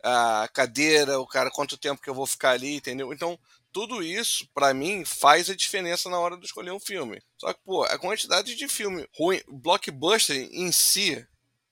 a 0.03 0.49
cadeira, 0.53 1.21
o 1.21 1.27
cara, 1.27 1.51
quanto 1.51 1.77
tempo 1.77 2.01
que 2.01 2.09
eu 2.09 2.15
vou 2.15 2.27
ficar 2.27 2.51
ali, 2.51 2.77
entendeu? 2.77 3.13
Então, 3.13 3.39
tudo 3.73 4.03
isso, 4.03 4.49
para 4.55 4.73
mim, 4.73 5.05
faz 5.05 5.51
a 5.51 5.57
diferença 5.57 6.09
na 6.09 6.19
hora 6.19 6.37
de 6.37 6.47
escolher 6.47 6.73
um 6.73 6.81
filme. 6.81 7.21
Só 7.37 7.53
que, 7.53 7.61
pô, 7.65 7.85
a 7.85 7.99
quantidade 7.99 8.55
de 8.55 8.69
filme 8.69 9.07
ruim, 9.17 9.41
blockbuster 9.49 10.49
em 10.53 10.73
si, 10.73 11.27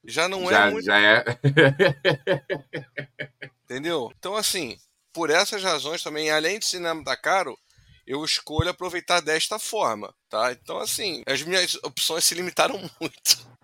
já 0.04 0.28
não 0.28 0.50
é 0.50 0.54
já, 0.54 0.66
é 0.66 0.70
muito. 0.70 0.84
Já 0.84 0.98
é. 0.98 1.24
Entendeu? 3.64 4.12
Então, 4.18 4.36
assim, 4.36 4.76
por 5.12 5.30
essas 5.30 5.62
razões 5.62 6.02
também, 6.02 6.30
além 6.30 6.58
de 6.58 6.66
cinema 6.66 7.02
tá 7.02 7.16
caro, 7.16 7.58
eu 8.06 8.24
escolho 8.24 8.70
aproveitar 8.70 9.20
desta 9.20 9.58
forma, 9.58 10.14
tá? 10.28 10.52
Então, 10.52 10.78
assim, 10.78 11.22
as 11.26 11.42
minhas 11.42 11.74
opções 11.82 12.24
se 12.24 12.34
limitaram 12.34 12.78
muito. 13.00 13.55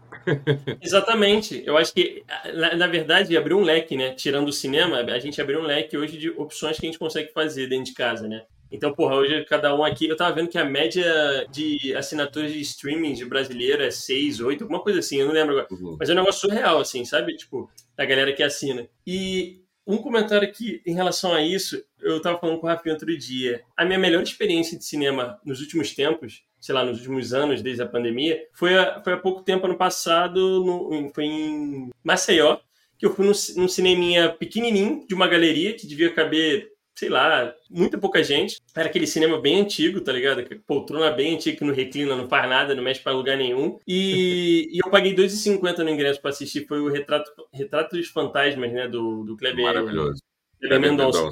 Exatamente. 0.80 1.62
Eu 1.66 1.76
acho 1.76 1.92
que, 1.92 2.24
na, 2.54 2.76
na, 2.76 2.86
verdade, 2.86 3.36
abriu 3.36 3.58
um 3.58 3.62
leque, 3.62 3.96
né? 3.96 4.12
Tirando 4.14 4.48
o 4.48 4.52
cinema, 4.52 4.98
a 4.98 5.18
gente 5.18 5.40
abriu 5.40 5.60
um 5.60 5.64
leque 5.64 5.96
hoje 5.96 6.16
de 6.16 6.30
opções 6.30 6.78
que 6.78 6.86
a 6.86 6.88
gente 6.88 6.98
consegue 6.98 7.32
fazer 7.32 7.68
dentro 7.68 7.86
de 7.86 7.94
casa, 7.94 8.28
né? 8.28 8.42
Então, 8.72 8.92
porra, 8.94 9.16
hoje 9.16 9.44
cada 9.44 9.74
um 9.74 9.84
aqui. 9.84 10.08
Eu 10.08 10.16
tava 10.16 10.34
vendo 10.34 10.48
que 10.48 10.56
a 10.56 10.64
média 10.64 11.46
de 11.50 11.94
assinaturas 11.94 12.50
de 12.50 12.60
streaming 12.60 13.12
de 13.12 13.24
brasileiro 13.24 13.82
é 13.82 13.90
6, 13.90 14.40
8, 14.40 14.64
alguma 14.64 14.80
coisa 14.80 15.00
assim, 15.00 15.20
eu 15.20 15.26
não 15.26 15.34
lembro 15.34 15.52
agora. 15.52 15.68
Uhum. 15.70 15.96
Mas 16.00 16.08
é 16.08 16.12
um 16.12 16.16
negócio 16.16 16.40
surreal, 16.40 16.80
assim, 16.80 17.04
sabe? 17.04 17.36
Tipo, 17.36 17.70
da 17.94 18.06
galera 18.06 18.32
que 18.32 18.42
assina. 18.42 18.88
E 19.06 19.60
um 19.86 19.98
comentário 19.98 20.48
aqui 20.48 20.80
em 20.86 20.94
relação 20.94 21.34
a 21.34 21.42
isso, 21.42 21.84
eu 22.00 22.20
tava 22.22 22.38
falando 22.38 22.60
com 22.60 22.66
o 22.66 22.70
Rafinha 22.70 22.94
outro 22.94 23.16
dia. 23.16 23.62
A 23.76 23.84
minha 23.84 23.98
melhor 23.98 24.22
experiência 24.22 24.78
de 24.78 24.84
cinema 24.84 25.38
nos 25.44 25.60
últimos 25.60 25.94
tempos 25.94 26.42
sei 26.62 26.74
lá, 26.76 26.84
nos 26.84 26.98
últimos 26.98 27.34
anos, 27.34 27.60
desde 27.60 27.82
a 27.82 27.86
pandemia, 27.86 28.40
foi, 28.52 28.78
a, 28.78 29.02
foi 29.02 29.14
há 29.14 29.16
pouco 29.16 29.42
tempo, 29.42 29.66
ano 29.66 29.76
passado, 29.76 30.64
no, 30.64 31.10
foi 31.12 31.24
em 31.24 31.90
Maceió, 32.04 32.58
que 32.96 33.04
eu 33.04 33.12
fui 33.12 33.26
num, 33.26 33.32
num 33.56 33.66
cineminha 33.66 34.30
pequenininho, 34.30 35.04
de 35.08 35.12
uma 35.12 35.26
galeria, 35.26 35.74
que 35.74 35.88
devia 35.88 36.14
caber, 36.14 36.70
sei 36.94 37.08
lá, 37.08 37.52
muita 37.68 37.98
pouca 37.98 38.22
gente. 38.22 38.58
Era 38.76 38.88
aquele 38.88 39.08
cinema 39.08 39.40
bem 39.40 39.60
antigo, 39.60 40.00
tá 40.00 40.12
ligado? 40.12 40.44
Poltrona 40.64 41.10
bem 41.10 41.34
antiga, 41.34 41.58
que 41.58 41.64
não 41.64 41.74
reclina, 41.74 42.14
não 42.14 42.28
faz 42.28 42.48
nada, 42.48 42.76
não 42.76 42.82
mexe 42.84 43.00
pra 43.00 43.10
lugar 43.10 43.36
nenhum. 43.36 43.76
E, 43.84 44.68
e 44.72 44.78
eu 44.78 44.88
paguei 44.88 45.16
R$ 45.16 45.24
2,50 45.24 45.78
no 45.78 45.90
ingresso 45.90 46.20
para 46.20 46.30
assistir, 46.30 46.64
foi 46.68 46.80
o 46.80 46.88
Retrato, 46.88 47.28
Retrato 47.52 47.96
dos 47.96 48.06
Fantasmas, 48.06 48.72
né, 48.72 48.86
do, 48.86 49.24
do 49.24 49.36
Kleber... 49.36 49.64
Maravilhoso. 49.64 50.22
Kleber 50.60 50.80
Mendonça. 50.80 51.28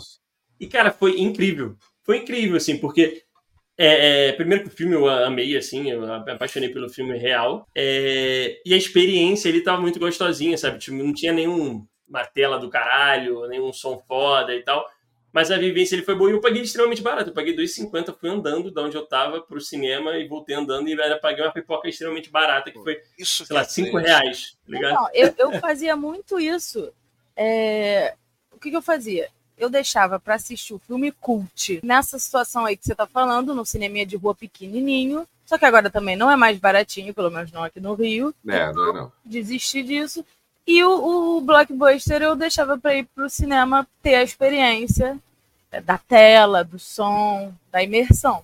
E, 0.59 0.67
cara, 0.67 0.91
foi 0.91 1.21
incrível. 1.21 1.77
Foi 2.03 2.19
incrível, 2.19 2.57
assim, 2.57 2.77
porque 2.79 3.23
é, 3.83 4.29
é, 4.29 4.33
primeiro 4.33 4.65
que 4.65 4.69
o 4.69 4.77
filme 4.77 4.95
eu 4.95 5.09
amei, 5.09 5.57
assim, 5.57 5.91
eu 5.91 6.03
me 6.03 6.33
apaixonei 6.33 6.69
pelo 6.69 6.91
filme 6.91 7.17
real. 7.17 7.67
É, 7.75 8.61
e 8.63 8.75
a 8.75 8.77
experiência 8.77 9.49
ele 9.49 9.63
tava 9.63 9.81
muito 9.81 9.99
gostosinha, 9.99 10.59
sabe? 10.59 10.79
Tipo, 10.79 10.99
não 10.99 11.15
tinha 11.15 11.33
nenhum 11.33 11.87
uma 12.07 12.27
tela 12.27 12.59
do 12.59 12.69
caralho, 12.69 13.47
nenhum 13.49 13.73
som 13.73 13.99
foda 14.07 14.55
e 14.55 14.63
tal. 14.63 14.87
Mas 15.33 15.51
a 15.51 15.57
vivência 15.57 15.95
ele 15.95 16.03
foi 16.03 16.15
boa 16.15 16.29
e 16.29 16.35
eu 16.35 16.43
paguei 16.43 16.61
extremamente 16.61 17.01
barato. 17.01 17.31
Eu 17.31 17.35
paguei 17.35 17.57
2,50, 17.57 18.15
fui 18.21 18.29
andando 18.29 18.71
da 18.71 18.83
onde 18.83 18.99
eu 18.99 19.07
tava 19.07 19.41
pro 19.41 19.59
cinema 19.63 20.15
e 20.19 20.29
voltei 20.29 20.55
andando 20.55 20.87
e 20.87 21.01
ainda 21.01 21.19
paguei 21.19 21.43
uma 21.43 21.53
pipoca 21.53 21.89
extremamente 21.89 22.29
barata, 22.29 22.71
que 22.71 22.83
foi, 22.83 23.01
isso 23.19 23.47
sei 23.47 23.57
lá, 23.57 23.65
5 23.65 23.99
é 23.99 24.03
reais. 24.03 24.59
Tá 24.67 24.73
ligado? 24.75 24.95
Não, 24.95 25.09
eu, 25.15 25.35
eu 25.39 25.59
fazia 25.59 25.97
muito 25.97 26.39
isso. 26.39 26.93
É... 27.35 28.15
O 28.53 28.59
que, 28.59 28.69
que 28.69 28.77
eu 28.77 28.83
fazia? 28.83 29.31
Eu 29.61 29.69
deixava 29.69 30.19
para 30.19 30.35
assistir 30.35 30.73
o 30.73 30.79
filme 30.79 31.13
cult 31.13 31.81
nessa 31.85 32.19
situação 32.19 32.65
aí 32.65 32.77
que 32.77 32.85
você 32.85 32.95
tá 32.95 33.07
falando, 33.07 33.55
no 33.55 33.67
cineminha 33.67 34.07
de 34.07 34.17
rua 34.17 34.35
pequenininho. 34.35 35.29
Só 35.45 35.59
que 35.59 35.67
agora 35.67 35.91
também 35.91 36.17
não 36.17 36.31
é 36.31 36.37
mais 36.37 36.59
baratinho, 36.59 37.13
pelo 37.13 37.31
menos 37.31 37.53
não 37.53 37.63
aqui 37.63 37.79
no 37.79 37.95
Rio. 37.95 38.35
É, 38.49 38.73
não 38.73 38.91
é 38.91 38.93
não. 38.93 39.13
Desisti 39.25 39.83
disso. 39.83 40.25
E 40.67 40.83
o, 40.83 41.37
o 41.37 41.41
blockbuster 41.41 42.23
eu 42.23 42.35
deixava 42.35 42.79
para 42.79 42.95
ir 42.95 43.05
pro 43.15 43.29
cinema 43.29 43.87
ter 44.03 44.15
a 44.15 44.23
experiência 44.23 45.19
da 45.85 45.99
tela, 45.99 46.65
do 46.65 46.79
som, 46.79 47.53
da 47.71 47.83
imersão. 47.83 48.43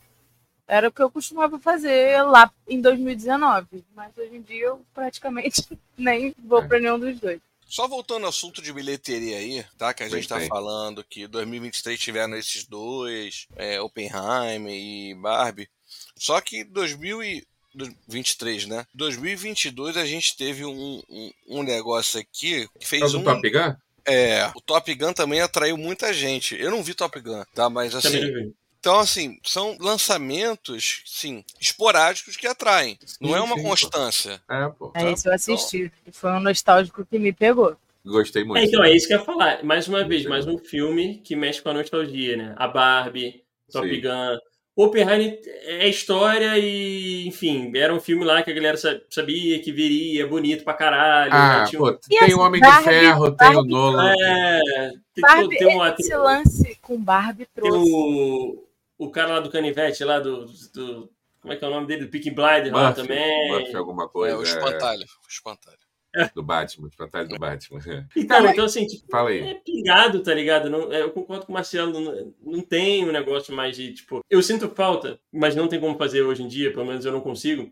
Era 0.68 0.88
o 0.88 0.92
que 0.92 1.00
eu 1.00 1.10
costumava 1.10 1.58
fazer 1.58 2.20
lá 2.22 2.50
em 2.68 2.80
2019. 2.80 3.84
Mas 3.94 4.16
hoje 4.18 4.36
em 4.36 4.42
dia 4.42 4.66
eu 4.66 4.80
praticamente 4.92 5.66
nem 5.96 6.34
vou 6.44 6.66
para 6.66 6.80
nenhum 6.80 6.98
dos 6.98 7.18
dois. 7.18 7.40
Só 7.68 7.88
voltando 7.88 8.24
ao 8.24 8.30
assunto 8.30 8.62
de 8.62 8.72
bilheteria 8.72 9.38
aí, 9.38 9.64
tá? 9.76 9.92
Que 9.92 10.04
a 10.04 10.08
gente 10.08 10.28
tá 10.28 10.40
falando 10.42 11.02
que 11.02 11.26
2023 11.26 11.98
tiveram 11.98 12.36
esses 12.36 12.64
dois, 12.64 13.48
é, 13.56 13.80
Oppenheimer 13.80 14.72
e 14.72 15.14
Barbie. 15.14 15.68
Só 16.16 16.40
que 16.40 16.64
2023, 16.64 18.66
né? 18.66 18.86
2022 18.94 19.96
a 19.96 20.06
gente 20.06 20.36
teve 20.36 20.64
um, 20.64 21.02
um, 21.08 21.30
um 21.48 21.62
negócio 21.62 22.20
aqui 22.20 22.68
que 22.78 22.86
fez 22.86 23.14
um... 23.14 23.24
Top 23.24 23.50
Gun? 23.50 23.74
É, 24.08 24.52
o 24.54 24.60
Top 24.60 24.94
Gun 24.94 25.12
também 25.12 25.40
atraiu 25.40 25.76
muita 25.76 26.14
gente. 26.14 26.54
Eu 26.54 26.70
não 26.70 26.82
vi 26.82 26.94
Top 26.94 27.18
Gun, 27.20 27.42
tá? 27.52 27.68
Mas 27.68 27.94
assim... 27.94 28.54
Então, 28.78 28.98
assim, 28.98 29.38
são 29.42 29.76
lançamentos, 29.80 31.02
sim, 31.04 31.44
esporádicos 31.60 32.36
que 32.36 32.46
atraem. 32.46 32.98
Sim, 33.04 33.16
não 33.20 33.36
é 33.36 33.40
uma 33.40 33.56
sim, 33.56 33.62
constância. 33.62 34.40
Pô. 34.46 34.54
É, 34.54 34.68
pô. 34.68 34.92
É 34.94 35.12
isso, 35.12 35.28
eu 35.28 35.34
assisti. 35.34 35.92
Então... 36.02 36.12
Foi 36.12 36.30
um 36.30 36.40
nostálgico 36.40 37.04
que 37.04 37.18
me 37.18 37.32
pegou. 37.32 37.76
Gostei 38.04 38.44
muito. 38.44 38.62
É, 38.62 38.64
então, 38.64 38.84
é 38.84 38.94
isso 38.94 39.08
que 39.08 39.14
eu 39.14 39.18
ia 39.18 39.24
falar. 39.24 39.64
Mais 39.64 39.88
uma 39.88 40.06
vez, 40.06 40.24
mais 40.26 40.46
um 40.46 40.56
filme 40.56 41.20
que 41.24 41.34
mexe 41.34 41.60
com 41.60 41.70
a 41.70 41.74
nostalgia, 41.74 42.36
né? 42.36 42.54
A 42.56 42.68
Barbie, 42.68 43.42
Top 43.72 43.88
sim. 43.88 44.00
Gun. 44.00 44.38
Oppenheimer 44.76 45.40
é 45.64 45.88
história 45.88 46.58
e, 46.58 47.26
enfim, 47.26 47.72
era 47.74 47.94
um 47.94 47.98
filme 47.98 48.26
lá 48.26 48.42
que 48.42 48.50
a 48.50 48.54
galera 48.54 48.76
sabia 49.08 49.58
que 49.58 49.72
viria, 49.72 50.26
bonito 50.26 50.64
pra 50.64 50.74
caralho. 50.74 51.32
Ah, 51.32 51.64
né? 51.64 51.78
pô, 51.78 51.94
tem 51.94 52.18
assim, 52.18 52.34
o 52.34 52.40
Homem 52.40 52.60
Barbie, 52.60 52.84
de 52.84 52.84
Ferro, 52.84 53.32
Barbie, 53.32 53.36
tem 53.38 53.56
o 53.56 53.64
Nolan. 53.64 54.12
É, 54.12 54.90
tem, 55.14 55.22
Barbie, 55.22 55.56
tem 55.56 55.78
um, 55.78 55.86
esse 55.86 56.14
lance 56.14 56.78
com 56.82 57.00
Barbie 57.00 57.48
trouxe. 57.54 57.72
Tem 57.72 57.94
o, 57.94 58.65
o 58.98 59.10
cara 59.10 59.34
lá 59.34 59.40
do 59.40 59.50
Canivete, 59.50 60.04
lá 60.04 60.18
do, 60.18 60.46
do. 60.74 61.10
Como 61.40 61.52
é 61.52 61.56
que 61.56 61.64
é 61.64 61.68
o 61.68 61.70
nome 61.70 61.86
dele? 61.86 62.06
Do 62.06 62.10
Pick 62.10 62.24
Blind 62.24 62.72
lá 62.72 62.92
também. 62.92 63.48
Murphy, 63.48 63.76
alguma 63.76 64.08
coisa. 64.08 64.34
É, 64.34 64.38
o 64.38 64.42
espantalho. 64.42 65.02
O 65.02 65.28
espantalho. 65.28 65.78
Do 66.34 66.42
Batman, 66.42 66.88
espantalho 66.88 67.28
do 67.28 67.38
Batman. 67.38 67.78
Então, 68.16 68.46
então 68.46 68.64
assim, 68.64 68.86
tipo, 68.86 69.06
Fala 69.10 69.28
aí. 69.28 69.40
é 69.40 69.54
pingado, 69.54 70.22
tá 70.22 70.32
ligado? 70.32 70.70
Não, 70.70 70.90
é, 70.90 71.02
eu 71.02 71.10
concordo 71.10 71.44
com 71.44 71.52
o 71.52 71.54
Marcelo, 71.54 71.92
não, 71.92 72.34
não 72.42 72.60
tem 72.62 73.06
um 73.06 73.12
negócio 73.12 73.54
mais 73.54 73.76
de, 73.76 73.92
tipo, 73.92 74.24
eu 74.30 74.42
sinto 74.42 74.68
falta, 74.70 75.20
mas 75.30 75.54
não 75.54 75.68
tem 75.68 75.78
como 75.78 75.98
fazer 75.98 76.22
hoje 76.22 76.42
em 76.42 76.48
dia, 76.48 76.72
pelo 76.72 76.86
menos 76.86 77.04
eu 77.04 77.12
não 77.12 77.20
consigo, 77.20 77.70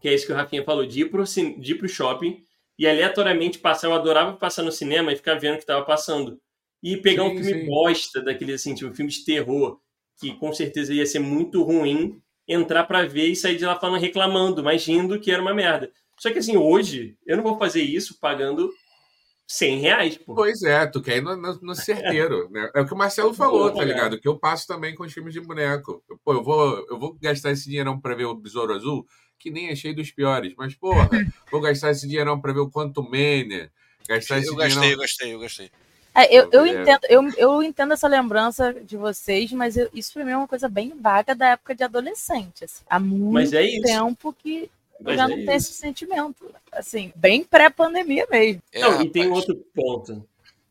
que 0.00 0.08
é 0.08 0.14
isso 0.14 0.26
que 0.26 0.32
o 0.32 0.34
Rafinha 0.34 0.64
falou, 0.64 0.84
de 0.84 1.02
ir 1.02 1.10
pro, 1.10 1.22
de 1.22 1.72
ir 1.72 1.74
pro 1.76 1.88
shopping 1.88 2.42
e 2.76 2.86
aleatoriamente 2.86 3.58
passar, 3.58 3.88
eu 3.88 3.94
adorava 3.94 4.36
passar 4.36 4.62
no 4.62 4.72
cinema 4.72 5.12
e 5.12 5.16
ficar 5.16 5.34
vendo 5.34 5.54
o 5.54 5.58
que 5.58 5.66
tava 5.66 5.84
passando. 5.84 6.40
E 6.82 6.96
pegar 6.96 7.24
sim, 7.24 7.30
um 7.30 7.44
filme 7.44 7.60
sim. 7.60 7.66
bosta, 7.66 8.22
daquele 8.22 8.52
assim, 8.52 8.74
tipo, 8.74 8.90
um 8.90 8.94
filme 8.94 9.10
de 9.10 9.24
terror, 9.24 9.80
que 10.18 10.34
com 10.34 10.52
certeza 10.52 10.92
ia 10.92 11.06
ser 11.06 11.20
muito 11.20 11.62
ruim, 11.62 12.20
entrar 12.46 12.84
para 12.84 13.06
ver 13.06 13.28
e 13.28 13.36
sair 13.36 13.56
de 13.56 13.64
lá 13.64 13.78
falando, 13.78 14.00
reclamando, 14.00 14.62
mas 14.62 14.84
rindo 14.86 15.20
que 15.20 15.30
era 15.30 15.42
uma 15.42 15.54
merda. 15.54 15.90
Só 16.18 16.30
que 16.30 16.38
assim, 16.38 16.56
hoje, 16.56 17.16
eu 17.26 17.36
não 17.36 17.44
vou 17.44 17.58
fazer 17.58 17.82
isso 17.82 18.18
pagando 18.20 18.70
100 19.46 19.80
reais, 19.80 20.18
pô. 20.18 20.34
Pois 20.34 20.62
é, 20.62 20.86
tu 20.86 21.00
quer 21.00 21.18
ir 21.18 21.20
no, 21.22 21.36
no, 21.36 21.58
no 21.60 21.74
certeiro, 21.74 22.48
né? 22.52 22.70
É 22.74 22.80
o 22.80 22.86
que 22.86 22.92
o 22.92 22.96
Marcelo 22.96 23.32
falou, 23.32 23.72
tá 23.72 23.84
ligado? 23.84 24.20
Que 24.20 24.28
eu 24.28 24.38
passo 24.38 24.66
também 24.66 24.94
com 24.94 25.04
os 25.04 25.12
filmes 25.12 25.32
de 25.32 25.40
boneco. 25.40 26.02
Pô, 26.24 26.34
eu 26.34 26.42
vou, 26.42 26.86
eu 26.90 26.98
vou 26.98 27.16
gastar 27.20 27.52
esse 27.52 27.64
dinheirão 27.64 28.00
pra 28.00 28.14
ver 28.14 28.26
o 28.26 28.34
Besouro 28.34 28.74
Azul, 28.74 29.06
que 29.38 29.50
nem 29.50 29.70
achei 29.70 29.94
dos 29.94 30.10
piores, 30.10 30.52
mas, 30.58 30.74
porra, 30.74 31.08
vou 31.50 31.60
gastar 31.60 31.92
esse 31.92 32.06
dinheirão 32.06 32.40
pra 32.40 32.52
ver 32.52 32.60
o 32.60 32.70
Quanto 32.70 33.02
Mania. 33.02 33.70
Gastar 34.08 34.38
esse 34.38 34.48
eu 34.48 34.54
gostei, 34.54 34.70
dinheirão... 34.70 34.90
eu 34.90 34.98
gostei, 34.98 35.34
eu 35.34 35.38
gostei. 35.38 35.70
É, 36.14 36.34
eu, 36.34 36.48
eu, 36.50 36.66
entendo, 36.66 37.00
eu, 37.08 37.28
eu 37.36 37.62
entendo 37.62 37.92
essa 37.92 38.08
lembrança 38.08 38.74
de 38.74 38.96
vocês, 38.96 39.52
mas 39.52 39.76
eu, 39.76 39.88
isso 39.94 40.12
pra 40.12 40.24
mim 40.24 40.32
é 40.32 40.36
uma 40.36 40.48
coisa 40.48 40.68
bem 40.68 40.92
vaga 40.98 41.34
da 41.34 41.50
época 41.50 41.74
de 41.74 41.84
adolescente. 41.84 42.64
Assim. 42.64 42.82
Há 42.88 42.98
muito 42.98 43.54
é 43.54 43.80
tempo 43.80 44.32
que 44.32 44.70
eu 45.04 45.16
já 45.16 45.24
é 45.24 45.28
não 45.28 45.36
tenho 45.36 45.52
esse 45.52 45.72
sentimento. 45.72 46.52
Assim, 46.72 47.12
bem 47.14 47.44
pré-pandemia 47.44 48.26
mesmo. 48.30 48.62
É, 48.72 48.80
não, 48.80 49.02
e 49.02 49.08
tem 49.08 49.30
outro 49.30 49.54
ponto. 49.74 50.26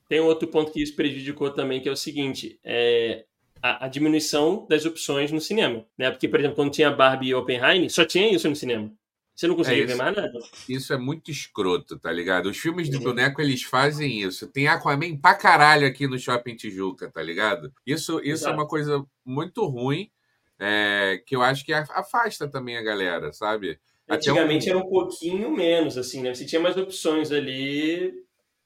Tem 0.09 0.19
outro 0.19 0.47
ponto 0.47 0.71
que 0.71 0.81
isso 0.81 0.95
prejudicou 0.95 1.49
também, 1.51 1.81
que 1.81 1.89
é 1.89 1.91
o 1.91 1.97
seguinte: 1.97 2.59
é 2.63 3.23
a, 3.61 3.85
a 3.85 3.87
diminuição 3.87 4.65
das 4.69 4.85
opções 4.85 5.31
no 5.31 5.41
cinema. 5.41 5.85
Né? 5.97 6.09
Porque, 6.11 6.27
por 6.27 6.39
exemplo, 6.39 6.55
quando 6.55 6.71
tinha 6.71 6.91
Barbie 6.91 7.29
e 7.29 7.35
Oppenheimer, 7.35 7.89
só 7.89 8.05
tinha 8.05 8.33
isso 8.33 8.49
no 8.49 8.55
cinema. 8.55 8.91
Você 9.37 9.47
não 9.47 9.55
conseguia 9.55 9.83
é 9.83 9.85
ver 9.85 9.95
mais 9.95 10.15
nada. 10.15 10.39
Isso 10.67 10.91
é 10.91 10.97
muito 10.97 11.29
escroto, 11.29 11.99
tá 11.99 12.11
ligado? 12.11 12.49
Os 12.49 12.57
filmes 12.57 12.89
de 12.89 12.97
boneco, 12.97 13.39
eles 13.39 13.61
fazem 13.61 14.23
isso. 14.23 14.47
Tem 14.47 14.67
Aquaman 14.67 15.15
pra 15.15 15.35
caralho 15.35 15.85
aqui 15.85 16.07
no 16.07 16.17
Shopping 16.17 16.55
Tijuca, 16.55 17.11
tá 17.11 17.21
ligado? 17.21 17.71
Isso, 17.85 18.19
isso 18.23 18.47
é 18.47 18.51
uma 18.51 18.67
coisa 18.67 19.05
muito 19.23 19.63
ruim, 19.67 20.09
é, 20.57 21.21
que 21.23 21.35
eu 21.35 21.43
acho 21.43 21.63
que 21.63 21.71
afasta 21.71 22.47
também 22.47 22.77
a 22.77 22.81
galera, 22.81 23.31
sabe? 23.31 23.79
Antigamente 24.09 24.67
um... 24.67 24.69
era 24.71 24.79
um 24.79 24.89
pouquinho 24.89 25.51
menos, 25.51 25.99
assim, 25.99 26.23
né? 26.23 26.33
Você 26.33 26.43
tinha 26.43 26.59
mais 26.59 26.75
opções 26.75 27.31
ali 27.31 28.11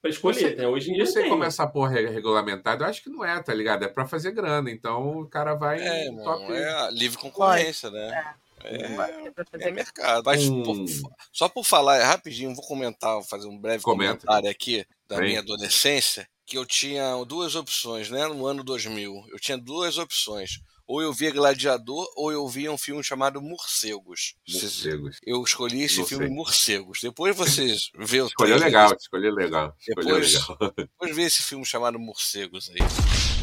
para 0.01 0.09
escolher, 0.09 0.39
você, 0.39 0.55
né? 0.55 0.67
Hoje 0.69 0.89
em 0.89 0.93
dia 0.93 1.05
você 1.05 1.19
tem. 1.19 1.29
como 1.29 1.43
essa 1.43 1.67
porra 1.67 1.99
é 1.99 2.07
regulamentada, 2.07 2.85
eu 2.85 2.89
acho 2.89 3.03
que 3.03 3.09
não 3.09 3.25
é, 3.25 3.43
tá 3.43 3.53
ligado? 3.53 3.83
É 3.83 3.89
para 3.89 4.07
fazer 4.07 4.31
grana, 4.31 4.71
então 4.71 5.19
o 5.19 5.27
cara 5.27 5.53
vai 5.53 5.85
é, 5.85 6.09
top... 6.23 6.45
é 6.49 6.91
livre 6.91 7.17
concorrência, 7.17 7.91
né? 7.91 8.07
É, 8.07 8.50
é, 8.65 9.67
é 9.67 9.71
mercado. 9.71 10.23
Mas 10.25 10.47
hum. 10.47 10.63
por, 10.63 10.85
só 11.31 11.49
por 11.49 11.63
falar 11.63 11.97
é 11.97 12.03
rapidinho, 12.03 12.55
vou 12.55 12.65
comentar, 12.65 13.13
vou 13.13 13.23
fazer 13.23 13.47
um 13.47 13.57
breve 13.57 13.83
Comenta. 13.83 14.25
comentário 14.25 14.49
aqui 14.49 14.85
da 15.07 15.17
Bem. 15.17 15.29
minha 15.29 15.39
adolescência, 15.39 16.27
que 16.45 16.57
eu 16.57 16.65
tinha 16.65 17.23
duas 17.25 17.55
opções, 17.55 18.09
né? 18.09 18.27
No 18.27 18.45
ano 18.45 18.63
2000, 18.63 19.25
eu 19.31 19.39
tinha 19.39 19.57
duas 19.57 19.97
opções 19.97 20.59
ou 20.91 21.01
eu 21.01 21.13
via 21.13 21.31
Gladiador, 21.31 22.05
ou 22.17 22.33
eu 22.33 22.45
via 22.49 22.69
um 22.69 22.77
filme 22.77 23.01
chamado 23.01 23.41
Morcegos. 23.41 24.35
Morcegos. 24.49 25.19
Eu 25.25 25.41
escolhi 25.41 25.83
esse 25.83 25.99
Não 25.99 26.05
filme 26.05 26.25
sei. 26.25 26.35
Morcegos. 26.35 26.99
Depois 27.01 27.33
vocês 27.33 27.89
vê 27.97 28.21
o 28.21 28.25
Escolheu 28.25 28.57
legal, 28.57 28.93
escolheu 28.99 29.33
legal. 29.33 29.73
Escolheu 29.79 30.15
depois, 30.15 30.33
legal. 30.33 30.73
depois 30.75 31.15
vê 31.15 31.21
esse 31.23 31.43
filme 31.43 31.65
chamado 31.65 31.97
Morcegos 31.97 32.69
aí. 32.71 33.40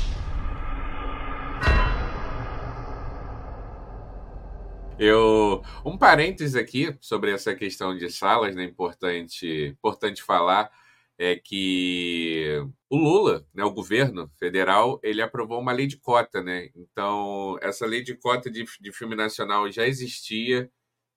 Eu 4.98 5.62
um 5.84 5.96
parênteses 5.96 6.56
aqui 6.56 6.96
sobre 7.00 7.30
essa 7.30 7.54
questão 7.54 7.96
de 7.96 8.10
salas, 8.10 8.54
né? 8.56 8.64
Importante, 8.64 9.46
importante 9.66 10.22
falar 10.22 10.70
é 11.16 11.36
que 11.36 12.60
o 12.90 12.96
Lula, 12.96 13.46
né, 13.54 13.64
o 13.64 13.72
governo 13.72 14.30
federal, 14.38 15.00
ele 15.02 15.22
aprovou 15.22 15.60
uma 15.60 15.72
lei 15.72 15.86
de 15.86 15.96
cota, 15.98 16.42
né? 16.42 16.70
Então, 16.76 17.58
essa 17.60 17.86
lei 17.86 18.02
de 18.02 18.16
cota 18.16 18.50
de, 18.50 18.64
de 18.80 18.92
filme 18.92 19.14
nacional 19.16 19.70
já 19.70 19.86
existia. 19.86 20.70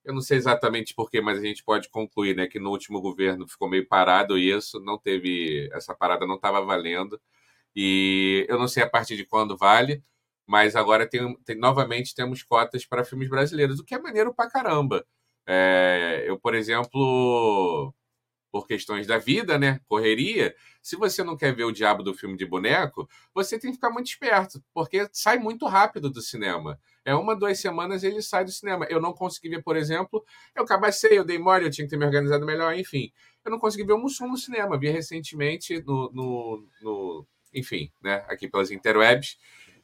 Eu 0.05 0.13
não 0.13 0.21
sei 0.21 0.37
exatamente 0.37 0.95
porquê, 0.95 1.21
mas 1.21 1.39
a 1.39 1.41
gente 1.41 1.63
pode 1.63 1.89
concluir, 1.89 2.35
né, 2.35 2.47
que 2.47 2.59
no 2.59 2.71
último 2.71 3.01
governo 3.01 3.47
ficou 3.47 3.69
meio 3.69 3.87
parado 3.87 4.37
isso, 4.37 4.79
não 4.79 4.97
teve 4.97 5.69
essa 5.73 5.95
parada 5.95 6.25
não 6.27 6.35
estava 6.35 6.61
valendo. 6.61 7.19
E 7.75 8.45
eu 8.49 8.59
não 8.59 8.67
sei 8.67 8.83
a 8.83 8.89
partir 8.89 9.15
de 9.17 9.25
quando 9.25 9.57
vale, 9.57 10.03
mas 10.51 10.75
agora 10.75 11.07
tem, 11.07 11.33
tem 11.45 11.57
novamente 11.57 12.13
temos 12.13 12.43
cotas 12.43 12.85
para 12.85 13.05
filmes 13.05 13.29
brasileiros, 13.29 13.79
o 13.79 13.85
que 13.85 13.95
é 13.95 13.99
maneiro 13.99 14.33
pra 14.33 14.49
caramba. 14.49 15.05
É, 15.47 16.25
eu, 16.27 16.37
por 16.37 16.53
exemplo, 16.53 17.93
por 18.51 18.67
questões 18.67 19.07
da 19.07 19.17
vida, 19.17 19.57
né? 19.57 19.79
Correria. 19.87 20.53
Se 20.81 20.97
você 20.97 21.23
não 21.23 21.37
quer 21.37 21.55
ver 21.55 21.63
o 21.63 21.71
diabo 21.71 22.03
do 22.03 22.13
filme 22.13 22.35
de 22.35 22.45
boneco, 22.45 23.07
você 23.33 23.57
tem 23.57 23.71
que 23.71 23.77
ficar 23.77 23.91
muito 23.91 24.07
esperto, 24.07 24.61
porque 24.73 25.07
sai 25.13 25.39
muito 25.39 25.65
rápido 25.67 26.09
do 26.09 26.21
cinema. 26.21 26.77
É 27.05 27.15
uma, 27.15 27.33
duas 27.33 27.57
semanas 27.57 28.03
ele 28.03 28.21
sai 28.21 28.43
do 28.43 28.51
cinema. 28.51 28.85
Eu 28.89 28.99
não 28.99 29.13
consegui 29.13 29.47
ver, 29.47 29.63
por 29.63 29.77
exemplo, 29.77 30.21
eu 30.53 30.65
cabacei, 30.65 31.17
eu 31.17 31.23
dei 31.23 31.39
mole, 31.39 31.63
eu 31.65 31.71
tinha 31.71 31.85
que 31.85 31.91
ter 31.91 31.97
me 31.97 32.05
organizado 32.05 32.45
melhor, 32.45 32.77
enfim. 32.77 33.09
Eu 33.45 33.51
não 33.51 33.57
consegui 33.57 33.85
ver 33.85 33.93
o 33.93 33.97
Mussum 33.97 34.27
no 34.27 34.37
cinema. 34.37 34.77
Vi 34.77 34.89
recentemente 34.89 35.81
no, 35.85 36.11
no, 36.11 36.67
no 36.81 37.27
enfim, 37.53 37.91
né? 38.01 38.25
Aqui 38.27 38.49
pelas 38.49 38.69
interwebs. 38.69 39.37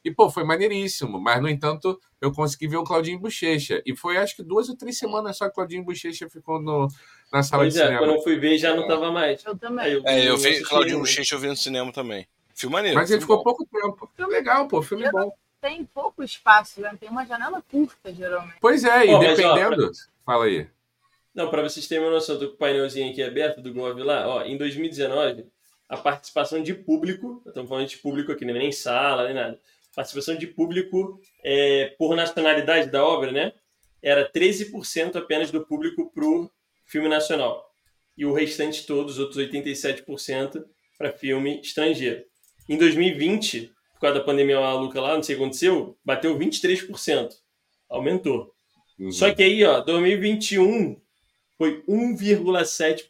E, 0.04 0.10
pô, 0.10 0.30
foi 0.30 0.44
maneiríssimo. 0.44 1.20
Mas, 1.20 1.40
no 1.40 1.48
entanto, 1.48 2.00
eu 2.20 2.32
consegui 2.32 2.68
ver 2.68 2.76
o 2.76 2.84
Claudinho 2.84 3.18
Bochecha. 3.18 3.82
E 3.84 3.94
foi, 3.94 4.16
acho 4.16 4.36
que, 4.36 4.42
duas 4.42 4.68
ou 4.68 4.76
três 4.76 4.98
semanas 4.98 5.36
só 5.36 5.46
que 5.46 5.52
o 5.52 5.54
Claudinho 5.54 5.84
Bochecha 5.84 6.28
ficou 6.28 6.60
no, 6.60 6.88
na 7.32 7.42
sala 7.42 7.64
pois 7.64 7.74
de 7.74 7.80
é, 7.80 7.84
cinema. 7.84 8.00
Quando 8.00 8.14
eu 8.14 8.22
fui 8.22 8.38
ver, 8.38 8.58
já 8.58 8.74
não 8.74 8.86
tava 8.86 9.10
mais. 9.12 9.44
Eu 9.44 9.56
também. 9.56 9.92
Eu, 9.92 10.02
é, 10.04 10.28
eu 10.28 10.36
vi 10.36 10.62
Claudinho 10.62 11.00
Bochecha 11.00 11.34
eu 11.34 11.38
vi 11.38 11.48
no 11.48 11.56
cinema 11.56 11.92
também. 11.92 12.26
Filme 12.54 12.74
maneiro. 12.74 12.98
Mas 12.98 13.10
ele 13.10 13.20
ficou 13.20 13.38
bom. 13.38 13.44
pouco 13.44 13.66
tempo. 13.66 14.10
É 14.18 14.26
legal, 14.26 14.66
pô, 14.66 14.82
filme 14.82 15.04
Eu 15.04 15.12
bom. 15.12 15.32
Tem 15.60 15.84
pouco 15.84 16.22
espaço, 16.22 16.80
né? 16.80 16.96
Tem 16.98 17.08
uma 17.08 17.24
janela 17.26 17.62
curta, 17.68 18.12
geralmente. 18.14 18.58
Pois 18.60 18.84
é, 18.84 19.06
e 19.06 19.10
Ó, 19.10 19.18
mas, 19.18 19.38
ó, 19.40 19.54
dependendo. 19.54 19.90
Fala 20.24 20.44
aí. 20.44 20.68
Não, 21.34 21.50
para 21.50 21.62
vocês 21.62 21.86
terem 21.86 22.04
uma 22.04 22.10
noção, 22.10 22.34
eu 22.34 22.40
tô 22.40 22.48
com 22.48 22.54
o 22.54 22.58
painelzinho 22.58 23.10
aqui 23.10 23.22
aberto 23.22 23.60
do 23.60 23.72
Gov 23.72 24.00
lá. 24.02 24.26
Ó, 24.28 24.42
em 24.42 24.56
2019, 24.56 25.46
a 25.88 25.96
participação 25.96 26.62
de 26.62 26.74
público, 26.74 27.42
estamos 27.46 27.68
falando 27.68 27.88
de 27.88 27.96
público 27.98 28.32
aqui, 28.32 28.44
não 28.44 28.54
é 28.54 28.58
nem 28.58 28.72
sala, 28.72 29.24
nem 29.24 29.34
nada. 29.34 29.58
Participação 29.98 30.36
de 30.36 30.46
público 30.46 31.20
é, 31.42 31.92
por 31.98 32.14
nacionalidade 32.14 32.88
da 32.88 33.04
obra, 33.04 33.32
né? 33.32 33.52
Era 34.00 34.30
13% 34.30 35.16
apenas 35.16 35.50
do 35.50 35.66
público 35.66 36.12
pro 36.14 36.48
filme 36.86 37.08
nacional. 37.08 37.68
E 38.16 38.24
o 38.24 38.32
restante 38.32 38.86
todos, 38.86 39.14
os 39.14 39.18
outros 39.18 39.44
87%, 39.44 40.64
para 40.96 41.10
filme 41.10 41.60
estrangeiro. 41.60 42.22
Em 42.68 42.78
2020, 42.78 43.72
por 43.94 44.00
causa 44.02 44.20
da 44.20 44.24
pandemia 44.24 44.60
maluca 44.60 45.00
lá, 45.00 45.16
não 45.16 45.22
sei 45.24 45.34
o 45.34 45.38
que 45.38 45.42
aconteceu, 45.42 45.98
bateu 46.04 46.38
23%. 46.38 47.30
Aumentou. 47.88 48.54
Uhum. 49.00 49.10
Só 49.10 49.34
que 49.34 49.42
aí, 49.42 49.64
ó, 49.64 49.80
2021 49.80 50.96
foi 51.56 51.82
1,7% 51.88 53.08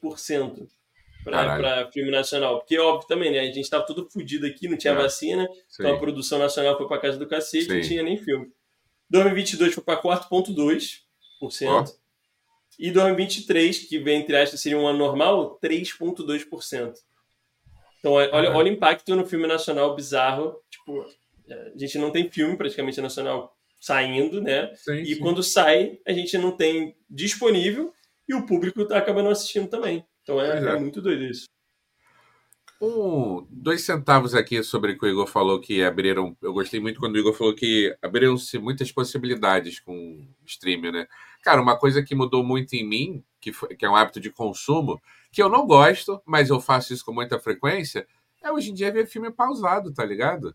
Caralho. 0.48 0.77
Para 1.24 1.90
filme 1.92 2.10
nacional. 2.10 2.58
Porque, 2.58 2.78
óbvio, 2.78 3.06
também, 3.08 3.30
né? 3.32 3.40
A 3.40 3.52
gente 3.52 3.68
tava 3.68 3.84
tudo 3.86 4.08
fudido 4.10 4.46
aqui, 4.46 4.68
não 4.68 4.76
tinha 4.76 4.92
É. 4.92 4.96
vacina, 4.96 5.46
Sim. 5.68 5.82
então 5.82 5.94
a 5.94 5.98
produção 5.98 6.38
nacional 6.38 6.76
foi 6.76 6.86
pra 6.88 6.98
casa 6.98 7.18
do 7.18 7.26
cacete, 7.26 7.68
não 7.68 7.82
Sim. 7.82 7.88
tinha 7.88 8.02
nem 8.02 8.16
filme. 8.16 8.50
2022 9.10 9.74
foi 9.74 9.82
para 9.84 9.96
4,2%. 10.00 11.02
E 12.78 12.90
2023, 12.92 13.78
que 13.88 13.98
vem 13.98 14.20
entre 14.20 14.36
aspas 14.36 14.60
seria 14.60 14.78
um 14.78 14.86
ano 14.86 14.98
normal, 14.98 15.58
3,2%. 15.60 16.94
Então, 17.98 18.12
olha, 18.12 18.30
Caralho. 18.30 18.54
olha 18.56 18.70
o 18.70 18.74
impacto 18.74 19.16
no 19.16 19.26
filme 19.26 19.46
nacional 19.48 19.96
bizarro. 19.96 20.56
Tipo, 20.70 21.04
a 21.50 21.76
gente 21.78 21.98
não 21.98 22.12
tem 22.12 22.30
filme 22.30 22.56
praticamente 22.56 23.00
nacional 23.00 23.56
saindo, 23.80 24.40
né? 24.40 24.72
Sim, 24.76 25.00
E 25.00 25.14
sim. 25.14 25.20
quando 25.20 25.42
sai, 25.42 25.98
a 26.06 26.12
gente 26.12 26.38
não 26.38 26.52
tem 26.52 26.96
disponível 27.10 27.92
e 28.28 28.34
o 28.34 28.46
público 28.46 28.84
tá 28.86 28.98
acabando 28.98 29.28
assistindo 29.30 29.68
também. 29.68 30.04
Então 30.28 30.38
é, 30.42 30.62
é. 30.62 30.76
é 30.76 30.78
muito 30.78 31.00
doido 31.00 31.24
isso. 31.24 31.46
Um, 32.80 33.46
dois 33.50 33.80
centavos 33.80 34.34
aqui 34.34 34.62
sobre 34.62 34.92
o 34.92 34.98
que 34.98 35.06
o 35.06 35.08
Igor 35.08 35.26
falou 35.26 35.58
que 35.58 35.82
abriram. 35.82 36.36
Eu 36.42 36.52
gostei 36.52 36.78
muito 36.78 37.00
quando 37.00 37.14
o 37.14 37.18
Igor 37.18 37.32
falou 37.32 37.54
que 37.54 37.96
abriram-se 38.02 38.58
muitas 38.58 38.92
possibilidades 38.92 39.80
com 39.80 39.96
o 39.96 40.46
streaming, 40.46 40.92
né? 40.92 41.08
Cara, 41.42 41.62
uma 41.62 41.78
coisa 41.78 42.02
que 42.02 42.14
mudou 42.14 42.44
muito 42.44 42.74
em 42.74 42.86
mim, 42.86 43.24
que, 43.40 43.54
foi- 43.54 43.74
que 43.74 43.86
é 43.86 43.90
um 43.90 43.96
hábito 43.96 44.20
de 44.20 44.30
consumo, 44.30 45.00
que 45.32 45.42
eu 45.42 45.48
não 45.48 45.66
gosto, 45.66 46.20
mas 46.26 46.50
eu 46.50 46.60
faço 46.60 46.92
isso 46.92 47.04
com 47.04 47.12
muita 47.12 47.40
frequência, 47.40 48.06
é 48.42 48.52
hoje 48.52 48.70
em 48.70 48.74
dia 48.74 48.92
ver 48.92 49.06
filme 49.06 49.30
pausado, 49.32 49.92
tá 49.92 50.04
ligado? 50.04 50.54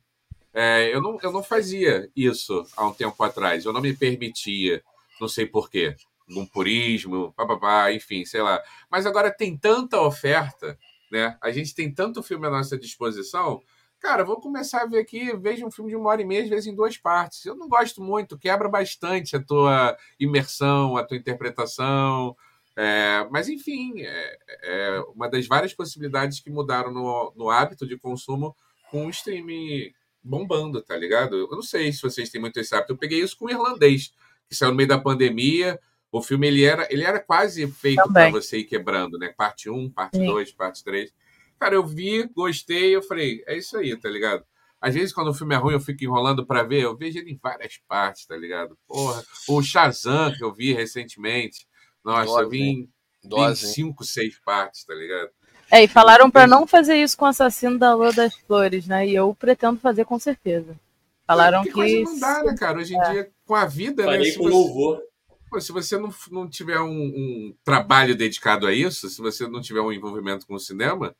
É, 0.53 0.95
eu, 0.95 1.01
não, 1.01 1.17
eu 1.21 1.31
não 1.31 1.41
fazia 1.43 2.09
isso 2.15 2.63
há 2.77 2.87
um 2.87 2.93
tempo 2.93 3.21
atrás. 3.23 3.65
Eu 3.65 3.73
não 3.73 3.81
me 3.81 3.93
permitia, 3.93 4.83
não 5.19 5.27
sei 5.27 5.47
porquê. 5.47 5.95
Um 6.29 6.45
purismo, 6.45 7.33
papapá, 7.33 7.91
enfim, 7.91 8.25
sei 8.25 8.41
lá. 8.41 8.61
Mas 8.89 9.05
agora 9.05 9.31
tem 9.31 9.57
tanta 9.57 9.99
oferta 10.01 10.77
né? 11.13 11.37
A 11.39 11.51
gente 11.51 11.75
tem 11.75 11.93
tanto 11.93 12.23
filme 12.23 12.47
à 12.47 12.49
nossa 12.49 12.75
disposição. 12.75 13.61
Cara, 13.99 14.25
vou 14.25 14.41
começar 14.41 14.81
a 14.81 14.85
ver 14.87 14.97
aqui, 14.97 15.31
vejo 15.37 15.65
um 15.65 15.71
filme 15.71 15.91
de 15.91 15.95
uma 15.95 16.09
hora 16.09 16.23
e 16.23 16.25
meia, 16.25 16.43
às 16.43 16.49
vezes 16.49 16.65
em 16.65 16.75
duas 16.75 16.97
partes. 16.97 17.45
Eu 17.45 17.55
não 17.55 17.69
gosto 17.69 18.01
muito, 18.01 18.37
quebra 18.37 18.67
bastante 18.67 19.35
a 19.35 19.41
tua 19.41 19.95
imersão, 20.19 20.97
a 20.97 21.03
tua 21.03 21.15
interpretação. 21.15 22.35
É, 22.75 23.27
mas, 23.29 23.47
enfim, 23.47 24.01
é, 24.01 24.37
é 24.63 24.99
uma 25.15 25.29
das 25.29 25.45
várias 25.45 25.71
possibilidades 25.71 26.39
que 26.39 26.49
mudaram 26.49 26.91
no, 26.91 27.31
no 27.35 27.49
hábito 27.51 27.85
de 27.85 27.95
consumo 27.95 28.55
com 28.89 29.05
o 29.05 29.09
streaming 29.11 29.93
bombando, 30.21 30.81
tá 30.81 30.97
ligado? 30.97 31.35
Eu 31.35 31.51
não 31.51 31.61
sei 31.61 31.93
se 31.93 32.01
vocês 32.01 32.29
têm 32.29 32.41
muito 32.41 32.59
esse 32.59 32.73
hábito. 32.73 32.93
Eu 32.93 32.97
peguei 32.97 33.21
isso 33.21 33.37
com 33.37 33.45
o 33.45 33.51
irlandês, 33.51 34.11
que 34.49 34.55
saiu 34.55 34.71
no 34.71 34.77
meio 34.77 34.89
da 34.89 34.97
pandemia. 34.97 35.79
O 36.13 36.21
filme 36.21 36.45
ele 36.45 36.63
era, 36.63 36.87
ele 36.91 37.03
era 37.03 37.19
quase 37.19 37.65
feito 37.65 38.07
para 38.13 38.29
você 38.29 38.59
ir 38.59 38.65
quebrando, 38.65 39.17
né? 39.17 39.33
Parte 39.35 39.67
1, 39.67 39.89
parte 39.89 40.17
Sim. 40.17 40.27
2, 40.27 40.51
parte 40.51 40.83
3. 40.83 41.11
Cara, 41.59 41.73
eu 41.73 41.83
vi, 41.83 42.29
gostei, 42.35 42.95
eu 42.95 43.01
falei, 43.01 43.43
é 43.47 43.57
isso 43.57 43.75
aí, 43.75 43.97
tá 43.99 44.09
ligado? 44.09 44.45
Às 44.79 44.93
vezes, 44.93 45.11
quando 45.11 45.29
o 45.31 45.33
filme 45.33 45.55
é 45.55 45.57
ruim, 45.57 45.73
eu 45.73 45.79
fico 45.79 46.03
enrolando 46.03 46.45
pra 46.45 46.61
ver, 46.61 46.83
eu 46.83 46.95
vejo 46.95 47.17
ele 47.17 47.31
em 47.31 47.39
várias 47.41 47.79
partes, 47.87 48.27
tá 48.27 48.37
ligado? 48.37 48.77
Porra, 48.87 49.23
o 49.47 49.63
Shazam 49.63 50.31
que 50.37 50.43
eu 50.43 50.53
vi 50.53 50.71
recentemente. 50.71 51.65
Nossa, 52.05 52.41
eu 52.41 52.49
vi 52.49 52.61
em, 52.61 52.89
em 53.23 53.27
Dose, 53.27 53.65
hein? 53.65 53.73
cinco, 53.73 54.03
seis 54.03 54.39
partes, 54.39 54.85
tá 54.85 54.93
ligado? 54.93 55.31
É, 55.71 55.83
e 55.83 55.87
falaram 55.87 56.29
pra 56.29 56.45
não 56.45 56.67
fazer 56.67 56.97
isso 56.97 57.17
com 57.17 57.25
o 57.25 57.29
assassino 57.29 57.79
da 57.79 57.95
Lua 57.95 58.13
das 58.13 58.35
Flores, 58.35 58.85
né? 58.85 59.07
E 59.07 59.15
eu 59.15 59.33
pretendo 59.33 59.79
fazer 59.79 60.05
com 60.05 60.19
certeza. 60.19 60.79
Falaram 61.25 61.63
Porque 61.63 61.73
coisa 61.73 61.95
que. 61.95 62.03
não 62.03 62.19
dá, 62.19 62.43
né, 62.43 62.55
cara? 62.55 62.77
Hoje 62.77 62.95
em 62.95 63.01
dia, 63.01 63.31
com 63.47 63.55
a 63.55 63.65
vida, 63.65 64.05
né? 64.05 64.11
Falei 64.11 64.31
Se 64.31 64.37
com 64.37 64.43
você, 64.43 64.51
louvor. 64.51 65.12
Pô, 65.53 65.61
se 65.61 65.71
você 65.71 65.97
não, 65.97 66.13
não 66.31 66.49
tiver 66.49 66.79
um, 66.79 66.89
um 66.91 67.55
trabalho 67.63 68.15
dedicado 68.15 68.65
a 68.65 68.73
isso, 68.73 69.07
se 69.09 69.21
você 69.21 69.47
não 69.47 69.61
tiver 69.61 69.81
um 69.81 69.91
envolvimento 69.91 70.47
com 70.47 70.55
o 70.55 70.59
cinema, 70.59 71.15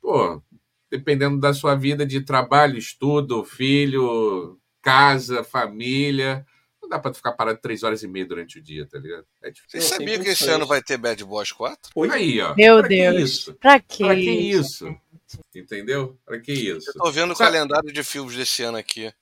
pô, 0.00 0.42
dependendo 0.90 1.38
da 1.40 1.54
sua 1.54 1.74
vida 1.74 2.04
de 2.04 2.20
trabalho, 2.20 2.76
estudo, 2.78 3.42
filho, 3.44 4.58
casa, 4.82 5.42
família, 5.42 6.46
não 6.82 6.88
dá 6.90 6.98
pra 6.98 7.14
ficar 7.14 7.32
parado 7.32 7.58
três 7.60 7.82
horas 7.82 8.02
e 8.02 8.06
meia 8.08 8.26
durante 8.26 8.58
o 8.58 8.62
dia, 8.62 8.86
tá 8.86 8.98
ligado? 8.98 9.24
É 9.42 9.50
Você 9.66 9.80
sabia 9.80 10.18
que 10.20 10.28
esse 10.28 10.48
ano 10.50 10.66
vai 10.66 10.82
ter 10.82 10.98
Bad 10.98 11.24
Boys 11.24 11.50
4? 11.50 11.90
Oi? 11.94 12.10
Aí, 12.10 12.40
ó. 12.40 12.54
Meu 12.54 12.78
pra 12.78 12.88
Que 12.88 12.94
Deus. 13.10 13.20
isso? 13.30 13.54
Pra 13.54 13.80
que, 13.80 14.04
Pra 14.04 14.14
que 14.14 14.30
isso? 14.30 14.94
Entendeu? 15.54 16.16
Pra 16.24 16.38
que 16.38 16.52
isso? 16.52 16.90
Eu 16.90 16.94
tô 17.04 17.10
vendo 17.10 17.32
o 17.32 17.34
Sabe- 17.34 17.52
calendário 17.52 17.90
de 17.92 18.04
filmes 18.04 18.36
desse 18.36 18.62
ano 18.62 18.76
aqui. 18.78 19.12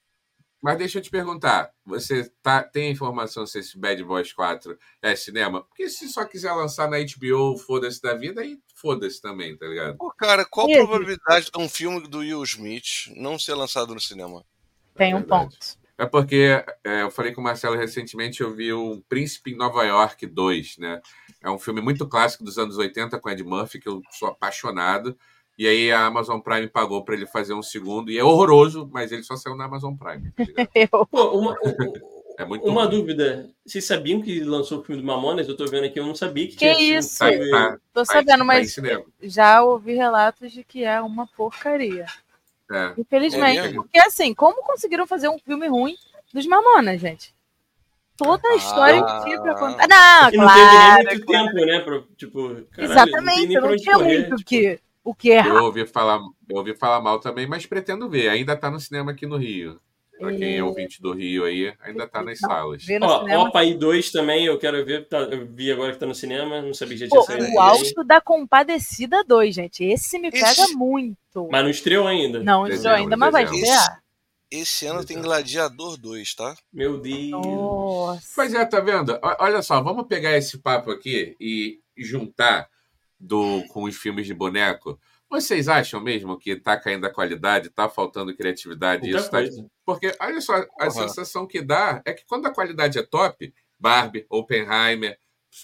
Mas 0.64 0.78
deixa 0.78 0.96
eu 0.96 1.02
te 1.02 1.10
perguntar, 1.10 1.70
você 1.84 2.24
tá, 2.42 2.62
tem 2.62 2.90
informação 2.90 3.46
se 3.46 3.58
esse 3.58 3.78
Bad 3.78 4.02
Boys 4.02 4.32
4 4.32 4.78
é 5.02 5.14
cinema? 5.14 5.62
Porque 5.62 5.90
se 5.90 6.08
só 6.08 6.24
quiser 6.24 6.52
lançar 6.52 6.88
na 6.88 6.96
HBO, 6.96 7.58
foda-se 7.58 8.00
da 8.00 8.14
vida, 8.14 8.40
aí 8.40 8.58
foda-se 8.74 9.20
também, 9.20 9.54
tá 9.58 9.66
ligado? 9.66 9.98
Pô, 9.98 10.10
cara, 10.12 10.42
qual 10.46 10.66
a 10.66 10.70
E 10.70 10.76
probabilidade 10.76 11.50
de 11.54 11.62
um 11.62 11.68
filme 11.68 12.08
do 12.08 12.20
Will 12.20 12.42
Smith 12.44 13.12
não 13.14 13.38
ser 13.38 13.52
lançado 13.52 13.92
no 13.92 14.00
cinema? 14.00 14.42
Tem 14.94 15.12
É 15.12 15.16
um 15.16 15.22
ponto. 15.22 15.54
É 15.98 16.06
porque 16.06 16.64
é, 16.82 17.02
eu 17.02 17.10
falei 17.10 17.34
com 17.34 17.42
o 17.42 17.44
Marcelo 17.44 17.76
recentemente, 17.76 18.40
eu 18.40 18.54
vi 18.54 18.72
o 18.72 19.02
Príncipe 19.06 19.52
em 19.52 19.58
Nova 19.58 19.84
York 19.84 20.26
2, 20.26 20.78
né? 20.78 21.02
É 21.42 21.50
um 21.50 21.58
filme 21.58 21.82
muito 21.82 22.08
clássico 22.08 22.42
dos 22.42 22.56
anos 22.56 22.78
80 22.78 23.20
com 23.20 23.28
Ed 23.28 23.44
Murphy, 23.44 23.78
que 23.78 23.88
eu 23.90 24.00
sou 24.12 24.28
apaixonado. 24.28 25.14
E 25.57 25.66
aí 25.68 25.92
a 25.92 26.07
Amazon 26.07 26.40
Prime 26.40 26.68
pagou 26.68 27.05
para 27.05 27.14
ele 27.14 27.26
fazer 27.26 27.55
um 27.55 27.62
segundo, 27.62 28.11
e 28.11 28.18
é 28.18 28.24
horroroso, 28.24 28.88
mas 28.92 29.12
ele 29.12 29.22
só 29.22 29.36
saiu 29.36 29.57
na 29.57 29.64
Amazon 29.66 29.94
Prime. 29.94 30.32
Pô, 31.11 31.38
uma, 31.38 31.52
um- 31.52 31.92
É 32.36 32.44
muito 32.44 32.66
uma 32.66 32.82
ruim. 32.86 32.90
dúvida. 32.90 33.48
Vocês 33.64 33.84
sabiam 33.84 34.20
que 34.20 34.40
lançou 34.40 34.80
o 34.80 34.82
filme 34.82 35.00
do 35.00 35.07
Mamonas? 35.07 35.48
Eu 35.48 35.57
tô 35.57 35.64
vendo 35.66 35.84
aqui, 35.84 36.00
eu 36.00 36.07
não 36.07 36.14
sabia 36.16 36.48
que, 36.48 36.57
Que 36.57 36.74
tinha 36.74 36.98
isso? 36.98 37.18
Tá, 37.20 37.30
tá, 37.30 37.78
Tô 37.92 38.00
tá- 38.00 38.05
sabendo, 38.05 38.38
tá 38.38 38.44
mas 38.44 38.76
já 39.22 39.62
ouvi 39.62 39.94
relatos 39.94 40.50
de 40.50 40.64
que 40.64 40.82
é 40.82 41.00
uma 41.00 41.26
porcaria. 41.28 42.07
É. 42.72 42.92
Infelizmente. 42.98 43.59
É 43.59 43.72
porque 43.74 43.98
assim, 43.98 44.34
como 44.34 44.62
conseguiram 44.62 45.07
fazer 45.07 45.28
um 45.28 45.38
filme 45.38 45.68
ruim 45.68 45.94
dos 46.32 46.46
Mamonas, 46.46 47.00
gente? 47.00 47.32
Toda 48.16 48.48
a 48.48 48.57
história 48.57 49.00
Ah. 49.00 49.18
que 49.20 49.24
tinha 49.26 49.40
pra 49.40 49.55
contar. 49.55 49.86
Não, 49.88 50.28
E 50.32 50.36
não 50.36 50.48
teve 50.48 50.66
claro. 50.66 51.05
nem 51.05 51.05
muito 51.14 51.26
tempo, 51.26 51.66
né? 51.66 51.80
Pra, 51.80 52.02
tipo, 52.16 52.42
caralho, 52.48 52.66
não 52.76 52.84
Exatamente, 52.84 53.55
não, 53.55 53.68
onde 53.68 53.82
tinha 53.82 53.94
correr, 53.96 54.18
muito 54.18 54.34
o 54.34 54.36
tipo, 54.38 54.48
que, 54.48 54.80
o 55.05 55.14
que 55.14 55.28
errar. 55.28 55.48
Eu 55.57 55.64
ouvi 55.64 55.86
falar, 55.86 56.18
eu 56.48 56.57
ouvi 56.57 56.74
falar 56.74 57.00
mal 57.00 57.20
também, 57.20 57.46
mas 57.46 57.66
pretendo 57.66 58.09
ver. 58.09 58.28
Ainda 58.30 58.57
tá 58.57 58.70
no 58.70 58.80
cinema 58.80 59.12
aqui 59.12 59.26
no 59.26 59.36
Rio. 59.36 59.78
Pra 60.18 60.32
quem 60.32 60.57
é 60.59 60.62
ouvinte 60.62 61.02
do 61.02 61.12
Rio 61.12 61.44
aí, 61.44 61.74
ainda 61.82 62.07
tá 62.07 62.22
nas 62.22 62.38
salas. 62.38 62.84
Ver 62.84 63.00
no 63.00 63.07
Ó, 63.07 63.20
cinema. 63.22 63.42
Opa 63.48 63.59
aí 63.61 63.74
2 63.74 64.12
também, 64.12 64.46
eu 64.46 64.57
quero 64.61 64.84
ver, 64.86 65.09
tá- 65.09 65.18
eu 65.18 65.44
vi 65.46 65.72
agora 65.72 65.92
que 65.92 65.98
tá 65.98 66.07
no 66.07 66.14
cinema, 66.14 66.62
não 66.62 66.72
sabia 66.72 66.94
que 66.96 67.00
já 67.05 67.09
Pô, 67.09 67.24
tinha 67.24 67.40
saído. 67.40 67.52
o 67.57 67.61
Alto 67.61 68.05
da 68.05 68.20
Compadecida 68.20 69.24
2, 69.24 69.52
gente. 69.55 69.82
Esse 69.84 70.16
me 70.20 70.30
pega 70.30 70.46
Esse- 70.52 70.74
muito. 70.76 71.48
Mas 71.50 71.62
não 71.64 71.68
estreou 71.70 72.07
ainda. 72.07 72.38
Não, 72.44 72.62
Dezembro, 72.62 72.78
isso 72.78 72.88
ainda, 72.88 73.16
mas 73.16 73.32
vai 73.32 73.42
estrear. 73.44 74.00
Esse 74.48 74.86
ano 74.86 75.05
tem. 75.05 75.20
Gladiador 75.20 75.96
2, 75.96 76.32
tá? 76.32 76.55
Meu 76.72 76.96
Deus. 77.00 77.30
Nossa. 77.30 78.28
Pois 78.36 78.55
é, 78.55 78.64
tá 78.64 78.78
vendo? 78.78 79.18
Olha 79.40 79.62
só, 79.62 79.82
vamos 79.82 80.07
pegar 80.07 80.36
esse 80.36 80.59
papo 80.59 80.92
aqui 80.92 81.34
e 81.40 81.80
juntar 81.98 82.68
do, 83.27 83.62
com 83.68 83.85
os 83.85 83.97
filmes 83.97 84.27
de 84.27 84.35
boneco. 84.35 84.99
Vocês 85.31 85.68
acham 85.68 86.01
mesmo 86.01 86.39
que 86.39 86.55
tá 86.57 86.77
caindo 86.79 87.07
a 87.07 87.11
qualidade, 87.12 87.70
tá 87.70 87.89
faltando 87.89 88.37
criatividade? 88.37 89.09
Isso 89.11 89.31
tá. 89.31 89.39
Porque, 89.85 90.14
olha 90.20 90.41
só, 90.41 90.55
a 90.55 90.66
Porra. 90.66 90.91
sensação 90.91 91.47
que 91.47 91.61
dá 91.62 92.03
é 92.05 92.12
que 92.12 92.25
quando 92.27 92.47
a 92.47 92.53
qualidade 92.55 92.99
é 92.99 93.03
top, 93.03 93.53
Barbie, 93.79 94.27
Oppenheimer, 94.31 95.18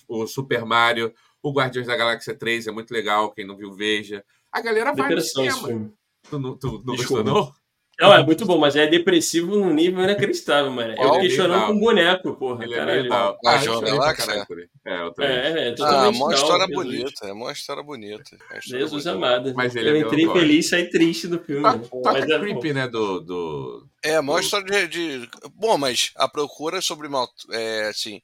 o 0.09 0.27
Super 0.27 0.65
Mario, 0.65 1.13
o 1.43 1.53
Guardiões 1.53 1.87
da 1.87 1.97
Galáxia 1.97 2.35
3 2.35 2.67
é 2.67 2.73
muito 2.73 2.93
legal, 2.93 3.31
quem 3.33 3.47
não 3.47 3.57
viu, 3.57 3.73
veja. 3.73 4.25
A 4.51 4.61
galera 4.61 4.93
vai 4.93 5.09
no 5.11 5.17
Depressão 5.17 5.51
cinema. 5.51 5.93
Tu, 6.29 6.39
não- 6.39 6.57
tu 6.57 6.83
não 6.85 6.95
Desculpa. 6.97 7.23
gostou, 7.23 7.25
não? 7.25 7.55
Não, 8.01 8.15
é 8.15 8.25
muito 8.25 8.47
bom, 8.47 8.59
mas 8.59 8.77
é 8.77 8.87
depressivo 8.87 9.57
num 9.57 9.75
nível 9.75 10.03
inacreditável, 10.03 10.71
mano. 10.71 10.95
Eu 10.97 11.15
fiquei 11.15 11.31
chorando 11.31 11.53
Legal. 11.53 11.73
com 11.73 11.81
boneco, 11.81 12.35
porra. 12.35 12.65
Ele 12.65 12.75
é 12.75 12.77
Caralho. 12.79 13.05
eu 13.05 13.09
pra 13.09 13.91
Galáxia? 13.91 14.27
caralho 14.27 14.47
por 14.47 14.59
ele. 14.59 14.71
É, 14.87 15.03
o 15.03 15.11
3. 15.13 15.31
É, 15.31 15.69
é, 15.69 15.75
ah, 15.81 16.09
uma 16.09 16.35
história 16.35 16.67
bonita. 16.67 17.27
É 17.27 17.33
uma 17.33 17.53
história 17.53 17.83
bonita. 17.83 18.39
É 18.51 18.61
Jesus 18.63 19.07
amado. 19.07 19.53
Mas 19.55 19.77
ele 19.77 19.91
eu 19.91 19.97
é 19.97 19.99
entrei 19.99 20.27
feliz 20.31 20.67
e 20.67 20.69
saí 20.71 20.89
triste 20.89 21.29
do 21.29 21.39
filme. 21.41 21.63
Tá, 21.63 21.79
tá 21.79 22.13
mas 22.13 22.29
é 22.29 22.39
creepy, 22.39 22.73
né? 22.73 22.89
Do, 22.89 23.21
do, 23.21 23.87
é, 24.03 24.17
a 24.17 24.23
maior 24.23 24.41
história 24.41 24.89
de, 24.89 25.19
de, 25.21 25.31
Bom, 25.55 25.77
mas 25.77 26.13
a 26.17 26.27
procura 26.27 26.81
sobre 26.81 27.07
mal. 27.07 27.29
É, 27.51 27.89
assim, 27.89 28.23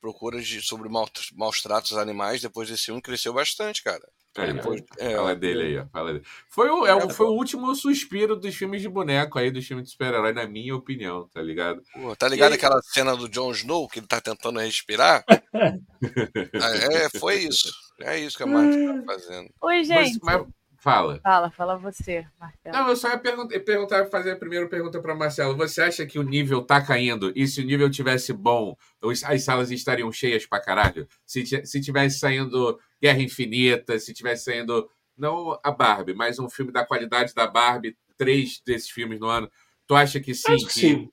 procura 0.00 0.40
de, 0.40 0.60
sobre 0.60 0.88
mal, 0.88 1.08
maus 1.34 1.62
tratos 1.62 1.96
animais 1.96 2.42
depois 2.42 2.68
desse 2.68 2.84
filme 2.84 3.00
cresceu 3.00 3.32
bastante, 3.32 3.82
cara. 3.82 4.06
É, 4.36 4.52
depois, 4.52 4.82
é, 4.98 5.14
fala 5.14 5.34
dele 5.36 5.62
aí, 5.62 5.78
ó. 5.78 5.86
Fala 5.92 6.12
dele. 6.12 6.24
Foi, 6.48 6.68
o, 6.68 6.86
é, 6.86 7.08
foi 7.10 7.26
o 7.26 7.32
último 7.32 7.72
suspiro 7.74 8.34
dos 8.34 8.54
filmes 8.54 8.82
de 8.82 8.88
boneco 8.88 9.38
aí, 9.38 9.50
dos 9.50 9.66
filmes 9.66 9.86
de 9.86 9.92
super-herói, 9.92 10.32
na 10.32 10.46
minha 10.46 10.74
opinião, 10.74 11.28
tá 11.32 11.40
ligado? 11.40 11.82
Pô, 11.92 12.16
tá 12.16 12.28
ligado 12.28 12.52
aí... 12.52 12.58
aquela 12.58 12.80
cena 12.82 13.16
do 13.16 13.28
Jon 13.28 13.52
Snow 13.52 13.88
que 13.88 14.00
ele 14.00 14.06
tá 14.06 14.20
tentando 14.20 14.58
respirar? 14.58 15.24
é, 15.54 17.18
foi 17.18 17.36
isso. 17.36 17.72
É 18.00 18.18
isso 18.18 18.36
que 18.36 18.42
a 18.42 18.46
Marta 18.46 18.76
tá 18.76 19.02
fazendo. 19.06 19.50
Oi, 19.62 19.84
gente. 19.84 20.18
Mas, 20.20 20.38
mas 20.38 20.46
Fala. 20.84 21.18
Fala, 21.22 21.50
fala 21.50 21.78
você, 21.78 22.26
Marcelo. 22.38 22.76
Não, 22.76 22.88
eu 22.90 22.96
só 22.96 23.08
ia 23.08 23.16
perguntar, 23.16 23.58
perguntar 23.60 24.06
fazer 24.10 24.32
a 24.32 24.36
primeira 24.36 24.68
pergunta 24.68 25.00
para 25.00 25.14
Marcelo. 25.14 25.56
Você 25.56 25.80
acha 25.80 26.04
que 26.04 26.18
o 26.18 26.22
nível 26.22 26.60
tá 26.60 26.78
caindo? 26.78 27.32
E 27.34 27.48
se 27.48 27.62
o 27.62 27.64
nível 27.64 27.90
tivesse 27.90 28.34
bom, 28.34 28.76
as 29.02 29.42
salas 29.42 29.70
estariam 29.70 30.12
cheias 30.12 30.44
pra 30.44 30.60
caralho? 30.60 31.08
Se, 31.24 31.42
se 31.64 31.80
tivesse 31.80 32.18
saindo 32.18 32.78
Guerra 33.04 33.20
Infinita, 33.20 33.98
se 33.98 34.14
tivesse 34.14 34.44
saindo 34.44 34.88
não 35.14 35.60
a 35.62 35.70
Barbie, 35.70 36.14
mas 36.14 36.38
um 36.38 36.48
filme 36.48 36.72
da 36.72 36.86
qualidade 36.86 37.34
da 37.34 37.46
Barbie, 37.46 37.98
três 38.16 38.62
desses 38.64 38.88
filmes 38.88 39.20
no 39.20 39.26
ano, 39.26 39.50
tu 39.86 39.94
acha 39.94 40.18
que 40.18 40.34
sim? 40.34 40.54
Acho 40.54 40.66
que... 40.68 40.72
sim. 40.72 41.10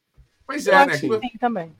Pois 0.47 0.67
é, 0.67 0.83
eu 0.83 0.85
né? 0.85 0.93
Sim, 0.93 1.09
também 1.37 1.75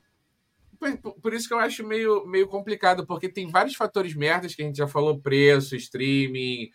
por, 0.98 1.14
por, 1.14 1.34
isso 1.34 1.48
que 1.48 1.54
eu 1.54 1.60
acho 1.60 1.86
meio, 1.86 2.26
meio 2.26 2.48
complicado, 2.48 3.06
porque 3.06 3.30
tem 3.30 3.48
vários 3.48 3.76
fatores 3.76 4.16
merdas 4.16 4.56
que 4.56 4.64
a 4.64 4.66
gente 4.66 4.78
já 4.78 4.88
falou: 4.88 5.20
preço, 5.20 5.76
streaming, 5.76 6.72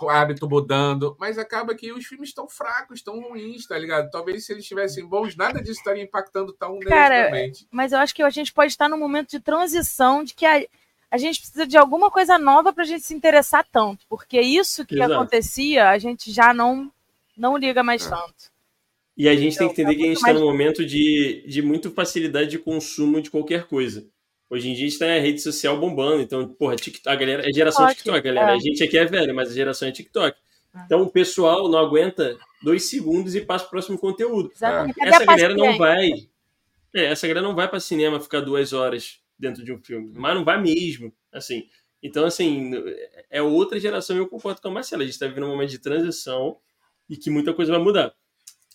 o 0.00 0.08
hábito 0.08 0.48
mudando, 0.48 1.14
mas 1.20 1.36
acaba 1.36 1.74
que 1.74 1.92
os 1.92 2.06
filmes 2.06 2.30
estão 2.30 2.48
fracos, 2.48 2.98
estão 2.98 3.20
ruins, 3.20 3.66
tá 3.66 3.78
ligado? 3.78 4.10
Talvez 4.10 4.46
se 4.46 4.52
eles 4.52 4.62
estivessem 4.62 5.06
bons, 5.06 5.36
nada 5.36 5.60
disso 5.60 5.80
estaria 5.80 6.02
impactando 6.02 6.52
tão 6.54 6.78
Cara, 6.80 7.30
Mas 7.70 7.92
eu 7.92 7.98
acho 7.98 8.14
que 8.14 8.22
a 8.22 8.30
gente 8.30 8.52
pode 8.52 8.72
estar 8.72 8.88
num 8.88 8.98
momento 8.98 9.30
de 9.30 9.40
transição 9.40 10.24
de 10.24 10.34
que 10.34 10.46
a, 10.46 10.64
a 11.12 11.18
gente 11.18 11.40
precisa 11.40 11.66
de 11.66 11.76
alguma 11.76 12.10
coisa 12.10 12.38
nova 12.38 12.72
para 12.72 12.84
a 12.84 12.86
gente 12.86 13.04
se 13.04 13.12
interessar 13.12 13.66
tanto, 13.70 14.06
porque 14.08 14.40
isso 14.40 14.86
que 14.86 14.94
Exato. 14.94 15.12
acontecia, 15.12 15.90
a 15.90 15.98
gente 15.98 16.32
já 16.32 16.54
não, 16.54 16.90
não 17.36 17.54
liga 17.54 17.82
mais 17.82 18.06
é. 18.06 18.08
tanto. 18.08 18.50
E 19.14 19.28
a 19.28 19.36
gente 19.36 19.56
então, 19.56 19.66
tem 19.66 19.74
que 19.74 19.82
entender 19.82 19.94
é 19.94 19.98
que 19.98 20.04
a 20.04 20.06
gente 20.06 20.16
está 20.16 20.32
num 20.32 20.46
momento 20.46 20.86
de, 20.86 21.44
de 21.46 21.60
muita 21.60 21.90
facilidade 21.90 22.48
de 22.48 22.58
consumo 22.58 23.20
de 23.20 23.30
qualquer 23.30 23.66
coisa. 23.66 24.06
Hoje 24.48 24.70
em 24.70 24.74
dia 24.74 24.86
a 24.86 24.88
gente 24.88 24.98
tá 24.98 25.06
na 25.06 25.18
rede 25.18 25.42
social 25.42 25.78
bombando, 25.78 26.22
então, 26.22 26.48
porra, 26.48 26.76
TikTok, 26.76 27.14
a 27.14 27.14
galera, 27.14 27.46
é 27.46 27.52
geração 27.52 27.86
TikTok, 27.88 28.22
galera. 28.22 28.52
É. 28.52 28.54
A 28.54 28.58
gente 28.58 28.82
aqui 28.82 28.96
é 28.96 29.04
velho, 29.04 29.34
mas 29.34 29.50
a 29.50 29.54
geração 29.54 29.88
é 29.88 29.92
TikTok. 29.92 30.34
É. 30.74 30.80
Então 30.86 31.02
o 31.02 31.10
pessoal 31.10 31.68
não 31.68 31.78
aguenta 31.78 32.38
dois 32.62 32.84
segundos 32.84 33.34
e 33.34 33.42
passa 33.42 33.64
para 33.64 33.68
o 33.68 33.72
próximo 33.72 33.98
conteúdo. 33.98 34.50
Exatamente. 34.56 34.96
Essa 34.98 35.26
galera 35.26 35.54
não 35.54 35.76
vai. 35.76 36.08
É, 36.94 37.04
essa 37.04 37.28
galera 37.28 37.46
não 37.46 37.54
vai 37.54 37.68
para 37.68 37.80
cinema 37.80 38.18
ficar 38.18 38.40
duas 38.40 38.72
horas 38.72 39.21
dentro 39.42 39.64
de 39.64 39.72
um 39.72 39.78
filme, 39.78 40.12
mas 40.14 40.34
não 40.36 40.44
vai 40.44 40.62
mesmo, 40.62 41.12
assim. 41.32 41.68
Então, 42.00 42.24
assim, 42.24 42.70
é 43.28 43.42
outra 43.42 43.78
geração 43.78 44.16
e 44.16 44.20
eu 44.20 44.28
concordo 44.28 44.60
com 44.62 44.68
a 44.68 44.70
Marcela. 44.70 45.02
A 45.02 45.04
gente 45.04 45.14
está 45.14 45.26
vivendo 45.26 45.44
um 45.44 45.50
momento 45.50 45.70
de 45.70 45.78
transição 45.78 46.56
e 47.10 47.16
que 47.16 47.28
muita 47.28 47.52
coisa 47.52 47.72
vai 47.72 47.80
mudar. 47.80 48.14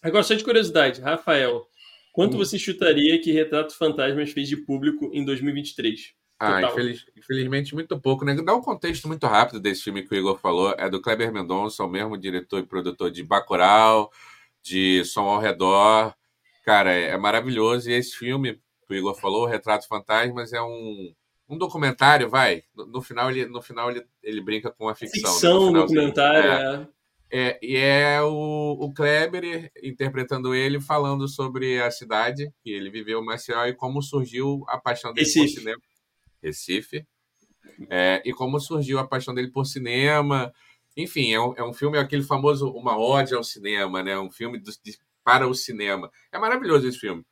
Agora, 0.01 0.23
só 0.23 0.33
de 0.33 0.43
curiosidade, 0.43 1.01
Rafael, 1.01 1.65
quanto 2.13 2.35
hum. 2.35 2.37
você 2.37 2.59
chutaria 2.59 3.19
que 3.19 3.31
Retrato 3.31 3.75
Fantasmas 3.75 4.31
fez 4.31 4.47
de 4.47 4.57
público 4.57 5.09
em 5.13 5.25
2023? 5.25 6.13
Ah, 6.39 6.61
infeliz, 6.61 7.03
infelizmente 7.17 7.73
muito 7.73 7.99
pouco, 7.99 8.23
né? 8.23 8.35
Dá 8.35 8.53
um 8.53 8.61
contexto 8.61 9.07
muito 9.07 9.25
rápido 9.25 9.59
desse 9.59 9.83
filme 9.83 10.03
que 10.03 10.13
o 10.13 10.17
Igor 10.17 10.37
falou. 10.37 10.75
É 10.77 10.87
do 10.87 11.01
Kleber 11.01 11.33
Mendonça, 11.33 11.83
o 11.83 11.89
mesmo 11.89 12.15
diretor 12.15 12.59
e 12.59 12.67
produtor 12.67 13.09
de 13.09 13.23
Bacurau, 13.23 14.11
de 14.61 15.03
Som 15.03 15.23
ao 15.23 15.39
Redor. 15.39 16.13
Cara, 16.63 16.93
é, 16.93 17.09
é 17.09 17.17
maravilhoso. 17.17 17.89
E 17.89 17.93
esse 17.93 18.15
filme 18.15 18.61
que 18.87 18.93
o 18.93 18.97
Igor 18.97 19.15
falou, 19.15 19.45
Retrato 19.45 19.87
Fantasmas, 19.87 20.53
é 20.53 20.61
um, 20.61 21.13
um 21.49 21.57
documentário, 21.57 22.29
vai. 22.29 22.63
No, 22.75 22.85
no, 22.85 23.01
final, 23.01 23.29
ele, 23.29 23.45
no 23.45 23.61
final 23.61 23.91
ele, 23.91 24.05
ele 24.23 24.41
brinca 24.41 24.71
com 24.71 24.87
a 24.87 24.95
ficção. 24.95 25.31
Ficção, 25.31 25.71
né? 25.71 25.79
documentário, 25.79 26.51
é. 26.51 26.75
é. 26.83 26.97
É, 27.29 27.59
e 27.61 27.75
é 27.75 28.21
o, 28.21 28.77
o 28.79 28.93
Kleber 28.93 29.69
interpretando 29.83 30.55
ele 30.55 30.79
falando 30.79 31.27
sobre 31.27 31.81
a 31.81 31.91
cidade 31.91 32.49
que 32.63 32.71
ele 32.71 32.89
viveu, 32.89 33.21
Maceió, 33.21 33.65
e 33.65 33.73
como 33.73 34.01
surgiu 34.01 34.63
a 34.69 34.77
paixão 34.77 35.13
dele 35.13 35.25
Recife. 35.25 35.45
por 35.47 35.59
cinema. 35.59 35.81
Recife. 36.41 37.07
É, 37.89 38.21
e 38.25 38.31
como 38.31 38.59
surgiu 38.59 38.97
a 38.97 39.05
paixão 39.05 39.33
dele 39.33 39.51
por 39.51 39.65
cinema. 39.65 40.53
Enfim, 40.95 41.33
é 41.33 41.39
um, 41.39 41.53
é 41.57 41.63
um 41.63 41.73
filme, 41.73 41.97
aquele 41.97 42.23
famoso 42.23 42.69
Uma 42.71 42.97
Ode 42.97 43.35
ao 43.35 43.43
Cinema, 43.43 44.01
né? 44.01 44.17
Um 44.17 44.31
filme 44.31 44.57
do, 44.57 44.71
de, 44.83 44.97
para 45.23 45.45
o 45.47 45.53
cinema. 45.53 46.09
É 46.31 46.39
maravilhoso 46.39 46.87
esse 46.87 46.97
filme. 46.97 47.25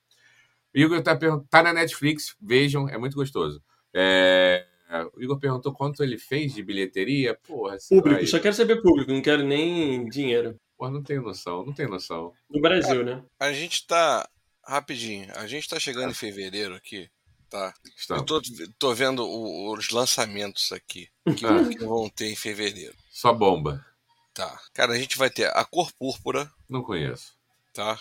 O 0.75 0.79
Igor 0.79 0.99
está 0.99 1.17
tá 1.49 1.63
na 1.63 1.71
Netflix, 1.71 2.35
vejam, 2.41 2.89
é 2.89 2.97
muito 2.97 3.15
gostoso. 3.15 3.63
É, 3.93 4.65
o 5.13 5.23
Igor 5.23 5.39
perguntou 5.39 5.73
quanto 5.73 6.03
ele 6.03 6.17
fez 6.17 6.53
de 6.53 6.61
bilheteria. 6.61 7.39
Porra, 7.47 7.77
público, 7.87 8.17
vai... 8.17 8.27
só 8.27 8.39
quero 8.39 8.53
saber 8.53 8.81
público, 8.81 9.11
não 9.11 9.21
quero 9.21 9.41
nem 9.41 10.07
dinheiro. 10.09 10.59
Porra, 10.77 10.91
não 10.91 11.01
tenho 11.01 11.21
noção, 11.21 11.65
não 11.65 11.73
tenho 11.73 11.89
noção. 11.89 12.33
No 12.49 12.61
Brasil, 12.61 13.05
né? 13.05 13.23
A 13.39 13.53
gente 13.53 13.87
tá. 13.87 14.27
Rapidinho, 14.67 15.31
a 15.35 15.45
gente 15.45 15.69
tá 15.69 15.79
chegando 15.79 16.09
em 16.09 16.15
fevereiro 16.15 16.73
aqui, 16.73 17.07
tá? 17.49 17.71
Estamos. 17.95 18.21
Eu 18.21 18.25
tô, 18.25 18.41
tô 18.79 18.93
vendo 18.95 19.23
o, 19.23 19.71
os 19.71 19.91
lançamentos 19.91 20.71
aqui 20.71 21.07
que, 21.37 21.45
ah. 21.45 21.69
que 21.69 21.85
vão 21.85 22.09
ter 22.09 22.31
em 22.31 22.35
fevereiro. 22.35 22.95
Só 23.11 23.31
bomba. 23.31 23.85
Tá. 24.33 24.59
Cara, 24.73 24.93
a 24.93 24.97
gente 24.97 25.17
vai 25.17 25.29
ter 25.29 25.45
A 25.55 25.63
Cor 25.63 25.93
Púrpura. 25.93 26.51
Não 26.67 26.81
conheço. 26.81 27.33
Tá. 27.73 27.97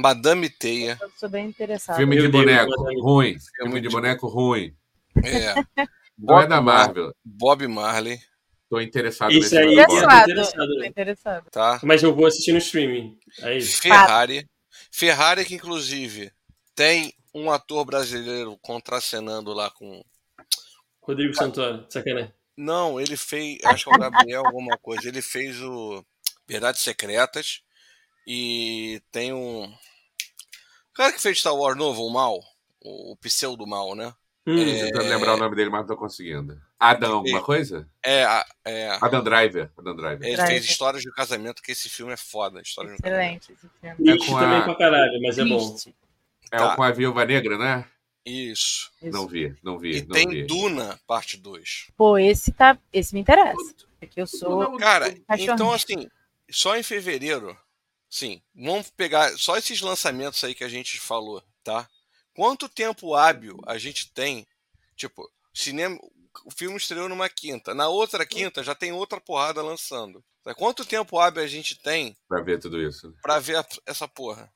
Madame 0.00 0.48
Teia. 0.48 0.98
Eu 1.00 1.10
sou 1.16 1.28
bem 1.28 1.46
interessado. 1.46 1.96
Filme 1.96 2.20
de 2.20 2.28
boneco 2.28 3.00
ruim. 3.00 3.36
Filme 3.56 3.80
de 3.80 3.88
boneco 3.88 4.26
ruim. 4.26 4.74
É. 5.22 5.54
Não 6.18 6.40
é 6.40 6.46
da 6.46 6.60
Marvel. 6.60 7.14
Bob 7.24 7.66
Marley. 7.66 8.18
Tô 8.68 8.80
interessado 8.80 9.32
Isso 9.32 9.56
aí, 9.56 9.72
interessado. 9.72 10.30
interessado. 10.30 10.76
Tô 10.76 10.84
interessado. 10.84 11.50
Tá. 11.50 11.80
Mas 11.82 12.02
eu 12.02 12.14
vou 12.14 12.26
assistir 12.26 12.52
no 12.52 12.58
streaming. 12.58 13.18
Aí. 13.42 13.60
Ferrari. 13.60 14.46
Ferrari 14.92 15.44
que 15.44 15.54
inclusive 15.54 16.30
tem 16.74 17.12
um 17.34 17.50
ator 17.50 17.84
brasileiro 17.84 18.56
contracenando 18.62 19.52
lá 19.52 19.70
com 19.70 20.02
Rodrigo 21.00 21.34
Santoro, 21.34 21.86
sacanagem. 21.88 22.32
Não, 22.56 23.00
ele 23.00 23.16
fez, 23.16 23.58
acho 23.64 23.84
que 23.84 23.90
é 23.90 23.94
o 23.94 23.98
Gabriel 23.98 24.46
alguma 24.46 24.76
coisa. 24.78 25.08
Ele 25.08 25.22
fez 25.22 25.60
o 25.60 26.04
Verdades 26.46 26.82
Secretas 26.82 27.62
e 28.26 29.02
tem 29.10 29.32
um 29.32 29.72
cara 31.00 31.12
que 31.14 31.22
fez 31.22 31.38
Star 31.38 31.54
Wars 31.54 31.78
novo, 31.78 32.04
o 32.04 32.12
mal, 32.12 32.44
o, 32.84 33.12
o 33.12 33.16
pseudo 33.16 33.66
mal, 33.66 33.94
né? 33.94 34.12
Hum, 34.46 34.60
é... 34.60 34.84
Tentando 34.84 35.08
lembrar 35.08 35.34
o 35.34 35.38
nome 35.38 35.56
dele, 35.56 35.70
mas 35.70 35.80
não 35.80 35.86
tô 35.88 35.96
conseguindo. 35.96 36.60
Adam, 36.78 37.16
alguma 37.16 37.42
coisa? 37.42 37.88
É, 38.04 38.24
é. 38.66 38.98
Adam 39.00 39.22
Driver. 39.22 39.70
Adam 39.78 39.96
Driver. 39.96 40.26
Ele 40.26 40.36
Driver. 40.36 40.46
fez 40.46 40.64
Histórias 40.64 41.02
de 41.02 41.10
Casamento, 41.12 41.62
que 41.62 41.72
esse 41.72 41.88
filme 41.88 42.12
é 42.12 42.16
foda. 42.18 42.60
Histórias 42.60 42.94
Excelente 42.94 43.52
esse 43.52 43.56
filme. 43.56 44.12
É 44.12 44.26
com 44.26 44.36
a... 44.36 44.40
também 44.40 44.62
pra 44.62 44.74
caralho, 44.74 45.22
mas 45.22 45.38
é 45.38 45.44
bom. 45.44 45.76
É 46.52 46.56
tá. 46.58 46.76
com 46.76 46.82
a 46.82 46.90
Viúva 46.90 47.24
Negra, 47.24 47.56
né? 47.56 47.86
Isso. 48.24 48.90
Isso. 49.02 49.10
Não 49.10 49.26
vi, 49.26 49.56
não 49.62 49.78
vi. 49.78 49.98
E 49.98 50.02
não 50.02 50.10
tem 50.10 50.28
vi. 50.28 50.42
Duna, 50.44 51.00
parte 51.06 51.38
2. 51.38 51.88
Pô, 51.96 52.18
esse 52.18 52.52
tá. 52.52 52.78
Esse 52.92 53.14
me 53.14 53.20
interessa. 53.20 53.74
Porque 53.98 54.20
eu 54.20 54.26
sou. 54.26 54.76
Cara, 54.76 55.14
então 55.38 55.72
assim, 55.72 56.08
só 56.50 56.76
em 56.76 56.82
fevereiro, 56.82 57.56
sim, 58.10 58.42
vamos 58.54 58.90
pegar 58.90 59.30
só 59.38 59.56
esses 59.56 59.80
lançamentos 59.80 60.42
aí 60.44 60.54
que 60.54 60.64
a 60.64 60.68
gente 60.68 61.00
falou, 61.00 61.42
tá? 61.62 61.88
Quanto 62.34 62.68
tempo 62.68 63.14
hábil 63.14 63.58
a 63.66 63.78
gente 63.78 64.12
tem? 64.12 64.46
Tipo, 64.96 65.30
cinema, 65.54 65.98
o 66.44 66.50
filme 66.50 66.76
estreou 66.76 67.08
numa 67.08 67.28
quinta, 67.28 67.74
na 67.74 67.88
outra 67.88 68.26
quinta 68.26 68.62
já 68.62 68.74
tem 68.74 68.92
outra 68.92 69.20
porrada 69.20 69.62
lançando. 69.62 70.22
Quanto 70.56 70.84
tempo 70.84 71.18
hábil 71.18 71.42
a 71.42 71.46
gente 71.46 71.80
tem 71.80 72.16
para 72.28 72.42
ver 72.42 72.58
tudo 72.58 72.80
isso? 72.80 73.14
Para 73.22 73.38
ver 73.38 73.64
essa 73.86 74.08
porra. 74.08 74.52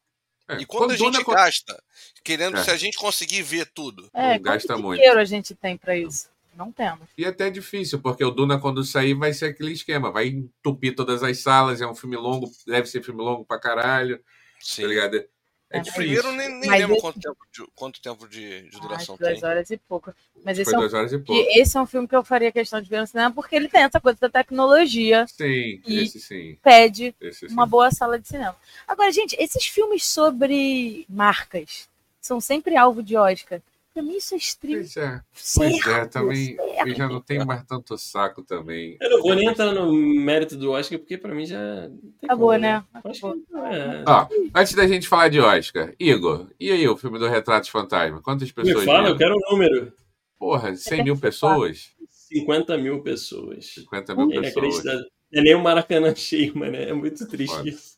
É, 0.49 0.57
e 0.59 0.67
quando 0.67 0.91
a 0.91 0.97
gente 0.97 1.23
Duna... 1.23 1.35
gasta, 1.35 1.83
querendo 2.23 2.59
é. 2.59 2.65
se 2.65 2.71
a 2.71 2.77
gente 2.77 2.99
conseguir 2.99 3.43
ver 3.43 3.67
tudo. 3.73 4.11
É, 4.13 4.39
gasta 4.39 4.77
muito. 4.77 4.99
dinheiro 4.99 5.21
a 5.21 5.25
gente 5.25 5.55
tem 5.55 5.77
para 5.77 5.97
isso? 5.97 6.29
Não 6.57 6.71
temos. 6.73 7.09
E 7.17 7.25
é 7.25 7.29
até 7.29 7.51
difícil, 7.51 8.01
porque 8.01 8.25
o 8.25 8.31
Duna, 8.31 8.59
quando 8.59 8.85
sair, 8.85 9.15
vai 9.15 9.33
ser 9.33 9.47
aquele 9.47 9.73
esquema. 9.73 10.11
Vai 10.11 10.29
entupir 10.29 10.95
todas 10.95 11.23
as 11.23 11.39
salas, 11.39 11.81
é 11.81 11.87
um 11.87 11.95
filme 11.95 12.17
longo, 12.17 12.51
deve 12.67 12.87
ser 12.87 13.03
filme 13.03 13.23
longo 13.23 13.45
pra 13.45 13.59
caralho. 13.59 14.19
Tá 14.19 14.25
Sim. 14.61 14.83
Tá 14.83 14.89
ligado? 14.89 15.25
É 15.75 15.81
Primeiro, 15.81 16.31
nem, 16.33 16.49
nem 16.61 16.71
lembro 16.71 16.93
esse... 16.93 17.01
quanto 17.01 17.19
tempo, 17.19 17.39
de, 17.53 17.67
quanto 17.75 18.01
tempo 18.01 18.29
de, 18.29 18.69
de 18.69 18.81
duração 18.81 19.17
ah, 19.17 19.25
duas 19.25 19.41
tem. 19.41 19.49
horas 19.49 19.71
e 19.71 19.77
pouco. 19.77 20.15
Mas 20.45 20.57
esse 20.57 20.71
Foi 20.71 20.75
é 20.75 20.77
um, 20.77 20.81
duas 20.81 20.95
horas 20.95 21.13
e 21.13 21.19
pouco. 21.19 21.51
esse 21.51 21.77
é 21.77 21.81
um 21.81 21.87
filme 21.87 22.07
que 22.07 22.15
eu 22.15 22.23
faria 22.23 22.53
questão 22.53 22.81
de 22.81 22.89
ver 22.89 23.01
no 23.01 23.07
cinema 23.09 23.35
porque 23.35 23.57
ele 23.57 23.69
tem 23.69 23.83
essa 23.83 23.99
coisa 23.99 24.17
da 24.21 24.29
tecnologia. 24.29 25.27
Sim, 25.27 25.81
esse 25.85 26.21
sim. 26.21 26.57
Pede 26.63 27.13
esse 27.21 27.47
uma 27.47 27.67
boa 27.67 27.91
sala 27.91 28.21
de 28.21 28.29
cinema. 28.29 28.55
Agora, 28.87 29.11
gente, 29.11 29.35
esses 29.37 29.67
filmes 29.67 30.05
sobre 30.05 31.05
marcas 31.09 31.89
são 32.21 32.41
sempre 32.41 32.77
alvo 32.77 33.03
de 33.03 33.17
Oscar. 33.17 33.61
Pra 33.95 34.03
mim 34.03 34.17
isso 34.17 34.35
é 34.35 34.39
extremo. 34.39 34.75
Pois 34.75 34.97
é, 34.97 35.21
pois 35.57 35.87
é 35.87 36.07
também. 36.07 36.57
Certo. 36.57 36.89
Eu 36.89 36.95
já 36.97 37.09
não 37.09 37.21
tenho 37.21 37.47
mais 37.47 37.63
tanto 37.65 37.97
saco 37.97 38.43
também. 38.43 38.97
Eu 39.01 39.09
não 39.09 39.23
vou 39.23 39.37
nem 39.37 39.47
entrar 39.47 39.73
no 39.73 39.93
mérito 39.93 40.57
do 40.57 40.73
Oscar, 40.73 40.99
porque 40.99 41.17
pra 41.17 41.33
mim 41.33 41.47
já. 41.47 41.89
Acabou, 42.25 42.49
como, 42.49 42.59
né? 42.59 42.85
Acabou. 42.93 43.37
É... 43.73 44.05
Ó, 44.05 44.27
antes 44.53 44.75
da 44.75 44.89
gente 44.89 45.07
falar 45.07 45.29
de 45.29 45.39
Oscar, 45.39 45.95
Igor, 46.01 46.49
e 46.59 46.73
aí 46.73 46.89
o 46.89 46.97
filme 46.97 47.21
do 47.21 47.29
Retratos 47.29 47.69
Fantasma? 47.69 48.21
Quantas 48.21 48.51
pessoas? 48.51 48.81
Me 48.81 48.85
fala, 48.85 49.03
viram? 49.03 49.11
eu 49.13 49.17
quero 49.17 49.35
o 49.35 49.37
um 49.37 49.53
número. 49.53 49.93
Porra, 50.37 50.75
100 50.75 51.05
mil 51.05 51.17
pessoas? 51.17 51.95
50 52.11 52.77
mil 52.77 53.01
pessoas. 53.01 53.75
50 53.75 54.17
mil 54.17 54.33
é 54.33 54.41
pessoas. 54.41 54.85
É 55.33 55.41
nem 55.41 55.55
o 55.55 55.63
Maracanã 55.63 56.13
cheio, 56.17 56.59
mano. 56.59 56.75
É 56.75 56.93
muito 56.93 57.29
triste 57.29 57.57
Foda. 57.57 57.69
isso. 57.69 57.94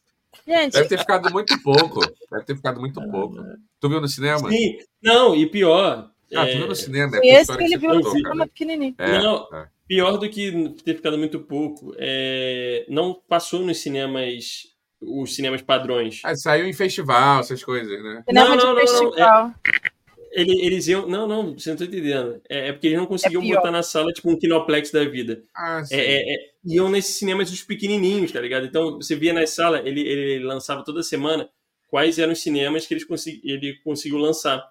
Gente. 0.47 0.73
Deve 0.75 0.89
ter 0.89 0.99
ficado 0.99 1.31
muito 1.33 1.61
pouco. 1.63 2.01
Deve 2.31 2.45
ter 2.45 2.57
ficado 2.57 2.81
muito 2.81 3.01
ah, 3.01 3.09
pouco. 3.09 3.37
Tu 3.81 3.89
viu 3.89 4.01
no 4.01 4.09
cinema? 4.09 4.49
Sim. 4.49 4.79
Não, 5.03 5.35
e 5.35 5.47
pior. 5.47 6.11
Ah, 6.35 6.47
é... 6.47 6.53
tu 6.53 6.59
viu 6.59 6.67
no 6.69 6.75
cinema? 6.75 7.17
É 7.23 7.41
esse 7.41 7.57
que 7.57 7.65
ele 7.65 7.77
viu 7.77 7.95
no 7.95 8.11
cinema 8.11 8.47
pequenininho. 8.47 8.95
É, 8.99 9.19
não, 9.19 9.49
é. 9.53 9.69
pior 9.89 10.17
do 10.17 10.29
que 10.29 10.75
ter 10.85 10.95
ficado 10.95 11.19
muito 11.19 11.41
pouco, 11.41 11.95
é... 11.99 12.87
não 12.89 13.15
passou 13.29 13.61
nos 13.61 13.79
cinemas, 13.79 14.63
os 15.01 15.35
cinemas 15.35 15.63
padrões. 15.63 16.21
Ah, 16.25 16.37
saiu 16.37 16.67
em 16.67 16.73
festival, 16.73 17.41
essas 17.41 17.65
coisas, 17.65 18.03
né? 18.03 18.23
Cinema 18.29 18.49
não, 18.51 18.57
não, 18.57 18.75
não, 18.75 18.81
festival. 18.81 19.15
Não, 19.17 19.49
é 19.49 19.96
eles 20.33 20.87
iam. 20.89 21.07
Não, 21.07 21.27
não, 21.27 21.55
você 21.55 21.71
não 21.71 21.77
tá 21.77 21.85
entendendo. 21.85 22.41
É, 22.49 22.69
é 22.69 22.73
porque 22.73 22.89
eles 22.89 22.99
não 22.99 23.07
conseguiam 23.07 23.43
é 23.43 23.49
botar 23.49 23.71
na 23.71 23.83
sala, 23.83 24.13
tipo, 24.13 24.31
um 24.31 24.39
Kinoplex 24.39 24.91
da 24.91 25.05
vida. 25.05 25.43
Ah, 25.55 25.85
sim. 25.85 25.95
É, 25.95 26.01
é, 26.01 26.35
é, 26.35 26.39
iam 26.65 26.89
nesses 26.89 27.17
cinemas 27.17 27.51
os 27.51 27.63
pequenininhos, 27.63 28.33
tá 28.33 28.41
ligado? 28.41 28.67
Então, 28.67 28.97
você 28.97 29.17
via 29.17 29.33
na 29.33 29.47
sala, 29.47 29.81
ele, 29.85 30.01
ele 30.01 30.45
lançava 30.45 30.85
toda 30.85 31.03
semana 31.03 31.49
quais 31.89 32.19
eram 32.19 32.33
os 32.33 32.43
cinemas 32.43 32.87
que 32.87 32.95
eles 32.95 33.05
consegui, 33.05 33.41
ele 33.45 33.75
conseguiu 33.83 34.19
lançar. 34.19 34.63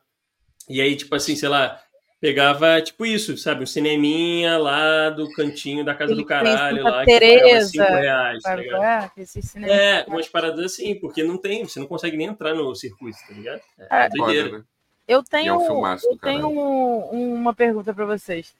E 0.69 0.81
aí, 0.81 0.95
tipo 0.95 1.15
assim, 1.15 1.35
sei 1.35 1.49
lá, 1.49 1.81
pegava, 2.19 2.81
tipo 2.81 3.05
isso, 3.05 3.37
sabe? 3.37 3.63
Um 3.63 3.67
cineminha 3.67 4.57
lá 4.57 5.09
do 5.09 5.29
cantinho 5.31 5.85
da 5.85 5.95
casa 5.95 6.11
ele 6.11 6.21
do 6.21 6.27
caralho, 6.27 6.83
lá, 6.83 7.05
Tereza, 7.05 7.71
que 7.71 7.77
pagava 7.77 7.99
reais, 7.99 8.43
tá 8.43 8.55
ligado? 8.55 8.83
É, 9.63 10.05
umas 10.07 10.27
paradas 10.27 10.65
assim, 10.65 10.99
porque 10.99 11.23
não 11.23 11.37
tem, 11.37 11.63
você 11.63 11.79
não 11.79 11.87
consegue 11.87 12.17
nem 12.17 12.27
entrar 12.27 12.53
no 12.53 12.75
circuito, 12.75 13.17
tá 13.27 13.33
ligado? 13.33 13.61
É, 13.79 14.05
é 14.05 14.09
doideira. 14.09 14.57
Né? 14.57 14.63
Eu 15.07 15.23
tenho, 15.23 15.53
é 15.53 15.57
um 15.57 15.87
eu 15.87 16.17
tenho 16.17 16.49
uma 16.49 17.53
pergunta 17.53 17.93
para 17.93 18.05
vocês. 18.05 18.55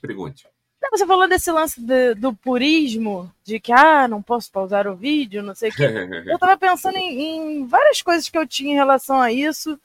Pergunte. 0.00 0.46
Você 0.90 1.06
falou 1.06 1.28
desse 1.28 1.50
lance 1.50 1.80
de, 1.80 2.14
do 2.14 2.34
purismo, 2.34 3.32
de 3.44 3.58
que 3.58 3.72
ah, 3.72 4.06
não 4.06 4.20
posso 4.20 4.50
pausar 4.50 4.86
o 4.86 4.96
vídeo, 4.96 5.42
não 5.42 5.54
sei 5.54 5.70
o 5.70 5.74
quê. 5.74 5.84
eu 6.26 6.38
tava 6.38 6.56
pensando 6.56 6.96
em, 6.96 7.60
em, 7.60 7.66
várias 7.66 8.02
coisas 8.02 8.28
que 8.28 8.36
eu 8.36 8.46
tinha 8.46 8.72
em 8.72 8.76
relação 8.76 9.20
a 9.20 9.32
isso, 9.32 9.80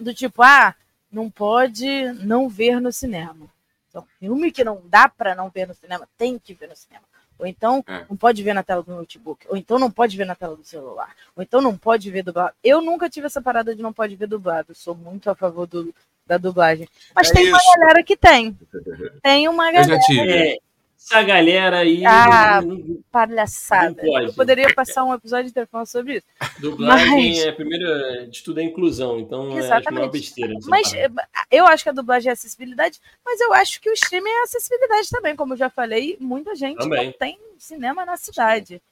do 0.00 0.14
tipo, 0.14 0.42
ah, 0.42 0.74
não 1.10 1.28
pode 1.30 1.86
não 2.24 2.48
ver 2.48 2.80
no 2.80 2.92
cinema. 2.92 3.46
Então, 3.88 4.06
filme 4.18 4.52
que 4.52 4.64
não 4.64 4.80
dá 4.84 5.08
para 5.08 5.34
não 5.34 5.50
ver 5.50 5.66
no 5.66 5.74
cinema, 5.74 6.08
tem 6.16 6.38
que 6.38 6.54
ver 6.54 6.68
no 6.68 6.76
cinema 6.76 7.07
ou 7.38 7.46
então 7.46 7.84
é. 7.86 8.04
não 8.08 8.16
pode 8.16 8.42
ver 8.42 8.54
na 8.54 8.62
tela 8.62 8.82
do 8.82 8.94
notebook, 8.94 9.46
ou 9.48 9.56
então 9.56 9.78
não 9.78 9.90
pode 9.90 10.16
ver 10.16 10.24
na 10.24 10.34
tela 10.34 10.56
do 10.56 10.64
celular, 10.64 11.14
ou 11.36 11.42
então 11.42 11.60
não 11.60 11.76
pode 11.76 12.10
ver 12.10 12.22
dublado. 12.22 12.54
Eu 12.62 12.80
nunca 12.80 13.08
tive 13.08 13.26
essa 13.26 13.40
parada 13.40 13.74
de 13.74 13.82
não 13.82 13.92
pode 13.92 14.16
ver 14.16 14.26
dublado, 14.26 14.74
sou 14.74 14.94
muito 14.94 15.30
a 15.30 15.34
favor 15.34 15.66
do, 15.66 15.94
da 16.26 16.36
dublagem. 16.36 16.88
Mas 17.14 17.30
é 17.30 17.34
tem 17.34 17.44
isso. 17.44 17.52
uma 17.52 17.78
galera 17.78 18.02
que 18.02 18.16
tem. 18.16 18.56
Tem 19.22 19.48
uma 19.48 19.72
galera. 19.72 19.92
Eu 19.92 19.96
já 19.96 20.00
tive. 20.00 20.60
É, 20.98 21.14
essa 21.14 21.22
galera 21.22 21.78
aí. 21.78 22.04
Ah, 22.04 22.60
não, 22.60 23.02
palhaçada. 23.10 24.02
Não 24.02 24.22
Eu 24.22 24.32
poderia 24.34 24.74
passar 24.74 25.04
um 25.04 25.14
episódio 25.14 25.48
inteiro 25.48 25.68
falando 25.70 25.86
sobre 25.86 26.16
isso. 26.16 26.26
Dublagem 26.58 27.30
mas... 27.30 27.38
é 27.38 27.52
primeiro 27.52 28.30
de 28.30 28.42
tudo 28.42 28.60
é 28.60 28.64
inclusão, 28.64 29.18
então 29.18 29.56
Exatamente. 29.56 30.00
é 30.00 30.04
uma 30.04 30.10
besteira. 30.10 30.54
Mas 30.66 30.92
eh, 30.92 31.08
eu 31.50 31.66
acho 31.66 31.84
que 31.84 31.90
a 31.90 31.92
dublagem 31.92 32.30
é 32.30 32.32
acessibilidade, 32.32 33.00
mas 33.24 33.40
eu 33.40 33.54
acho 33.54 33.80
que 33.80 33.88
o 33.88 33.94
streaming 33.94 34.28
é 34.28 34.42
acessibilidade 34.42 35.08
também, 35.08 35.36
como 35.36 35.54
eu 35.54 35.58
já 35.58 35.70
falei, 35.70 36.16
muita 36.20 36.54
gente 36.54 36.78
também. 36.78 37.06
não 37.06 37.12
tem 37.12 37.38
cinema 37.58 38.04
na 38.04 38.16
cidade. 38.16 38.82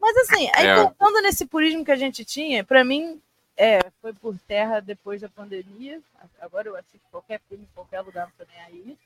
Mas 0.00 0.16
assim, 0.16 0.50
aí 0.54 0.66
é. 0.66 0.74
voltando 0.76 1.22
nesse 1.22 1.46
purismo 1.46 1.84
que 1.84 1.92
a 1.92 1.96
gente 1.96 2.24
tinha, 2.24 2.64
para 2.64 2.84
mim 2.84 3.20
é, 3.56 3.78
foi 4.00 4.12
por 4.12 4.36
terra 4.40 4.80
depois 4.80 5.20
da 5.20 5.28
pandemia. 5.28 6.00
Agora 6.40 6.68
eu 6.68 6.76
assisto 6.76 7.06
qualquer 7.10 7.40
filme 7.48 7.64
em 7.64 7.74
qualquer 7.74 8.00
lugar, 8.00 8.26
não 8.26 8.32
tô 8.36 8.52
nem 8.52 8.62
aí. 8.64 8.98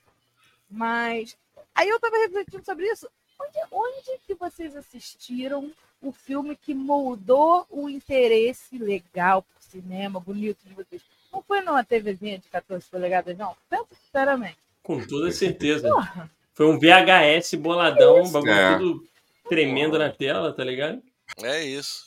Mas 0.70 1.36
aí 1.74 1.88
eu 1.88 2.00
tava 2.00 2.18
refletindo 2.18 2.64
sobre 2.64 2.86
isso. 2.86 3.08
Onde, 3.40 3.58
onde 3.70 4.20
que 4.26 4.34
vocês 4.34 4.74
assistiram 4.74 5.72
o 6.02 6.12
filme 6.12 6.56
que 6.56 6.74
moldou 6.74 7.66
o 7.70 7.88
interesse 7.88 8.78
legal 8.78 9.42
por 9.42 9.62
cinema, 9.62 10.18
bonito 10.18 10.58
de 10.66 10.74
vocês? 10.74 11.02
Não 11.32 11.42
foi 11.42 11.60
numa 11.60 11.84
TVzinha 11.84 12.38
de 12.38 12.48
14 12.48 12.86
polegadas, 12.90 13.36
não? 13.36 13.56
Penso 13.70 13.94
sinceramente. 14.04 14.58
Com 14.82 15.04
toda 15.06 15.30
certeza. 15.30 15.88
Porra. 15.88 16.30
Foi 16.54 16.66
um 16.66 16.78
VHS 16.78 17.54
boladão, 17.54 18.22
um 18.22 18.32
bagulho 18.32 18.52
é. 18.52 18.78
tudo 18.78 19.08
tremendo 19.48 19.98
na 19.98 20.10
tela, 20.10 20.52
tá 20.52 20.64
ligado? 20.64 21.00
É 21.42 21.62
isso. 21.62 22.06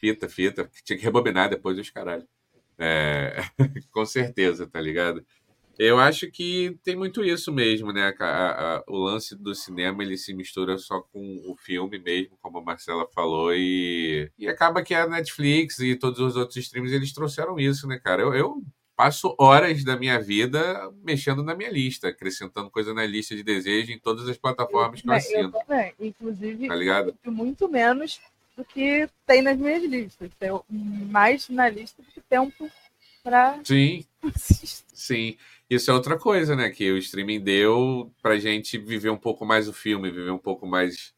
Fita, 0.00 0.28
fita. 0.28 0.70
Tinha 0.84 0.98
que 0.98 1.04
rebobinar 1.04 1.50
depois 1.50 1.76
dos 1.76 1.90
caralho. 1.90 2.26
É... 2.78 3.36
Com 3.92 4.06
certeza, 4.06 4.66
tá 4.66 4.80
ligado? 4.80 5.24
Eu 5.78 5.98
acho 5.98 6.30
que 6.30 6.78
tem 6.82 6.96
muito 6.96 7.24
isso 7.24 7.52
mesmo, 7.52 7.92
né? 7.92 8.14
A, 8.18 8.76
a, 8.76 8.84
o 8.86 8.96
lance 8.96 9.36
do 9.36 9.54
cinema 9.54 10.02
ele 10.02 10.16
se 10.16 10.32
mistura 10.34 10.78
só 10.78 11.00
com 11.00 11.42
o 11.46 11.56
filme 11.56 11.98
mesmo, 11.98 12.38
como 12.40 12.58
a 12.58 12.62
Marcela 12.62 13.08
falou, 13.14 13.52
e, 13.54 14.30
e 14.38 14.48
acaba 14.48 14.82
que 14.82 14.94
a 14.94 15.06
Netflix 15.06 15.78
e 15.80 15.96
todos 15.96 16.20
os 16.20 16.36
outros 16.36 16.56
streams 16.56 16.94
eles 16.94 17.12
trouxeram 17.12 17.58
isso, 17.58 17.86
né, 17.86 17.98
cara? 17.98 18.22
Eu, 18.22 18.34
eu 18.34 18.62
passo 18.96 19.34
horas 19.38 19.82
da 19.84 19.96
minha 19.96 20.20
vida 20.20 20.92
mexendo 21.02 21.42
na 21.42 21.54
minha 21.54 21.70
lista, 21.70 22.08
acrescentando 22.08 22.70
coisa 22.70 22.94
na 22.94 23.04
lista 23.04 23.34
de 23.34 23.42
desejo 23.42 23.92
em 23.92 23.98
todas 23.98 24.28
as 24.28 24.36
plataformas 24.36 25.02
que 25.02 25.08
eu 25.08 25.12
assino. 25.12 25.52
Eu 25.52 25.52
também, 25.52 25.94
inclusive, 26.00 26.68
tá 26.68 26.74
ligado? 26.74 27.14
muito 27.26 27.68
menos 27.68 28.20
do 28.56 28.64
que 28.64 29.08
tem 29.26 29.42
nas 29.42 29.58
minhas 29.58 29.82
listas. 29.82 30.30
Tem 30.38 30.50
mais 30.70 31.48
na 31.48 31.68
lista 31.68 32.02
do 32.02 32.08
que 32.10 32.20
tempo 32.20 32.70
para 33.22 33.58
Sim. 33.64 34.04
Sim. 34.92 35.36
Isso 35.74 35.90
é 35.90 35.94
outra 35.94 36.18
coisa, 36.18 36.54
né? 36.54 36.70
Que 36.70 36.92
o 36.92 36.98
streaming 36.98 37.40
deu 37.40 38.10
pra 38.22 38.38
gente 38.38 38.78
viver 38.78 39.10
um 39.10 39.16
pouco 39.16 39.44
mais 39.44 39.68
o 39.68 39.72
filme, 39.72 40.10
viver 40.10 40.30
um 40.30 40.38
pouco 40.38 40.66
mais 40.66 41.12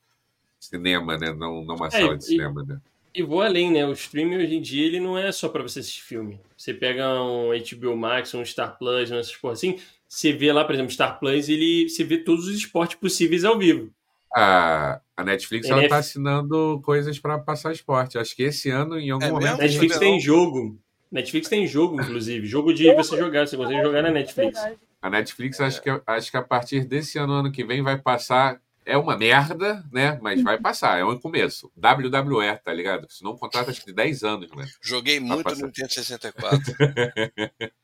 cinema, 0.58 1.16
né? 1.18 1.32
Não, 1.32 1.64
não 1.64 1.76
uma 1.76 1.88
é, 1.88 1.90
sala 1.90 2.16
de 2.16 2.24
e, 2.24 2.26
cinema, 2.26 2.62
né? 2.62 2.80
E 3.14 3.22
vou 3.22 3.40
além, 3.40 3.70
né? 3.70 3.86
O 3.86 3.92
streaming 3.92 4.36
hoje 4.36 4.54
em 4.56 4.60
dia 4.60 4.86
ele 4.86 5.00
não 5.00 5.16
é 5.16 5.30
só 5.32 5.48
para 5.48 5.62
você 5.62 5.80
assistir 5.80 6.02
filme. 6.02 6.40
Você 6.56 6.74
pega 6.74 7.22
um 7.22 7.50
HBO 7.50 7.96
Max, 7.96 8.34
um 8.34 8.44
Star 8.44 8.78
Plus, 8.78 9.10
essas 9.10 9.36
coisas 9.36 9.58
assim, 9.58 9.78
você 10.08 10.32
vê 10.32 10.52
lá, 10.52 10.64
por 10.64 10.74
exemplo, 10.74 10.92
Star 10.92 11.18
Plus, 11.18 11.48
ele 11.48 11.88
você 11.88 12.04
vê 12.04 12.18
todos 12.18 12.46
os 12.46 12.56
esportes 12.56 12.96
possíveis 12.96 13.44
ao 13.44 13.58
vivo. 13.58 13.90
A, 14.34 15.00
a 15.16 15.24
Netflix 15.24 15.68
ela 15.68 15.88
tá 15.88 15.96
assinando 15.96 16.80
coisas 16.84 17.18
para 17.18 17.38
passar 17.38 17.72
esporte. 17.72 18.18
Acho 18.18 18.36
que 18.36 18.42
esse 18.42 18.68
ano, 18.68 18.98
em 18.98 19.10
algum 19.10 19.24
é 19.24 19.30
momento. 19.30 19.58
Netflix 19.58 19.98
tem 19.98 20.20
jogo. 20.20 20.78
Netflix 21.10 21.48
tem 21.48 21.66
jogo, 21.66 22.00
inclusive. 22.00 22.46
Jogo 22.46 22.72
de 22.72 22.92
você 22.94 23.16
jogar, 23.16 23.46
você 23.46 23.56
consegue 23.56 23.82
jogar 23.82 24.02
na 24.02 24.10
Netflix. 24.10 24.58
A 25.00 25.10
Netflix, 25.10 25.60
acho 25.60 25.82
que, 25.82 25.88
acho 26.06 26.30
que 26.30 26.36
a 26.36 26.42
partir 26.42 26.84
desse 26.84 27.18
ano, 27.18 27.32
ano 27.32 27.52
que 27.52 27.64
vem, 27.64 27.82
vai 27.82 27.98
passar. 27.98 28.60
É 28.84 28.96
uma 28.96 29.16
merda, 29.16 29.84
né? 29.92 30.16
Mas 30.22 30.40
vai 30.44 30.60
passar, 30.60 30.96
é 30.98 31.04
um 31.04 31.18
começo. 31.18 31.72
WWE, 31.76 32.56
tá 32.62 32.72
ligado? 32.72 33.10
Se 33.10 33.24
não 33.24 33.36
contrato, 33.36 33.68
acho 33.68 33.80
que 33.80 33.86
de 33.86 33.92
10 33.92 34.22
anos, 34.22 34.50
né? 34.52 34.64
Joguei 34.80 35.18
muito 35.18 35.48
no 35.56 35.66
Nintendo 35.66 35.92
64. 35.92 36.60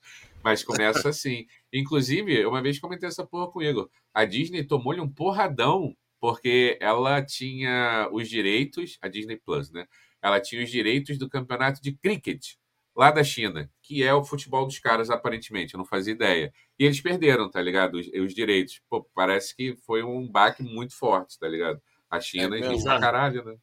Mas 0.44 0.62
começa 0.62 1.08
assim. 1.08 1.46
Inclusive, 1.72 2.46
uma 2.46 2.62
vez 2.62 2.78
comentei 2.78 3.08
essa 3.08 3.26
porra 3.26 3.50
com 3.50 3.58
o 3.58 3.62
Igor. 3.62 3.88
A 4.14 4.24
Disney 4.24 4.62
tomou-lhe 4.62 5.00
um 5.00 5.08
porradão 5.08 5.92
porque 6.20 6.78
ela 6.80 7.20
tinha 7.20 8.08
os 8.12 8.28
direitos, 8.28 8.96
a 9.02 9.08
Disney 9.08 9.40
Plus, 9.44 9.72
né? 9.72 9.86
Ela 10.22 10.40
tinha 10.40 10.62
os 10.62 10.70
direitos 10.70 11.18
do 11.18 11.28
campeonato 11.28 11.82
de 11.82 11.96
cricket 11.96 12.54
lá 12.94 13.10
da 13.10 13.24
China, 13.24 13.70
que 13.82 14.02
é 14.02 14.12
o 14.14 14.24
futebol 14.24 14.66
dos 14.66 14.78
caras, 14.78 15.10
aparentemente, 15.10 15.74
eu 15.74 15.78
não 15.78 15.84
fazia 15.84 16.12
ideia. 16.12 16.52
E 16.78 16.84
eles 16.84 17.00
perderam, 17.00 17.50
tá 17.50 17.60
ligado? 17.60 17.94
Os, 17.94 18.06
os 18.06 18.34
direitos. 18.34 18.80
Pô, 18.88 19.04
parece 19.14 19.56
que 19.56 19.76
foi 19.76 20.02
um 20.02 20.30
baque 20.30 20.62
muito 20.62 20.96
forte, 20.96 21.38
tá 21.38 21.48
ligado? 21.48 21.80
A 22.10 22.20
China 22.20 22.56
é 22.56 22.74
e 22.74 22.82
pra 22.82 23.00
caralho, 23.00 23.44
né? 23.44 23.56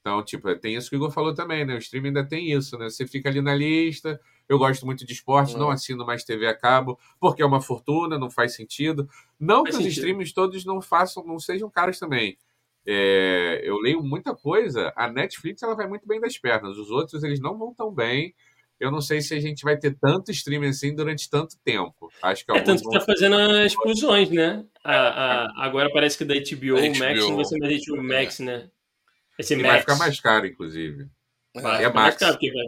Então, 0.00 0.22
tipo, 0.22 0.54
tem 0.56 0.74
isso 0.74 0.90
que 0.90 0.96
o 0.96 0.98
Igor 0.98 1.10
falou 1.10 1.34
também, 1.34 1.64
né? 1.64 1.74
O 1.74 1.78
streaming 1.78 2.08
ainda 2.08 2.26
tem 2.26 2.52
isso, 2.52 2.76
né? 2.76 2.90
Você 2.90 3.06
fica 3.06 3.30
ali 3.30 3.40
na 3.40 3.54
lista. 3.54 4.20
Eu 4.46 4.58
gosto 4.58 4.84
muito 4.84 5.06
de 5.06 5.14
esporte, 5.14 5.56
não 5.56 5.70
assino 5.70 6.04
mais 6.04 6.24
TV 6.24 6.46
a 6.46 6.54
cabo, 6.54 6.98
porque 7.18 7.42
é 7.42 7.46
uma 7.46 7.62
fortuna, 7.62 8.18
não 8.18 8.30
faz 8.30 8.54
sentido. 8.54 9.08
Não 9.40 9.64
faz 9.64 9.76
que 9.76 9.82
sentido. 9.84 9.92
os 9.92 9.96
streams 9.96 10.34
todos 10.34 10.64
não 10.66 10.82
façam, 10.82 11.24
não 11.24 11.38
sejam 11.38 11.70
caros 11.70 11.98
também. 11.98 12.36
É, 12.86 13.62
eu 13.64 13.78
leio 13.78 14.02
muita 14.02 14.36
coisa. 14.36 14.92
A 14.94 15.10
Netflix 15.10 15.62
ela 15.62 15.74
vai 15.74 15.88
muito 15.88 16.06
bem 16.06 16.20
das 16.20 16.36
pernas. 16.36 16.76
Os 16.76 16.90
outros 16.90 17.24
eles 17.24 17.40
não 17.40 17.56
vão 17.56 17.72
tão 17.72 17.90
bem 17.90 18.34
eu 18.84 18.90
não 18.90 19.00
sei 19.00 19.22
se 19.22 19.34
a 19.34 19.40
gente 19.40 19.62
vai 19.62 19.78
ter 19.78 19.96
tanto 19.98 20.30
streaming 20.30 20.68
assim 20.68 20.94
durante 20.94 21.30
tanto 21.30 21.56
tempo. 21.64 22.12
Acho 22.22 22.44
que 22.44 22.52
é 22.52 22.60
tanto 22.60 22.82
que 22.82 22.90
tá 22.90 23.00
fazendo 23.00 23.34
as 23.34 23.72
fusões, 23.72 24.28
né? 24.28 24.62
A, 24.84 24.94
a, 24.94 25.64
agora 25.64 25.90
parece 25.90 26.18
que 26.18 26.24
da 26.24 26.34
HBO, 26.34 26.78
o 26.78 26.98
Max 26.98 27.20
não 27.20 27.36
vai 27.36 27.44
ser 27.46 27.58
mais 27.58 27.86
HBO 27.86 28.02
Max, 28.02 28.38
né? 28.40 28.70
Vai, 29.38 29.46
ser 29.46 29.56
Max. 29.56 29.68
vai 29.68 29.80
ficar 29.80 29.96
mais 29.96 30.20
caro, 30.20 30.46
inclusive. 30.46 31.08
Vai, 31.54 31.82
é 31.82 31.86
Max. 31.86 31.94
Mais 31.94 32.16
caro 32.16 32.38
que 32.38 32.52
vai. 32.52 32.66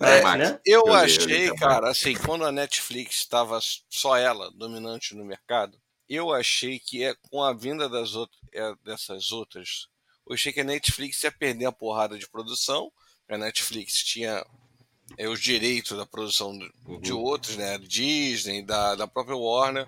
É, 0.00 0.36
né? 0.38 0.60
Eu, 0.64 0.84
eu 0.86 0.94
achei, 0.94 1.50
eu 1.50 1.56
cara, 1.56 1.90
assim, 1.90 2.14
quando 2.14 2.46
a 2.46 2.50
Netflix 2.50 3.16
estava 3.16 3.58
só 3.90 4.16
ela 4.16 4.50
dominante 4.52 5.14
no 5.14 5.22
mercado, 5.22 5.78
eu 6.08 6.32
achei 6.32 6.78
que 6.78 7.04
é 7.04 7.14
com 7.30 7.42
a 7.42 7.52
vinda 7.52 7.90
das 7.90 8.14
outras, 8.14 8.40
é, 8.54 8.74
dessas 8.82 9.32
outras, 9.32 9.86
eu 10.26 10.32
achei 10.32 10.50
que 10.50 10.62
a 10.62 10.64
Netflix 10.64 11.22
ia 11.22 11.30
perder 11.30 11.66
a 11.66 11.72
porrada 11.72 12.18
de 12.18 12.26
produção. 12.26 12.90
A 13.28 13.36
Netflix 13.36 14.02
tinha 14.02 14.42
é, 15.16 15.28
os 15.28 15.40
direitos 15.40 15.96
da 15.96 16.06
produção 16.06 16.56
de 17.00 17.12
uhum. 17.12 17.20
outros, 17.20 17.56
né? 17.56 17.78
Disney, 17.78 18.62
da, 18.62 18.94
da 18.94 19.06
própria 19.06 19.36
Warner. 19.36 19.86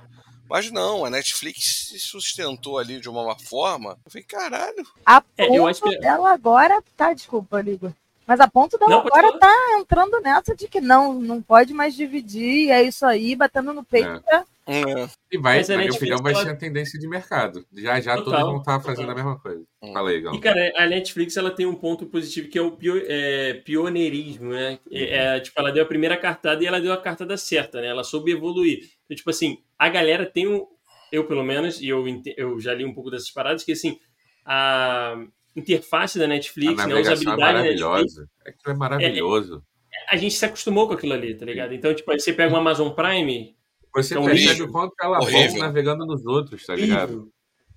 Mas 0.49 0.71
não, 0.71 1.05
a 1.05 1.11
Netflix 1.11 1.89
se 1.89 1.99
sustentou 1.99 2.79
ali 2.79 3.01
de 3.01 3.09
uma 3.09 3.37
forma. 3.39 3.99
Eu 4.05 4.11
falei, 4.11 4.25
caralho. 4.25 4.87
A 5.05 5.23
é, 5.39 5.59
eu 5.59 5.67
acho 5.67 5.83
que... 5.83 5.99
dela 5.99 6.33
agora 6.33 6.83
tá, 6.97 7.13
desculpa, 7.13 7.61
Ligo. 7.61 7.95
Mas 8.27 8.41
a 8.41 8.49
ponto 8.49 8.79
dela 8.79 8.91
não, 8.91 9.01
agora 9.01 9.39
tá 9.39 9.55
entrando 9.79 10.21
nessa 10.21 10.55
de 10.55 10.67
que 10.67 10.81
não, 10.81 11.15
não 11.15 11.43
pode 11.43 11.75
mais 11.75 11.95
dividir, 11.95 12.71
é 12.71 12.83
isso 12.83 13.05
aí, 13.05 13.37
batendo 13.37 13.75
no 13.75 13.85
peito. 13.85 14.23
É. 14.29 14.45
É. 14.67 15.09
E 15.31 15.39
vai, 15.39 15.63
na 15.63 15.77
minha 15.77 15.93
opinião, 15.93 16.19
vai 16.23 16.35
ser 16.35 16.49
a 16.49 16.57
tendência 16.57 16.99
de 16.99 17.07
mercado. 17.07 17.67
Já 17.77 18.01
já 18.01 18.17
total, 18.17 18.33
todos 18.33 18.47
vão 18.47 18.59
estar 18.59 18.81
fazendo 18.81 19.11
a 19.11 19.15
mesma 19.15 19.39
coisa. 19.39 19.63
Hum. 19.83 19.93
Fala 19.93 20.11
aí, 20.11 20.21
Gal. 20.21 20.35
E, 20.35 20.41
cara, 20.41 20.73
a 20.77 20.87
Netflix 20.87 21.37
ela 21.37 21.51
tem 21.51 21.67
um 21.67 21.75
ponto 21.75 22.07
positivo 22.07 22.49
que 22.49 22.59
é 22.59 22.63
o 22.63 22.71
pio, 22.71 23.03
é, 23.07 23.55
pioneirismo, 23.55 24.51
né? 24.51 24.79
É, 24.91 24.99
uhum. 24.99 25.37
É, 25.37 25.41
tipo, 25.41 25.61
ela 25.61 25.71
deu 25.71 25.83
a 25.83 25.87
primeira 25.87 26.17
cartada 26.17 26.63
e 26.63 26.67
ela 26.67 26.81
deu 26.81 26.93
a 26.93 26.97
cartada 26.97 27.37
certa, 27.37 27.81
né? 27.81 27.89
Ela 27.89 28.05
soube 28.05 28.33
evoluir. 28.33 28.79
Então, 29.05 29.17
tipo 29.17 29.29
assim, 29.29 29.59
a 29.79 29.89
galera 29.89 30.25
tem 30.25 30.49
um. 30.49 30.67
Eu, 31.13 31.27
pelo 31.27 31.45
menos, 31.45 31.81
e 31.81 31.89
eu, 31.89 32.05
eu 32.37 32.59
já 32.59 32.73
li 32.73 32.85
um 32.85 32.95
pouco 32.95 33.11
dessas 33.11 33.31
paradas, 33.31 33.63
que 33.63 33.73
assim, 33.73 33.99
a 34.47 35.15
interface 35.55 36.19
da 36.19 36.27
Netflix, 36.27 36.81
a 36.81 36.87
né? 36.87 36.95
A 36.95 37.01
usabilidade 37.01 37.41
é 37.41 37.45
maravilhosa. 37.45 38.21
da 38.23 38.45
Netflix. 38.45 38.67
É, 38.67 38.71
é 38.71 38.75
maravilhoso. 38.75 39.65
É, 39.93 40.15
a 40.15 40.17
gente 40.17 40.35
se 40.35 40.45
acostumou 40.45 40.89
com 40.89 40.95
aquilo 40.95 41.13
ali, 41.13 41.35
tá 41.37 41.45
ligado? 41.45 41.75
Então, 41.75 41.95
tipo, 41.95 42.11
aí 42.11 42.19
você 42.19 42.33
pega 42.33 42.53
o 42.53 42.57
Amazon 42.57 42.91
Prime 42.91 43.55
você 43.95 44.15
então, 44.15 44.25
percebe 44.25 44.63
o 44.63 44.71
quanto 44.71 44.95
ela 45.01 45.19
bom 45.21 45.59
navegando 45.59 46.05
nos 46.05 46.27
outros, 46.27 46.67
tá 46.67 46.75
ligado? 46.75 47.31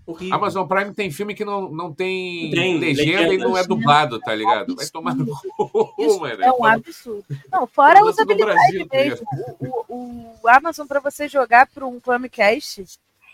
Horrível. 0.07 0.35
Amazon 0.35 0.65
Prime 0.65 0.93
tem 0.93 1.11
filme 1.11 1.35
que 1.35 1.43
não, 1.43 1.69
não 1.69 1.93
tem, 1.93 2.49
tem 2.49 2.79
legenda 2.79 3.33
e 3.33 3.37
não 3.37 3.57
é 3.57 3.63
dublado, 3.65 4.19
tá 4.21 4.33
ligado? 4.33 4.73
Vai 4.73 4.87
tomar 4.87 5.13
no 5.13 5.25
cu, 5.27 5.91
mano. 6.21 6.41
É 6.41 6.51
um 6.51 6.63
absurdo. 6.63 7.25
Não, 7.51 7.67
fora 7.67 7.99
a 7.99 8.03
usabilidade 8.05 8.85
Brasil, 8.85 8.87
mesmo. 8.89 9.27
O, 9.59 9.93
o, 9.93 10.39
o, 10.41 10.47
Amazon, 10.47 10.87
para 10.87 11.01
você 11.01 11.27
jogar 11.27 11.67
para 11.67 11.85
um 11.85 11.99
Chromecast, 11.99 12.85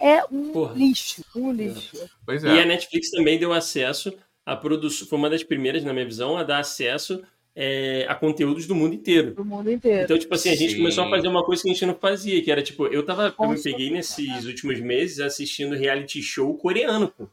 é 0.01 0.23
um 0.31 0.51
Porra. 0.51 0.73
lixo. 0.73 1.23
Um 1.35 1.51
lixo. 1.51 2.09
Pois 2.25 2.43
é. 2.43 2.55
E 2.55 2.59
a 2.59 2.65
Netflix 2.65 3.11
também 3.11 3.37
deu 3.37 3.53
acesso 3.53 4.11
a 4.43 4.55
produção. 4.55 5.07
Foi 5.07 5.19
uma 5.19 5.29
das 5.29 5.43
primeiras, 5.43 5.83
na 5.83 5.93
minha 5.93 6.05
visão, 6.05 6.37
a 6.37 6.43
dar 6.43 6.57
acesso 6.57 7.23
é, 7.55 8.05
a 8.09 8.15
conteúdos 8.15 8.65
do 8.65 8.73
mundo 8.73 8.95
inteiro. 8.95 9.33
Do 9.33 9.45
mundo 9.45 9.71
inteiro. 9.71 10.03
Então, 10.03 10.17
tipo 10.17 10.33
assim, 10.33 10.49
a 10.49 10.55
gente 10.55 10.71
Sim. 10.71 10.77
começou 10.77 11.03
a 11.03 11.09
fazer 11.09 11.27
uma 11.27 11.43
coisa 11.43 11.61
que 11.61 11.69
a 11.69 11.73
gente 11.73 11.85
não 11.85 11.95
fazia, 11.95 12.41
que 12.41 12.51
era 12.51 12.61
tipo, 12.61 12.87
eu 12.87 13.05
tava, 13.05 13.33
eu 13.37 13.49
me 13.49 13.61
peguei 13.61 13.89
nesses 13.91 14.45
últimos 14.45 14.79
meses 14.79 15.19
assistindo 15.19 15.75
reality 15.75 16.21
show 16.21 16.55
coreano, 16.57 17.07
pô. 17.09 17.27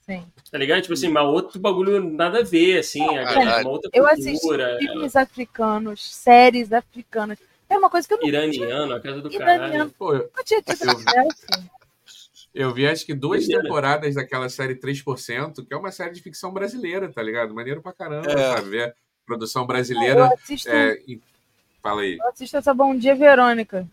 Sim. 0.00 0.24
Tá 0.50 0.56
ligado? 0.56 0.82
Tipo 0.82 0.94
assim, 0.94 1.08
mas 1.08 1.26
outro 1.26 1.58
bagulho 1.58 2.02
nada 2.02 2.38
a 2.38 2.42
ver, 2.42 2.78
assim, 2.78 3.02
ah, 3.02 3.60
uma 3.60 3.70
outra 3.70 3.90
Eu 3.92 4.06
assisti 4.06 4.38
filmes 4.78 5.16
africanos, 5.16 6.14
séries 6.14 6.72
africanas. 6.72 7.38
É 7.68 7.76
uma 7.76 7.90
coisa 7.90 8.06
que 8.06 8.14
eu 8.14 8.18
não 8.18 8.28
Iraniano, 8.28 8.94
a 8.94 9.00
casa 9.00 9.20
do 9.20 9.32
Iraniano. 9.32 9.72
caralho. 9.72 9.94
Pô, 9.98 10.14
eu, 10.14 10.30
não 10.34 10.44
tinha 10.44 10.62
tido 10.62 10.88
acesso. 10.88 11.46
Eu 12.54 12.72
vi 12.72 12.86
acho 12.86 13.04
que 13.04 13.12
duas 13.12 13.46
temporadas 13.46 14.14
daquela 14.14 14.48
série 14.48 14.76
3%, 14.76 15.66
que 15.66 15.74
é 15.74 15.76
uma 15.76 15.90
série 15.90 16.12
de 16.12 16.22
ficção 16.22 16.52
brasileira, 16.52 17.12
tá 17.12 17.20
ligado? 17.20 17.52
Maneiro 17.52 17.82
pra 17.82 17.92
caramba, 17.92 18.30
é. 18.30 18.54
sabe? 18.54 18.70
Ver 18.70 18.94
produção 19.26 19.66
brasileira. 19.66 20.20
Eu 20.20 20.34
assisto, 20.34 20.68
é, 20.70 20.98
fala 21.82 22.02
aí. 22.02 22.16
Eu 22.16 22.28
assisto 22.28 22.56
essa 22.56 22.72
Bom 22.72 22.96
Dia 22.96 23.14
Verônica. 23.14 23.86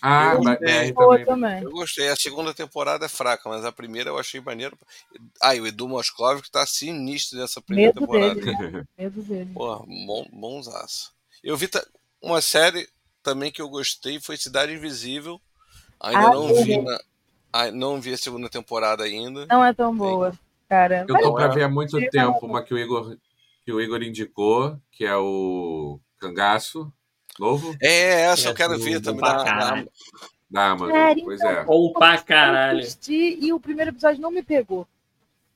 Ah, 0.00 0.34
eu, 0.34 0.48
é, 0.48 0.92
também. 0.92 1.24
também. 1.24 1.62
Eu 1.62 1.70
gostei. 1.70 2.08
A 2.08 2.16
segunda 2.16 2.54
temporada 2.54 3.06
é 3.06 3.08
fraca, 3.08 3.48
mas 3.48 3.64
a 3.64 3.72
primeira 3.72 4.10
eu 4.10 4.18
achei 4.18 4.40
maneiro. 4.40 4.78
Ah, 5.40 5.54
e 5.54 5.60
o 5.60 5.66
Edu 5.66 5.88
Moscov 5.88 6.40
que 6.40 6.50
tá 6.50 6.66
sinistro 6.66 7.38
nessa 7.38 7.60
primeira 7.60 7.92
Medo 7.94 8.00
temporada. 8.06 8.34
Dele, 8.34 8.70
né? 8.70 8.84
Medo 8.98 9.22
dele. 9.22 9.50
Porra, 9.52 9.84
bom, 9.86 10.26
bonzaço. 10.32 11.12
Eu 11.42 11.56
vi 11.56 11.68
uma 12.20 12.40
série 12.40 12.88
também 13.22 13.50
que 13.50 13.60
eu 13.60 13.68
gostei, 13.68 14.20
foi 14.20 14.36
Cidade 14.36 14.72
Invisível. 14.72 15.40
Ainda 16.00 16.28
ah, 16.28 16.34
não 16.34 16.54
vi 16.62 16.80
na, 16.80 17.00
ah, 17.52 17.70
não 17.70 18.00
vi 18.00 18.12
a 18.12 18.18
segunda 18.18 18.50
temporada 18.50 19.04
ainda. 19.04 19.46
Não 19.46 19.64
é 19.64 19.72
tão 19.72 19.96
boa, 19.96 20.32
cara. 20.68 21.06
Eu 21.08 21.18
tô 21.18 21.34
pra 21.34 21.48
ver 21.48 21.62
há 21.62 21.68
muito 21.68 21.98
tempo 22.10 22.44
uma 22.44 22.62
que 22.62 22.74
o 22.74 22.78
Igor 22.78 23.16
que 23.64 23.72
o 23.72 23.80
Igor 23.80 24.02
indicou, 24.02 24.78
que 24.92 25.04
é 25.04 25.16
o 25.16 25.98
Cangaço 26.18 26.92
novo. 27.38 27.74
É, 27.80 28.22
essa 28.22 28.48
é, 28.48 28.50
eu 28.50 28.54
quero 28.54 28.78
ver 28.78 29.00
também. 29.00 29.20
Da, 29.20 29.84
da 30.50 30.70
Amazon, 30.70 30.94
é, 30.94 31.14
pois 31.16 31.40
é. 31.40 31.52
Então, 31.52 31.64
Ou 31.68 31.92
pra 31.92 32.18
caralho. 32.18 32.80
Assisti, 32.80 33.38
e 33.40 33.52
o 33.52 33.58
primeiro 33.58 33.90
episódio 33.90 34.20
não 34.20 34.30
me 34.30 34.42
pegou. 34.42 34.86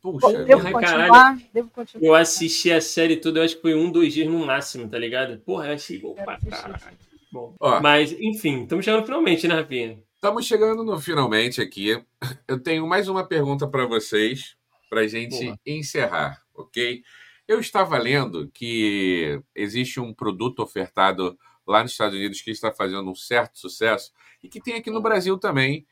Puxa, 0.01 0.45
devo 0.45 0.63
continuar, 0.63 1.09
caralho. 1.09 1.43
devo 1.53 1.71
continuar. 1.71 2.07
Eu 2.07 2.15
assisti 2.15 2.73
a 2.73 2.81
série 2.81 3.17
toda, 3.17 3.41
eu 3.41 3.45
acho 3.45 3.57
que 3.57 3.63
foi 3.63 3.75
um, 3.75 3.91
dois 3.91 4.15
dias 4.15 4.29
no 4.29 4.47
máximo, 4.47 4.89
tá 4.89 4.99
ligado? 4.99 5.39
Porra, 5.41 5.69
eu 5.69 5.75
achei 5.75 5.99
bom 5.99 6.15
pra 6.15 6.39
caralho. 6.39 6.99
Bom, 7.31 7.55
Ó, 7.61 7.81
mas, 7.81 8.13
enfim, 8.13 8.63
estamos 8.63 8.85
chegando 8.85 9.05
finalmente, 9.05 9.47
né, 9.47 9.55
Rafinha? 9.55 9.99
Estamos 10.15 10.47
chegando 10.47 10.83
no 10.83 10.99
finalmente 10.99 11.61
aqui. 11.61 12.03
Eu 12.49 12.59
tenho 12.59 12.87
mais 12.87 13.07
uma 13.07 13.25
pergunta 13.25 13.69
para 13.69 13.87
vocês, 13.87 14.57
para 14.89 15.07
gente 15.07 15.45
Boa. 15.45 15.59
encerrar, 15.67 16.43
ok? 16.55 17.03
Eu 17.49 17.61
estava 17.61 17.97
lendo 17.97 18.51
que 18.53 19.41
existe 19.55 19.99
um 19.99 20.13
produto 20.13 20.61
ofertado 20.61 21.39
lá 21.67 21.83
nos 21.83 21.93
Estados 21.93 22.15
Unidos 22.15 22.43
que 22.43 22.51
está 22.51 22.71
fazendo 22.71 23.11
um 23.11 23.15
certo 23.15 23.59
sucesso 23.59 24.13
e 24.43 24.51
que 24.51 24.61
tem 24.61 24.75
aqui 24.75 24.91
no 24.91 25.01
Brasil 25.01 25.39
também. 25.39 25.87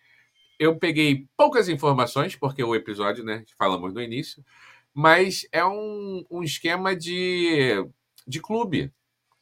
Eu 0.58 0.76
peguei 0.76 1.26
poucas 1.34 1.70
informações, 1.70 2.36
porque 2.36 2.62
o 2.62 2.74
episódio, 2.74 3.24
né, 3.24 3.42
falamos 3.58 3.94
no 3.94 4.02
início, 4.02 4.44
mas 4.92 5.46
é 5.50 5.64
um, 5.64 6.24
um 6.30 6.42
esquema 6.42 6.94
de, 6.94 7.86
de 8.26 8.38
clube, 8.40 8.92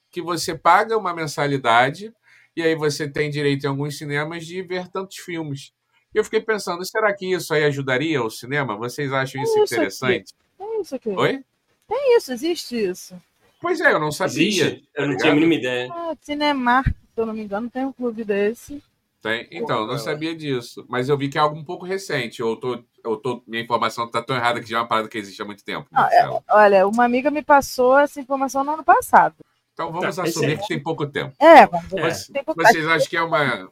que 0.09 0.23
você 0.23 0.57
paga 0.57 0.97
uma 0.97 1.13
mensalidade 1.13 2.15
e 2.57 2.63
aí 2.63 2.77
você 2.77 3.09
tem 3.09 3.29
direito 3.29 3.65
em 3.65 3.69
alguns 3.69 3.99
cinemas 3.99 4.47
de 4.47 4.63
ver 4.63 4.87
tantos 4.87 5.17
filmes. 5.17 5.73
E 6.15 6.19
eu 6.19 6.23
fiquei 6.23 6.41
pensando, 6.41 6.85
será 6.85 7.13
que 7.13 7.27
isso 7.33 7.53
aí 7.53 7.65
ajudaria 7.65 8.23
o 8.23 8.31
cinema? 8.31 8.77
Vocês 8.77 9.13
acham 9.13 9.43
isso, 9.43 9.59
isso 9.59 9.75
interessante? 9.75 10.33
Aqui. 10.59 10.77
É 10.77 10.81
isso 10.81 10.95
aqui. 10.95 11.09
Oi? 11.09 11.45
Tem 11.89 12.17
isso, 12.17 12.33
existe 12.33 12.77
isso. 12.77 13.21
Pois 13.61 13.81
é, 13.81 13.93
eu 13.93 14.01
não 14.01 14.13
sabia. 14.13 14.47
Existe? 14.47 14.89
Eu 14.95 15.09
não 15.09 15.17
tinha 15.17 15.33
a 15.33 15.35
mínima 15.35 15.55
ideia. 15.55 15.89
Ah, 15.91 16.15
Cinemark, 16.21 16.89
se 16.89 17.21
eu 17.21 17.27
não 17.27 17.33
me 17.33 17.43
engano, 17.43 17.71
tem 17.71 17.85
um 17.85 17.93
clube 17.93 18.25
desse. 18.25 18.83
Tem? 19.23 19.49
Então, 19.51 19.81
eu 19.81 19.87
não 19.87 19.97
sabia 19.97 20.37
disso. 20.37 20.85
Mas 20.87 21.09
eu 21.09 21.17
vi 21.17 21.31
que 21.31 21.39
é 21.39 21.41
algo 21.41 21.57
um 21.57 21.65
pouco 21.65 21.87
recente. 21.87 22.43
Ou 22.43 22.57
tô, 22.57 22.85
eu 23.03 23.17
tô, 23.17 23.43
minha 23.47 23.63
informação 23.63 24.05
está 24.05 24.21
tão 24.21 24.37
errada 24.37 24.61
que 24.61 24.69
já 24.69 24.77
é 24.77 24.81
uma 24.81 24.87
parada 24.87 25.09
que 25.09 25.17
existe 25.17 25.41
há 25.41 25.47
muito 25.47 25.65
tempo. 25.65 25.89
Ah, 25.95 26.11
é, 26.13 26.29
olha, 26.51 26.87
uma 26.87 27.05
amiga 27.05 27.31
me 27.31 27.43
passou 27.43 27.99
essa 27.99 28.21
informação 28.21 28.63
no 28.63 28.73
ano 28.73 28.85
passado. 28.85 29.37
Então 29.73 29.91
vamos 29.91 30.15
tá, 30.15 30.25
assumir 30.25 30.59
que 30.59 30.69
tem 30.69 30.79
pouco 30.79 31.07
tempo. 31.07 31.35
É, 31.41 31.67
vamos 31.67 31.93
é. 31.95 32.03
Mas, 32.03 32.29
Vocês 32.55 32.87
acham 32.87 33.09
que 33.09 33.17
é 33.17 33.23
uma, 33.23 33.71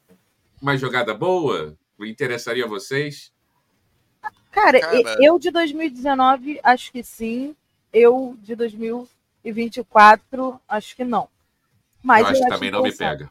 uma 0.60 0.76
jogada 0.76 1.12
boa? 1.12 1.76
Interessaria 2.00 2.64
a 2.64 2.68
vocês? 2.68 3.30
Cara, 4.50 4.80
Cara, 4.80 5.16
eu 5.20 5.38
de 5.38 5.50
2019 5.50 6.60
acho 6.62 6.90
que 6.90 7.04
sim 7.04 7.54
eu 7.92 8.36
de 8.40 8.54
2024, 8.54 10.60
acho 10.68 10.96
que 10.96 11.04
não. 11.04 11.28
Mas 12.02 12.22
eu 12.22 12.26
acho 12.28 12.42
que 12.42 12.48
também 12.48 12.70
não 12.70 12.82
me 12.82 12.92
pega. 12.92 13.30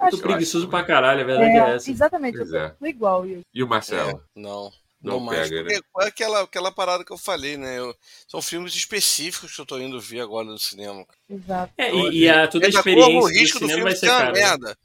Muito 0.00 0.18
preguiçoso 0.18 0.68
pra 0.68 0.82
caralho, 0.82 1.22
a 1.22 1.24
verdade 1.24 1.50
é, 1.50 1.56
é 1.56 1.74
essa. 1.76 1.90
Exatamente, 1.90 2.36
eu 2.36 2.56
é. 2.56 2.74
igual. 2.82 3.26
Eu. 3.26 3.42
E 3.54 3.62
o 3.62 3.68
Marcelo? 3.68 4.10
É, 4.10 4.20
não. 4.34 4.72
Não, 5.00 5.20
não 5.20 5.28
pega, 5.28 5.40
mais. 5.40 5.50
Né? 5.50 5.80
É 6.00 6.06
aquela, 6.06 6.42
aquela 6.42 6.72
parada 6.72 7.04
que 7.04 7.12
eu 7.12 7.18
falei, 7.18 7.58
né? 7.58 7.78
Eu, 7.78 7.94
são 8.26 8.40
filmes 8.40 8.74
específicos 8.74 9.54
que 9.54 9.60
eu 9.60 9.66
tô 9.66 9.78
indo 9.78 10.00
ver 10.00 10.20
agora 10.20 10.46
no 10.46 10.58
cinema. 10.58 11.06
Exato. 11.28 11.72
É, 11.76 11.94
e, 11.94 12.20
e 12.20 12.28
a, 12.28 12.48
toda 12.48 12.66
a 12.66 12.70
experiência 12.70 13.18
o 13.18 13.26
risco 13.26 13.58
do, 13.58 13.66
do 13.66 13.68
cinema 13.68 13.90
vai 13.90 13.96
ser 13.96 14.06
cara. 14.06 14.32
merda. 14.32 14.78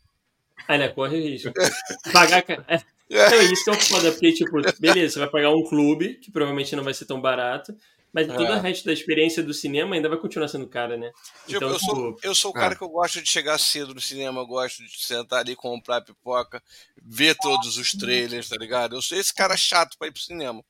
Ah, 0.67 0.77
né? 0.77 0.89
Corre 0.89 1.21
risco. 1.21 1.51
Pagar... 2.11 2.43
É, 2.67 2.81
é 3.09 3.43
isso 3.45 3.63
que 3.63 3.69
é 3.71 3.73
o 3.73 3.79
foda, 3.79 4.11
porque, 4.11 4.31
tipo, 4.33 4.61
beleza, 4.79 5.13
você 5.13 5.19
vai 5.19 5.29
pagar 5.29 5.49
um 5.49 5.63
clube, 5.63 6.15
que 6.15 6.31
provavelmente 6.31 6.75
não 6.75 6.83
vai 6.83 6.93
ser 6.93 7.05
tão 7.05 7.19
barato, 7.19 7.75
mas 8.13 8.27
é. 8.27 8.33
todo 8.33 8.51
o 8.51 8.59
resto 8.59 8.85
da 8.85 8.93
experiência 8.93 9.43
do 9.43 9.53
cinema 9.53 9.95
ainda 9.95 10.09
vai 10.09 10.17
continuar 10.17 10.47
sendo 10.47 10.67
cara, 10.67 10.97
né? 10.97 11.11
Tipo, 11.45 11.57
então, 11.57 11.69
eu, 11.69 11.79
sou, 11.79 12.15
tipo, 12.15 12.27
eu 12.27 12.35
sou 12.35 12.51
o 12.51 12.53
cara 12.53 12.73
é. 12.73 12.77
que 12.77 12.83
eu 12.83 12.89
gosto 12.89 13.21
de 13.21 13.29
chegar 13.29 13.57
cedo 13.59 13.93
no 13.93 14.01
cinema, 14.01 14.41
eu 14.41 14.47
gosto 14.47 14.83
de 14.83 15.05
sentar 15.05 15.39
ali, 15.39 15.55
comprar 15.55 16.01
pipoca, 16.01 16.61
ver 17.01 17.35
todos 17.35 17.77
os 17.77 17.91
trailers, 17.91 18.49
tá 18.49 18.57
ligado? 18.57 18.95
Eu 18.95 19.01
sou 19.01 19.17
esse 19.17 19.33
cara 19.33 19.55
chato 19.55 19.97
pra 19.97 20.07
ir 20.07 20.11
pro 20.11 20.21
cinema. 20.21 20.63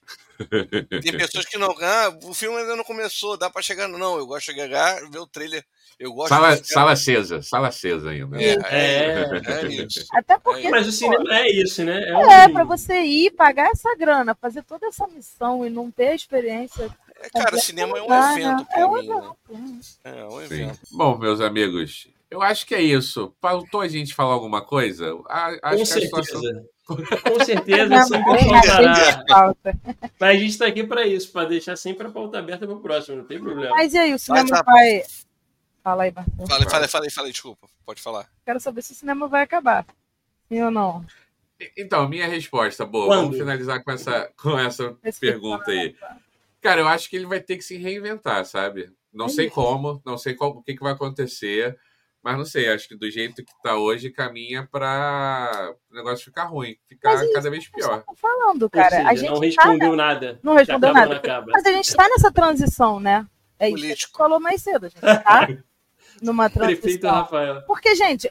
Tem 1.01 1.17
pessoas 1.17 1.45
que 1.45 1.57
não, 1.57 1.69
ah, 1.81 2.17
o 2.23 2.33
filme 2.33 2.57
ainda 2.57 2.75
não 2.75 2.83
começou, 2.83 3.37
dá 3.37 3.49
pra 3.49 3.61
chegar. 3.61 3.87
Não, 3.87 4.17
eu 4.17 4.25
gosto 4.25 4.45
de 4.45 4.53
chegar, 4.53 5.09
ver 5.09 5.19
o 5.19 5.27
trailer. 5.27 5.65
Eu 5.99 6.13
gosto 6.13 6.29
sala, 6.29 6.55
de 6.55 6.67
sala 6.67 6.91
acesa, 6.93 7.41
sala 7.41 7.67
acesa 7.67 8.11
ainda. 8.11 8.41
É, 8.41 8.55
é, 8.69 9.25
é, 9.45 9.67
isso. 9.67 10.05
Até 10.13 10.37
porque, 10.37 10.69
Mas 10.69 10.87
o 10.87 10.93
cinema 10.93 11.25
é 11.37 11.51
isso, 11.51 11.83
né? 11.83 12.07
É, 12.07 12.17
um... 12.17 12.31
é 12.31 12.47
para 12.47 12.63
você 12.63 13.01
ir, 13.01 13.31
pagar 13.31 13.69
essa 13.71 13.93
grana, 13.97 14.33
fazer 14.33 14.63
toda 14.63 14.87
essa 14.87 15.05
missão 15.07 15.65
e 15.65 15.69
não 15.69 15.91
ter 15.91 16.09
a 16.09 16.15
experiência 16.15 16.89
é, 17.21 17.29
cara, 17.29 17.57
cinema 17.57 17.97
é 17.97 18.01
um 18.01 18.31
evento 18.31 18.65
pra 18.65 18.79
é 18.79 18.87
mim. 18.87 19.07
Né? 19.07 19.81
É 20.03 20.25
um 20.25 20.41
evento. 20.41 20.75
Sim. 20.75 20.97
Bom, 20.97 21.17
meus 21.17 21.41
amigos, 21.41 22.07
Eu 22.29 22.41
acho 22.41 22.65
que 22.65 22.75
é 22.75 22.81
isso. 22.81 23.33
Faltou 23.41 23.81
a 23.81 23.87
gente 23.87 24.13
falar 24.13 24.33
alguma 24.33 24.61
coisa? 24.61 25.13
acho 25.27 25.59
Com 25.61 25.85
certeza. 25.85 26.23
Situação... 26.23 26.41
Com 26.89 27.45
certeza, 27.45 28.03
sempre 28.03 28.39
faltará. 28.49 29.23
Mas 30.19 30.29
a 30.29 30.33
gente 30.33 30.49
está 30.49 30.65
aqui 30.65 30.83
para 30.83 31.05
isso, 31.05 31.31
para 31.31 31.47
deixar 31.47 31.75
sempre 31.75 32.07
a 32.07 32.09
pauta 32.09 32.39
aberta 32.39 32.65
para 32.65 32.75
o 32.75 32.81
próximo, 32.81 33.17
não 33.17 33.25
tem 33.25 33.39
problema. 33.39 33.75
Mas 33.75 33.93
e 33.93 33.97
aí, 33.99 34.13
o 34.13 34.17
cinema 34.17 34.49
Mas, 34.49 34.65
vai. 34.65 35.03
Fala 35.83 36.03
aí, 36.03 36.11
Marcos. 36.11 36.33
Fala, 36.47 36.69
fala, 36.69 36.87
fala, 36.87 37.09
fala, 37.11 37.31
desculpa. 37.31 37.67
Pode 37.85 38.01
falar. 38.01 38.27
Quero 38.43 38.59
saber 38.59 38.81
se 38.81 38.93
o 38.93 38.95
cinema 38.95 39.27
vai 39.27 39.43
acabar. 39.43 39.85
Sim 40.47 40.63
ou 40.63 40.71
não? 40.71 41.05
Então, 41.77 42.07
minha 42.07 42.27
resposta, 42.27 42.85
boa. 42.85 43.07
Quando? 43.07 43.21
Vamos 43.21 43.37
finalizar 43.37 43.83
com 43.83 43.91
essa, 43.91 44.31
com 44.35 44.57
essa 44.57 44.97
pergunta 45.19 45.69
aí. 45.69 45.95
Cara, 46.61 46.81
eu 46.81 46.87
acho 46.87 47.09
que 47.09 47.15
ele 47.15 47.25
vai 47.25 47.39
ter 47.39 47.57
que 47.57 47.63
se 47.63 47.77
reinventar, 47.77 48.45
sabe? 48.45 48.91
Não 49.13 49.25
é 49.25 49.29
sei 49.29 49.45
isso. 49.47 49.55
como, 49.55 50.01
não 50.05 50.17
sei 50.17 50.33
qual, 50.33 50.51
o 50.51 50.61
que, 50.61 50.75
que 50.75 50.83
vai 50.83 50.93
acontecer. 50.93 51.77
Mas 52.21 52.37
não 52.37 52.43
sei, 52.43 52.69
acho 52.69 52.87
que 52.87 52.97
do 52.97 53.09
jeito 53.09 53.45
que 53.45 53.51
está 53.51 53.77
hoje, 53.77 54.09
caminha 54.09 54.67
para 54.69 55.73
o 55.89 55.95
negócio 55.95 56.25
ficar 56.25 56.45
ruim, 56.45 56.75
ficar 56.85 57.13
Mas 57.13 57.31
cada 57.31 57.49
vez 57.49 57.69
pior. 57.69 58.03
falando, 58.17 58.69
cara. 58.69 58.89
Seja, 58.89 59.07
a 59.07 59.15
gente 59.15 59.31
não 59.31 59.39
respondeu 59.39 59.91
tá, 59.91 59.95
nada. 59.95 60.39
Não 60.43 60.53
respondeu 60.53 60.93
nada. 60.93 61.21
Mas 61.47 61.65
a 61.65 61.71
gente 61.71 61.87
está 61.87 62.09
nessa 62.09 62.31
transição, 62.31 62.99
né? 62.99 63.25
É 63.57 63.69
isso 63.69 64.11
que 64.11 64.17
falou 64.17 64.39
mais 64.39 64.61
cedo. 64.61 64.87
A 64.87 64.89
gente 64.89 65.01
tá 65.01 65.47
numa 66.21 66.49
transição. 66.49 66.81
Prefeito 66.81 67.07
Rafael. 67.07 67.61
Porque, 67.61 67.95
gente, 67.95 68.29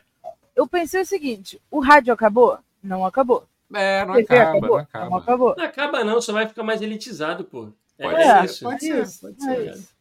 eu 0.54 0.66
pensei 0.66 1.00
o 1.00 1.06
seguinte: 1.06 1.60
o 1.70 1.80
rádio 1.80 2.12
acabou? 2.12 2.58
Não 2.82 3.06
acabou. 3.06 3.46
É, 3.74 4.04
não 4.04 4.14
acaba, 4.14 4.42
acabou? 4.42 4.68
não 4.68 4.76
acaba. 4.76 5.10
Não 5.10 5.16
acabou. 5.16 5.54
Não 5.56 5.64
acaba, 5.64 6.04
não, 6.04 6.20
só 6.20 6.32
vai 6.32 6.46
ficar 6.46 6.62
mais 6.62 6.82
elitizado, 6.82 7.44
pô. 7.44 7.72
Pode, 7.98 8.22
é, 8.22 8.46
ser, 8.46 8.64
pode 8.64 8.80
ser, 8.80 9.20
pode 9.20 9.42
ser. 9.42 9.68
É 9.68 9.98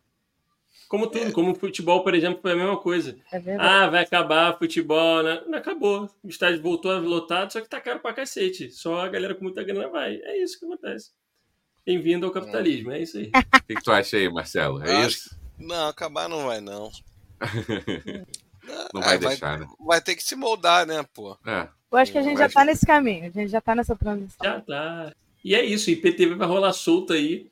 como 0.88 1.08
tudo, 1.08 1.28
é. 1.28 1.32
como 1.32 1.56
futebol, 1.56 2.04
por 2.04 2.16
exemplo, 2.16 2.42
foi 2.42 2.54
a 2.54 2.56
mesma 2.56 2.78
coisa. 2.78 3.18
É 3.32 3.56
ah, 3.60 3.88
vai 3.90 4.04
acabar 4.04 4.58
futebol, 4.58 5.22
né? 5.22 5.42
Não 5.48 5.58
acabou. 5.58 6.10
O 6.24 6.30
estádio 6.30 6.62
voltou 6.62 6.92
a 6.92 7.00
lotado, 7.00 7.52
só 7.52 7.62
que 7.62 7.70
tá 7.70 7.82
caro 7.82 8.00
pra 8.00 8.14
cacete. 8.14 8.72
Só 8.72 9.02
a 9.02 9.10
galera 9.10 9.36
com 9.36 9.44
muita 9.44 9.64
grana 9.64 9.90
vai. 9.90 10.16
É 10.16 10.42
isso 10.42 10.58
que 10.58 10.66
acontece. 10.66 11.12
Bem-vindo 11.86 12.26
ao 12.26 12.32
capitalismo, 12.32 12.92
é 12.92 13.02
isso 13.02 13.18
aí. 13.18 13.32
O 13.58 13.68
que, 13.68 13.76
que, 13.76 13.84
tu 13.84 13.92
acha 13.92 14.16
aí, 14.16 14.30
Marcelo? 14.30 14.82
É 14.82 14.96
Acho... 14.96 15.08
isso? 15.10 15.40
Não, 15.58 15.90
acabar 15.90 16.30
não 16.30 16.46
vai, 16.46 16.62
não. 16.62 16.90
não 18.94 19.02
vai 19.02 19.16
é, 19.16 19.18
deixar, 19.18 19.58
vai, 19.58 19.60
né? 19.60 19.68
Vai 19.80 20.02
ter 20.02 20.16
que 20.16 20.24
se 20.24 20.36
moldar, 20.36 20.86
né, 20.86 21.04
pô? 21.14 21.38
É. 21.46 21.68
Eu 21.92 21.98
acho 21.98 22.12
que 22.12 22.18
a 22.18 22.22
gente 22.22 22.38
já 22.38 22.48
tá 22.48 22.64
nesse 22.64 22.86
caminho, 22.86 23.26
a 23.26 23.30
gente 23.30 23.50
já 23.50 23.60
tá 23.60 23.76
nessa 23.76 23.96
transição. 23.96 24.38
Já 24.42 24.62
tá. 24.62 25.14
E 25.48 25.56
é 25.56 25.64
isso, 25.64 25.90
IPTV 25.90 26.36
vai 26.36 26.46
rolar 26.46 26.74
solta 26.74 27.14
aí. 27.14 27.48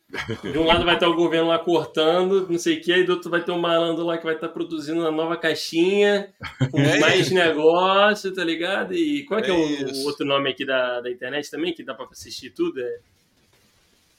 De 0.51 0.57
um 0.57 0.65
lado 0.65 0.83
vai 0.83 0.95
estar 0.95 1.07
o 1.07 1.15
governo 1.15 1.47
lá 1.47 1.57
cortando, 1.57 2.45
não 2.49 2.57
sei 2.57 2.75
o 2.77 2.81
que, 2.81 2.91
aí 2.91 3.05
do 3.05 3.13
outro 3.13 3.31
vai 3.31 3.41
ter 3.41 3.53
um 3.53 3.57
malandro 3.57 4.03
lá 4.03 4.17
que 4.17 4.25
vai 4.25 4.35
estar 4.35 4.49
produzindo 4.49 4.99
uma 4.99 5.11
nova 5.11 5.37
caixinha, 5.37 6.33
com 6.71 6.81
é 6.81 6.99
mais 6.99 7.31
negócio, 7.31 8.33
tá 8.33 8.43
ligado? 8.43 8.93
E 8.93 9.23
qual 9.23 9.39
é, 9.39 9.43
é 9.43 9.45
que 9.45 9.51
é 9.51 9.53
o, 9.53 9.93
o, 9.93 10.05
outro 10.07 10.25
nome 10.25 10.49
aqui 10.49 10.65
da, 10.65 10.99
da 10.99 11.09
internet 11.09 11.49
também, 11.49 11.73
que 11.73 11.85
dá 11.85 11.93
pra 11.93 12.05
assistir 12.11 12.49
tudo? 12.49 12.81
É, 12.81 12.99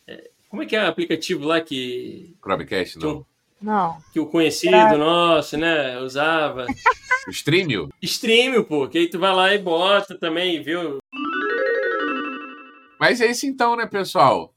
é, 0.07 0.31
como 0.49 0.63
é 0.63 0.67
que 0.67 0.75
é 0.75 0.83
o 0.83 0.87
aplicativo 0.87 1.45
lá 1.45 1.61
que. 1.61 2.35
Chromecast, 2.43 2.99
não? 2.99 3.27
Não. 3.61 3.99
Que 4.11 4.19
o 4.19 4.27
conhecido 4.27 4.97
nosso, 4.97 5.55
né, 5.59 5.99
usava. 5.99 6.65
Streamio? 7.29 7.91
Streamio, 8.03 8.65
pô, 8.65 8.89
que 8.89 8.97
aí 8.97 9.11
tu 9.11 9.19
vai 9.19 9.35
lá 9.35 9.55
e 9.55 9.59
bota 9.59 10.17
também, 10.17 10.63
viu? 10.63 10.97
Mas 12.99 13.21
é 13.21 13.31
isso 13.31 13.47
então, 13.47 13.77
né, 13.77 13.87
pessoal? 13.87 14.53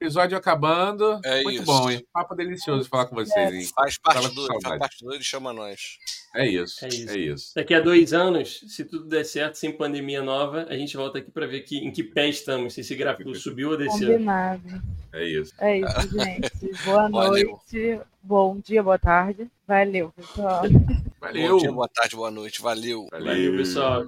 Episódio 0.00 0.36
acabando. 0.36 1.20
É 1.24 1.42
Muito 1.42 1.62
isso. 1.62 1.64
bom, 1.64 1.88
hein? 1.88 2.04
Papo 2.12 2.34
delicioso 2.34 2.88
falar 2.88 3.06
com 3.06 3.14
vocês, 3.14 3.54
hein? 3.54 3.64
Faz 3.72 3.96
parte 3.98 4.34
do, 4.34 4.46
faz 4.60 4.78
parte 4.78 5.04
do 5.04 5.14
ele 5.14 5.22
chama 5.22 5.52
nós. 5.52 5.98
É 6.34 6.48
isso, 6.48 6.84
é 6.84 6.88
isso, 6.88 7.10
é 7.10 7.18
isso. 7.18 7.52
Daqui 7.54 7.74
a 7.74 7.80
dois 7.80 8.12
anos, 8.12 8.64
se 8.66 8.84
tudo 8.84 9.04
der 9.04 9.22
certo, 9.22 9.56
sem 9.56 9.70
pandemia 9.70 10.22
nova, 10.22 10.66
a 10.68 10.76
gente 10.76 10.96
volta 10.96 11.18
aqui 11.18 11.30
para 11.30 11.46
ver 11.46 11.60
que, 11.60 11.76
em 11.78 11.92
que 11.92 12.02
pé 12.02 12.28
estamos, 12.28 12.72
se 12.72 12.80
esse 12.80 12.94
gráfico 12.96 13.32
subiu 13.34 13.70
ou 13.70 13.76
desceu. 13.76 14.12
Combinado. 14.12 14.82
É 15.12 15.24
isso. 15.24 15.52
É 15.58 15.78
isso, 15.78 16.18
gente. 16.18 16.84
Boa 16.84 17.06
noite, 17.10 18.00
bom 18.22 18.58
dia, 18.58 18.82
boa 18.82 18.98
tarde. 18.98 19.48
Valeu, 19.68 20.10
pessoal. 20.16 20.62
Valeu. 21.20 21.50
Bom 21.50 21.58
dia, 21.58 21.72
boa 21.72 21.88
tarde, 21.88 22.16
boa 22.16 22.30
noite. 22.30 22.62
Valeu. 22.62 23.06
Valeu, 23.12 23.26
Valeu 23.26 23.56
pessoal. 23.56 24.06